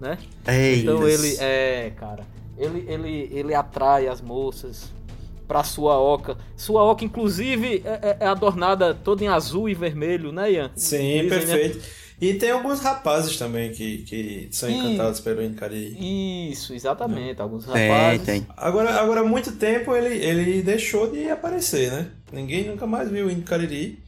né? 0.00 0.18
Ei, 0.46 0.80
Então 0.82 1.06
isso. 1.08 1.24
ele 1.26 1.36
é, 1.40 1.92
cara, 1.96 2.24
ele, 2.56 2.84
ele, 2.88 3.28
ele 3.32 3.54
atrai 3.54 4.06
as 4.08 4.20
moças 4.20 4.92
pra 5.48 5.64
sua 5.64 5.98
oca. 5.98 6.36
Sua 6.56 6.82
oca, 6.84 7.04
inclusive, 7.04 7.82
é, 7.84 7.88
é- 8.10 8.16
é 8.20 8.26
adornada 8.26 8.94
toda 8.94 9.22
em 9.24 9.28
azul 9.28 9.68
e 9.68 9.74
vermelho, 9.74 10.32
né, 10.32 10.52
Ian? 10.52 10.70
Sim, 10.76 10.96
Dizem, 10.98 11.22
né? 11.24 11.28
perfeito. 11.28 12.02
E 12.20 12.34
tem 12.34 12.52
alguns 12.52 12.78
rapazes 12.78 13.36
também 13.36 13.72
que, 13.72 13.98
que 14.04 14.48
são 14.52 14.70
encantados 14.70 15.18
pelo 15.18 15.42
Índio 15.42 15.56
Cariri. 15.58 16.50
Isso, 16.52 16.72
exatamente. 16.72 17.42
Alguns 17.42 17.64
Tem, 17.66 17.90
rapazes. 17.90 18.24
tem. 18.24 18.46
Agora, 18.56 18.90
agora, 19.00 19.20
há 19.22 19.24
muito 19.24 19.50
tempo 19.56 19.92
ele, 19.96 20.24
ele 20.24 20.62
deixou 20.62 21.10
de 21.10 21.28
aparecer, 21.28 21.90
né? 21.90 22.06
Ninguém 22.32 22.64
nunca 22.68 22.86
mais 22.86 23.10
viu 23.10 23.26
o 23.26 23.30
Índio 23.30 23.42
Cariri. 23.42 23.98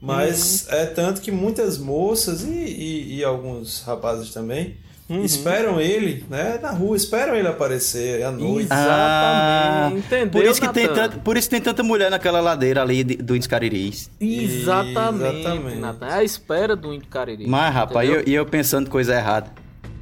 Mas 0.00 0.66
Uhum. 0.70 0.78
é 0.78 0.86
tanto 0.86 1.20
que 1.20 1.30
muitas 1.30 1.76
moças 1.78 2.42
e, 2.42 2.48
e, 2.50 3.16
e 3.18 3.24
alguns 3.24 3.82
rapazes 3.82 4.32
também 4.32 4.76
Uhum. 5.08 5.24
esperam 5.24 5.80
ele, 5.80 6.24
né? 6.30 6.58
Na 6.62 6.70
rua, 6.70 6.96
esperam 6.96 7.34
ele 7.34 7.48
aparecer 7.48 8.22
à 8.22 8.30
noite. 8.30 8.68
Exatamente. 8.72 10.06
Entendeu, 10.06 10.30
por 10.30 10.44
isso 10.44 10.60
que 10.60 10.68
tem 10.72 10.86
tanto, 10.88 11.18
por 11.18 11.36
isso 11.36 11.50
tem 11.50 11.60
tanta 11.60 11.82
mulher 11.82 12.10
naquela 12.10 12.40
ladeira 12.40 12.80
ali 12.80 13.02
de- 13.02 13.16
do 13.16 13.34
Inscariris. 13.36 14.08
Exatamente, 14.20 15.40
Exatamente. 15.40 15.76
Natan. 15.78 16.06
É 16.06 16.12
a 16.14 16.24
espera 16.24 16.76
do 16.76 16.94
índio 16.94 17.08
Cariri. 17.08 17.46
Mas, 17.46 17.74
rapaz, 17.74 18.08
e 18.08 18.12
eu, 18.12 18.20
eu 18.22 18.46
pensando 18.46 18.88
coisa 18.88 19.14
errada. 19.14 19.50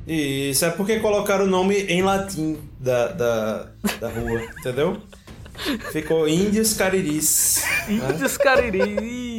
Isso 0.06 0.64
é 0.64 0.70
porque 0.70 1.00
colocaram 1.00 1.44
o 1.44 1.48
nome 1.48 1.74
em 1.82 2.02
latim 2.02 2.56
da, 2.80 3.08
da, 3.08 3.66
da 4.00 4.08
rua, 4.10 4.42
entendeu? 4.58 4.98
Ficou 5.90 6.28
Índios 6.28 6.74
Cariris. 6.74 7.64
né? 7.88 8.10
Índios 8.14 8.36
Cariri, 8.36 8.80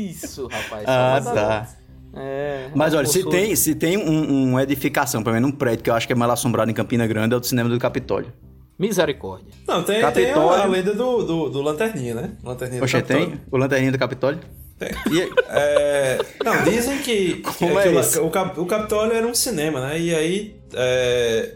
isso, 0.10 0.47
rapaz. 0.47 0.84
Ah, 0.88 1.22
tá. 1.24 1.70
É, 2.16 2.70
Mas 2.76 2.93
olha, 2.95 3.05
se 3.07 3.24
tem, 3.30 3.55
se 3.55 3.76
tem 3.76 3.95
um, 3.97 4.49
uma 4.49 4.64
edificação, 4.64 5.22
pelo 5.22 5.36
menos 5.36 5.49
um 5.49 5.53
prédio 5.53 5.84
que 5.84 5.89
eu 5.89 5.93
acho 5.93 6.07
que 6.07 6.14
é 6.14 6.16
mal 6.16 6.30
assombrado 6.32 6.72
em 6.72 6.74
Campina 6.74 7.05
Grande, 7.05 7.34
é 7.34 7.38
o 7.38 7.39
do 7.39 7.45
cinema 7.45 7.70
do 7.70 7.78
Capitólio. 7.78 8.34
Misericórdia. 8.80 9.47
Não, 9.68 9.84
tem, 9.84 9.95
tem 9.95 10.01
Capitólio. 10.01 10.49
a, 10.62 10.64
a 10.64 10.66
lenda 10.66 10.93
do, 10.95 11.24
do, 11.24 11.49
do 11.49 11.62
Lanterninha, 11.62 12.16
né? 12.16 12.32
Lanterninha 12.43 12.80
do 12.80 12.84
Poxa, 12.84 13.01
tem 13.01 13.39
o 13.51 13.57
lanterninha 13.57 13.91
do 13.91 13.99
Capitólio? 13.99 14.39
Tem. 14.80 14.89
E 15.12 15.30
É, 15.49 16.18
não, 16.43 16.64
dizem 16.64 16.97
que, 16.99 17.36
que, 17.36 17.41
Como 17.41 17.78
é 17.78 17.84
que 17.84 17.89
o- 17.89 17.99
esse? 17.99 18.20
o, 18.20 18.30
Cap- 18.30 18.57
o 18.60 18.66
Capitólio 18.66 19.14
era 19.14 19.28
um 19.28 19.36
cinema, 19.36 19.82
né? 19.82 19.99
E 19.99 20.16
aí 20.16 20.55
é, 20.74 21.55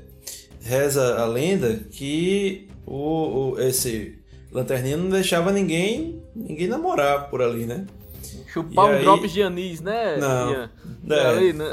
reza 0.62 1.18
a 1.22 1.26
lenda 1.26 1.80
que 1.90 2.68
o, 2.86 3.54
o- 3.54 3.60
esse 3.62 4.20
Lanterninha 4.52 4.98
não 4.98 5.10
deixava 5.10 5.52
ninguém 5.52 6.22
ninguém 6.36 6.68
namorar 6.68 7.30
por 7.30 7.42
ali, 7.42 7.66
né? 7.66 7.86
Chupar 8.52 8.86
E 8.86 8.90
um 8.90 8.98
aí- 8.98 9.04
drops 9.04 9.32
de 9.32 9.42
anis, 9.42 9.82
né? 9.82 10.18
Não. 10.20 10.52
Ian? 10.52 10.70
É. 11.10 11.26
Ali, 11.28 11.54
né? 11.54 11.66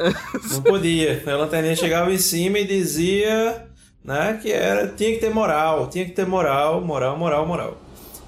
Não 0.51 0.63
podia. 0.63 1.23
A 1.27 1.37
Lanterninha 1.37 1.77
chegava 1.77 2.13
em 2.13 2.19
cima 2.19 2.59
e 2.59 2.65
dizia 2.67 3.67
né, 4.05 4.39
que 4.41 4.51
era, 4.51 4.89
tinha 4.89 5.13
que 5.13 5.19
ter 5.19 5.31
moral, 5.33 5.87
tinha 5.89 6.05
que 6.05 6.13
ter 6.13 6.27
moral, 6.27 6.81
moral, 6.81 7.17
moral, 7.19 7.47
moral. 7.47 7.77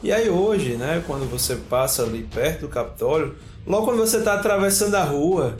E 0.03 0.13
aí 0.13 0.29
hoje, 0.29 0.75
né, 0.75 1.03
quando 1.07 1.29
você 1.31 1.57
passa 1.57 2.03
ali 2.03 2.23
perto 2.33 2.63
do 2.63 2.69
Capitólio, 2.69 3.35
logo 3.67 3.87
quando 3.87 3.99
você 3.99 4.19
está 4.19 4.35
atravessando 4.35 4.95
a 4.97 5.03
rua, 5.03 5.57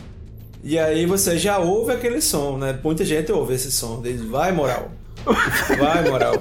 e 0.63 0.79
aí 0.79 1.07
você 1.07 1.39
já 1.39 1.59
ouve 1.59 1.93
aquele 1.93 2.21
som, 2.21 2.57
né? 2.59 2.79
Muita 2.85 3.05
gente 3.05 3.33
ouve 3.33 3.55
esse 3.55 3.73
som, 3.73 4.01
diz, 4.03 4.21
vai 4.23 4.53
moral, 4.53 4.91
vai 5.79 6.09
moral. 6.11 6.35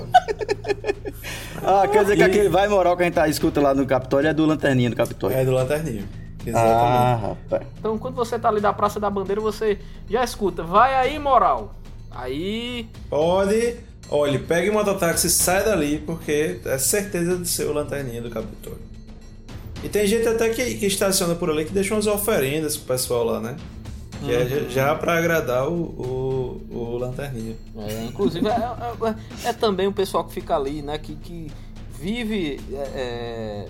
Ah, 1.63 1.88
quer 1.88 2.01
dizer 2.03 2.15
que 2.15 2.21
E- 2.21 2.25
aquele 2.25 2.49
vai 2.49 2.67
moral 2.67 2.95
que 2.97 3.03
a 3.03 3.05
gente 3.05 3.13
tá, 3.15 3.27
escuta 3.27 3.61
lá 3.61 3.73
no 3.73 3.86
Capitólio 3.86 4.27
é 4.29 4.34
do 4.34 4.45
lanterninha 4.45 4.89
do 4.89 4.95
Capitólio. 4.95 5.38
É 5.38 5.45
do 5.45 5.51
Lanterninha. 6.45 6.55
ah, 6.55 7.15
Exatamente. 7.17 7.21
rapaz. 7.43 7.67
Então, 7.79 7.97
quando 7.97 8.15
você 8.15 8.39
tá 8.39 8.49
ali 8.49 8.59
da 8.61 8.73
Praça 8.73 8.99
da 8.99 9.09
Bandeira, 9.09 9.39
você 9.41 9.77
já 10.09 10.23
escuta. 10.23 10.63
Vai 10.63 10.93
aí, 10.95 11.19
moral. 11.19 11.75
Aí. 12.11 12.87
Pode, 13.09 13.77
olhe, 14.09 14.39
pegue 14.39 14.69
um 14.69 14.73
mototáxi 14.73 15.27
e 15.27 15.29
sai 15.29 15.63
dali, 15.63 15.99
porque 16.05 16.59
é 16.65 16.77
certeza 16.77 17.37
de 17.37 17.47
ser 17.47 17.65
o 17.67 17.73
Lanterninha 17.73 18.21
do 18.21 18.29
Capitólio. 18.29 18.79
E 19.83 19.89
tem 19.89 20.05
gente 20.05 20.27
até 20.27 20.49
que, 20.49 20.75
que 20.75 20.85
estaciona 20.85 21.33
por 21.35 21.49
ali 21.49 21.65
que 21.65 21.73
deixa 21.73 21.93
umas 21.95 22.05
oferendas 22.07 22.77
pro 22.77 22.87
pessoal 22.93 23.23
lá, 23.23 23.39
né? 23.39 23.55
Que 24.23 24.31
é 24.35 24.45
já- 24.47 24.69
já 24.69 24.95
pra 24.95 25.17
agradar 25.17 25.67
o, 25.67 25.73
o, 25.73 26.61
o 26.77 26.97
Lanterninha. 26.97 27.55
é, 27.77 28.03
inclusive, 28.05 28.47
é, 28.47 28.51
é- 28.51 29.49
é 29.49 29.53
também 29.53 29.87
o 29.87 29.91
pessoal 29.91 30.23
que 30.25 30.33
fica 30.33 30.55
ali, 30.55 30.83
né? 30.83 30.99
Que, 30.99 31.15
que 31.15 31.51
vive 31.99 32.59
é, 32.71 32.75
é, 32.93 33.67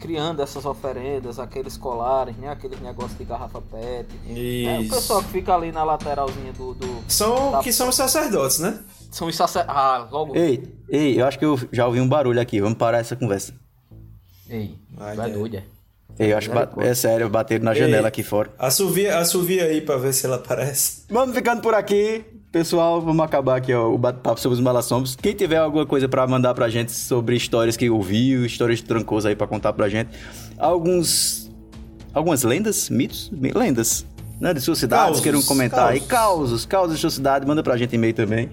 criando 0.00 0.42
essas 0.42 0.64
oferendas, 0.64 1.38
aqueles 1.38 1.76
colares, 1.76 2.34
né? 2.36 2.48
Aqueles 2.48 2.80
negócios 2.80 3.16
de 3.18 3.24
garrafa 3.24 3.60
PET. 3.60 4.08
É 4.26 4.78
o 4.78 4.82
Isso. 4.82 4.94
pessoal 4.94 5.22
que 5.22 5.28
fica 5.28 5.54
ali 5.54 5.70
na 5.70 5.84
lateralzinha 5.84 6.52
do. 6.54 6.74
do 6.74 7.02
São, 7.06 7.52
da- 7.52 7.58
que 7.60 7.72
são 7.72 7.88
os 7.90 7.94
sacerdotes, 7.94 8.58
né? 8.58 8.78
São 9.10 9.28
os 9.28 9.36
sacer... 9.36 9.64
Ah, 9.68 10.08
logo. 10.10 10.34
Ei, 10.36 10.62
ei, 10.88 11.20
eu 11.20 11.26
acho 11.26 11.38
que 11.38 11.44
eu 11.44 11.58
já 11.70 11.86
ouvi 11.86 12.00
um 12.00 12.08
barulho 12.08 12.40
aqui. 12.40 12.60
Vamos 12.60 12.78
parar 12.78 12.98
essa 12.98 13.14
conversa. 13.14 13.52
Ei, 14.48 14.74
Ai, 14.98 15.16
vai 15.16 15.30
é. 15.30 15.32
doido, 15.32 15.56
é. 15.58 15.62
Ei, 16.18 16.32
eu 16.32 16.36
acho 16.38 16.50
que 16.50 16.80
é 16.80 16.94
sério, 16.94 17.28
bateram 17.28 17.64
na 17.64 17.72
Ei. 17.72 17.78
janela 17.78 18.08
aqui 18.08 18.22
fora. 18.22 18.52
Assovia, 18.58 19.18
assovia 19.18 19.64
aí 19.64 19.80
pra 19.80 19.96
ver 19.96 20.12
se 20.12 20.26
ela 20.26 20.36
aparece. 20.36 21.04
Vamos 21.08 21.34
ficando 21.34 21.60
por 21.62 21.74
aqui. 21.74 22.24
Pessoal, 22.52 23.00
vamos 23.00 23.24
acabar 23.24 23.54
aqui 23.56 23.72
ó, 23.72 23.88
o 23.88 23.96
bate-papo 23.96 24.40
sobre 24.40 24.54
os 24.54 24.60
malassombros. 24.60 25.14
Quem 25.14 25.32
tiver 25.34 25.58
alguma 25.58 25.86
coisa 25.86 26.08
pra 26.08 26.26
mandar 26.26 26.52
pra 26.52 26.68
gente 26.68 26.90
sobre 26.90 27.36
histórias 27.36 27.76
que 27.76 27.88
ouviu, 27.88 28.44
histórias 28.44 28.80
de 28.80 28.86
Trancoso 28.86 29.28
aí 29.28 29.36
pra 29.36 29.46
contar 29.46 29.72
pra 29.72 29.88
gente. 29.88 30.10
Alguns. 30.58 31.48
Algumas 32.12 32.42
lendas, 32.42 32.90
mitos, 32.90 33.30
lendas, 33.32 34.04
né? 34.40 34.52
De 34.52 34.60
sua 34.60 34.74
cidade, 34.74 35.04
Causos, 35.04 35.22
queiram 35.22 35.40
comentar 35.42 35.90
aí. 35.90 36.00
causos. 36.00 36.08
Causos, 36.08 36.66
causos 36.66 36.94
de 36.96 37.00
sua 37.00 37.10
cidade, 37.10 37.46
manda 37.46 37.62
pra 37.62 37.76
gente 37.76 37.94
e-mail 37.94 38.14
também. 38.14 38.50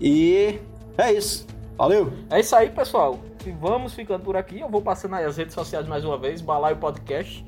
E 0.00 0.60
é 0.96 1.12
isso. 1.12 1.44
Valeu! 1.76 2.12
É 2.30 2.38
isso 2.38 2.54
aí, 2.54 2.70
pessoal. 2.70 3.18
E 3.44 3.50
vamos 3.50 3.92
ficando 3.92 4.22
por 4.22 4.36
aqui. 4.36 4.60
Eu 4.60 4.68
vou 4.68 4.80
passando 4.80 5.16
aí 5.16 5.24
as 5.24 5.36
redes 5.36 5.52
sociais 5.52 5.84
mais 5.88 6.04
uma 6.04 6.16
vez. 6.16 6.40
Balaio 6.40 6.76
Podcast. 6.76 7.44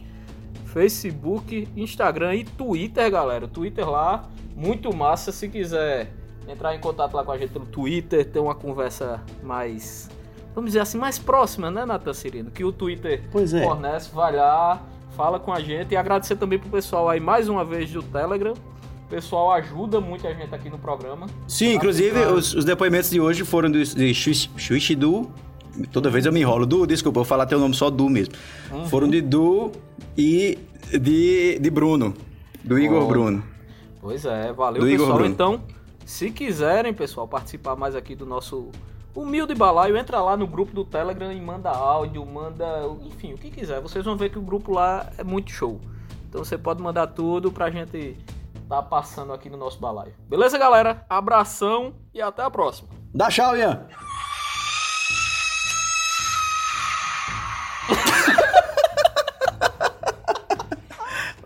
Facebook, 0.64 1.68
Instagram 1.76 2.34
e 2.34 2.44
Twitter, 2.44 3.08
galera. 3.12 3.46
Twitter 3.46 3.88
lá 3.88 4.28
Muito 4.58 4.94
massa. 4.94 5.30
Se 5.30 5.48
quiser 5.48 6.10
entrar 6.48 6.74
em 6.74 6.80
contato 6.80 7.14
lá 7.14 7.24
com 7.24 7.30
a 7.30 7.38
gente 7.38 7.50
pelo 7.50 7.64
Twitter, 7.66 8.24
ter 8.24 8.40
uma 8.40 8.54
conversa 8.56 9.22
mais, 9.42 10.10
vamos 10.54 10.70
dizer 10.70 10.80
assim, 10.80 10.98
mais 10.98 11.16
próxima, 11.18 11.70
né, 11.70 11.84
Natan 11.86 12.12
Cirino? 12.12 12.50
Que 12.50 12.64
o 12.64 12.72
Twitter 12.72 13.22
Pois 13.30 13.54
é. 13.54 13.62
fornece, 13.62 14.10
vai 14.12 14.34
lá, 14.34 14.82
fala 15.16 15.38
com 15.38 15.52
a 15.52 15.60
gente. 15.60 15.92
E 15.92 15.96
agradecer 15.96 16.34
também 16.34 16.58
pro 16.58 16.68
pessoal 16.68 17.08
aí 17.08 17.20
mais 17.20 17.48
uma 17.48 17.64
vez 17.64 17.90
do 17.92 18.02
Telegram. 18.02 18.52
O 18.52 19.08
pessoal 19.08 19.52
ajuda 19.52 20.00
muito 20.00 20.26
a 20.26 20.34
gente 20.34 20.52
aqui 20.52 20.68
no 20.68 20.78
programa. 20.78 21.26
Sim, 21.46 21.74
inclusive 21.74 22.18
os, 22.26 22.52
os 22.52 22.64
depoimentos 22.64 23.08
de 23.08 23.20
hoje 23.20 23.44
foram 23.44 23.70
do, 23.70 23.82
de 23.82 24.12
Shuichi 24.12 24.50
Shuichi 24.56 24.94
Du. 24.94 25.30
Toda 25.92 26.10
vez 26.10 26.26
eu 26.26 26.32
me 26.32 26.40
enrolo. 26.40 26.66
Du, 26.66 26.84
desculpa, 26.84 27.20
eu 27.20 27.22
vou 27.22 27.28
falar 27.28 27.46
teu 27.46 27.60
nome 27.60 27.74
só 27.74 27.88
Du 27.88 28.10
mesmo. 28.10 28.34
Uhum. 28.70 28.88
Foram 28.88 29.08
de 29.08 29.22
Du 29.22 29.70
e 30.16 30.58
de, 30.90 31.58
de 31.58 31.70
Bruno. 31.70 32.12
Do 32.64 32.78
Igor 32.78 33.00
Bom. 33.02 33.06
Bruno. 33.08 33.57
Pois 34.08 34.24
é, 34.24 34.50
valeu 34.54 34.80
Do 34.80 34.88
pessoal. 34.88 35.26
Então, 35.26 35.60
se 36.06 36.30
quiserem, 36.30 36.94
pessoal, 36.94 37.28
participar 37.28 37.76
mais 37.76 37.94
aqui 37.94 38.14
do 38.14 38.24
nosso 38.24 38.70
humilde 39.14 39.54
balaio, 39.54 39.98
entra 39.98 40.18
lá 40.22 40.34
no 40.34 40.46
grupo 40.46 40.72
do 40.72 40.82
Telegram 40.82 41.30
e 41.30 41.38
manda 41.38 41.68
áudio, 41.68 42.24
manda, 42.24 42.86
enfim, 43.04 43.34
o 43.34 43.36
que 43.36 43.50
quiser. 43.50 43.82
Vocês 43.82 44.02
vão 44.02 44.16
ver 44.16 44.30
que 44.30 44.38
o 44.38 44.42
grupo 44.42 44.72
lá 44.72 45.12
é 45.18 45.22
muito 45.22 45.50
show. 45.50 45.78
Então 46.26 46.42
você 46.42 46.56
pode 46.56 46.82
mandar 46.82 47.08
tudo 47.08 47.52
pra 47.52 47.70
gente 47.70 48.16
tá 48.66 48.80
passando 48.80 49.30
aqui 49.34 49.50
no 49.50 49.58
nosso 49.58 49.78
balaio. 49.78 50.14
Beleza, 50.26 50.56
galera? 50.56 51.04
Abração 51.10 51.92
e 52.14 52.22
até 52.22 52.42
a 52.42 52.50
próxima. 52.50 52.88
Dá 53.14 53.28
tchau, 53.28 53.54
Ian. 53.54 53.88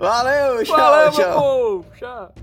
Valeu, 0.02 0.64
tchau, 0.64 0.76
Valeu, 0.76 1.10
tchau. 1.12 1.40
povo! 1.40 1.86
Tchau! 1.96 2.34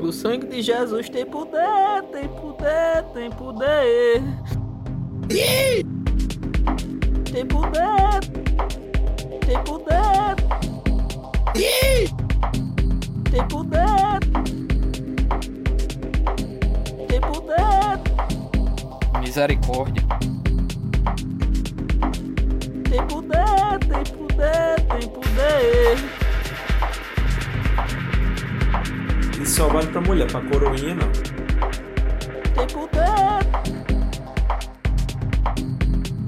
O 0.00 0.12
sangue 0.12 0.46
de 0.46 0.62
Jesus 0.62 1.08
tem 1.08 1.26
poder, 1.26 2.04
tem 2.12 2.28
poder, 2.28 3.02
tem 3.12 3.30
poder. 3.32 4.22
Tem 7.32 7.44
poder, 7.46 8.43
tem 9.54 9.62
poder. 9.62 10.34
Tem 13.30 13.48
poder. 13.48 14.18
Tem 17.08 17.20
poder. 17.20 18.00
Misericórdia. 19.20 20.02
Tem 22.90 23.06
poder, 23.06 23.78
tem 23.78 24.04
poder, 24.16 24.80
tem 24.88 25.08
poder. 25.08 25.96
Isso 29.40 29.56
só 29.56 29.68
vale 29.68 29.86
pra 29.86 30.00
mulher, 30.00 30.26
pra 30.30 30.40
coroinha 30.40 30.94
não. 30.94 31.12
Tem 32.54 32.66
poder. 32.66 33.44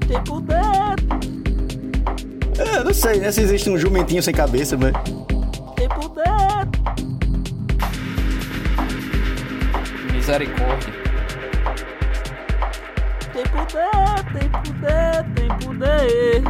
Tem 0.07 0.23
poder. 0.23 1.06
É, 2.77 2.83
não 2.83 2.93
sei, 2.93 3.19
né? 3.19 3.31
Se 3.31 3.41
existe 3.41 3.67
um 3.71 3.77
jumentinho 3.77 4.21
sem 4.21 4.31
cabeça, 4.31 4.77
mas. 4.77 4.93
Tem 5.75 5.89
poder. 5.89 6.23
Misericórdia. 10.13 10.93
Tem 13.33 13.43
poder, 13.45 14.23
tem 14.31 14.49
poder, 14.51 15.25
tem 15.33 15.47
poder. 15.67 16.43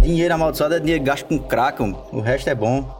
Dinheiro 0.00 0.34
amaldiçoado 0.34 0.74
é 0.74 0.80
dinheiro 0.80 1.04
gasto 1.04 1.26
com 1.26 1.38
crack, 1.38 1.82
mano. 1.82 2.02
o 2.10 2.20
resto 2.20 2.48
é 2.48 2.54
bom. 2.54 2.99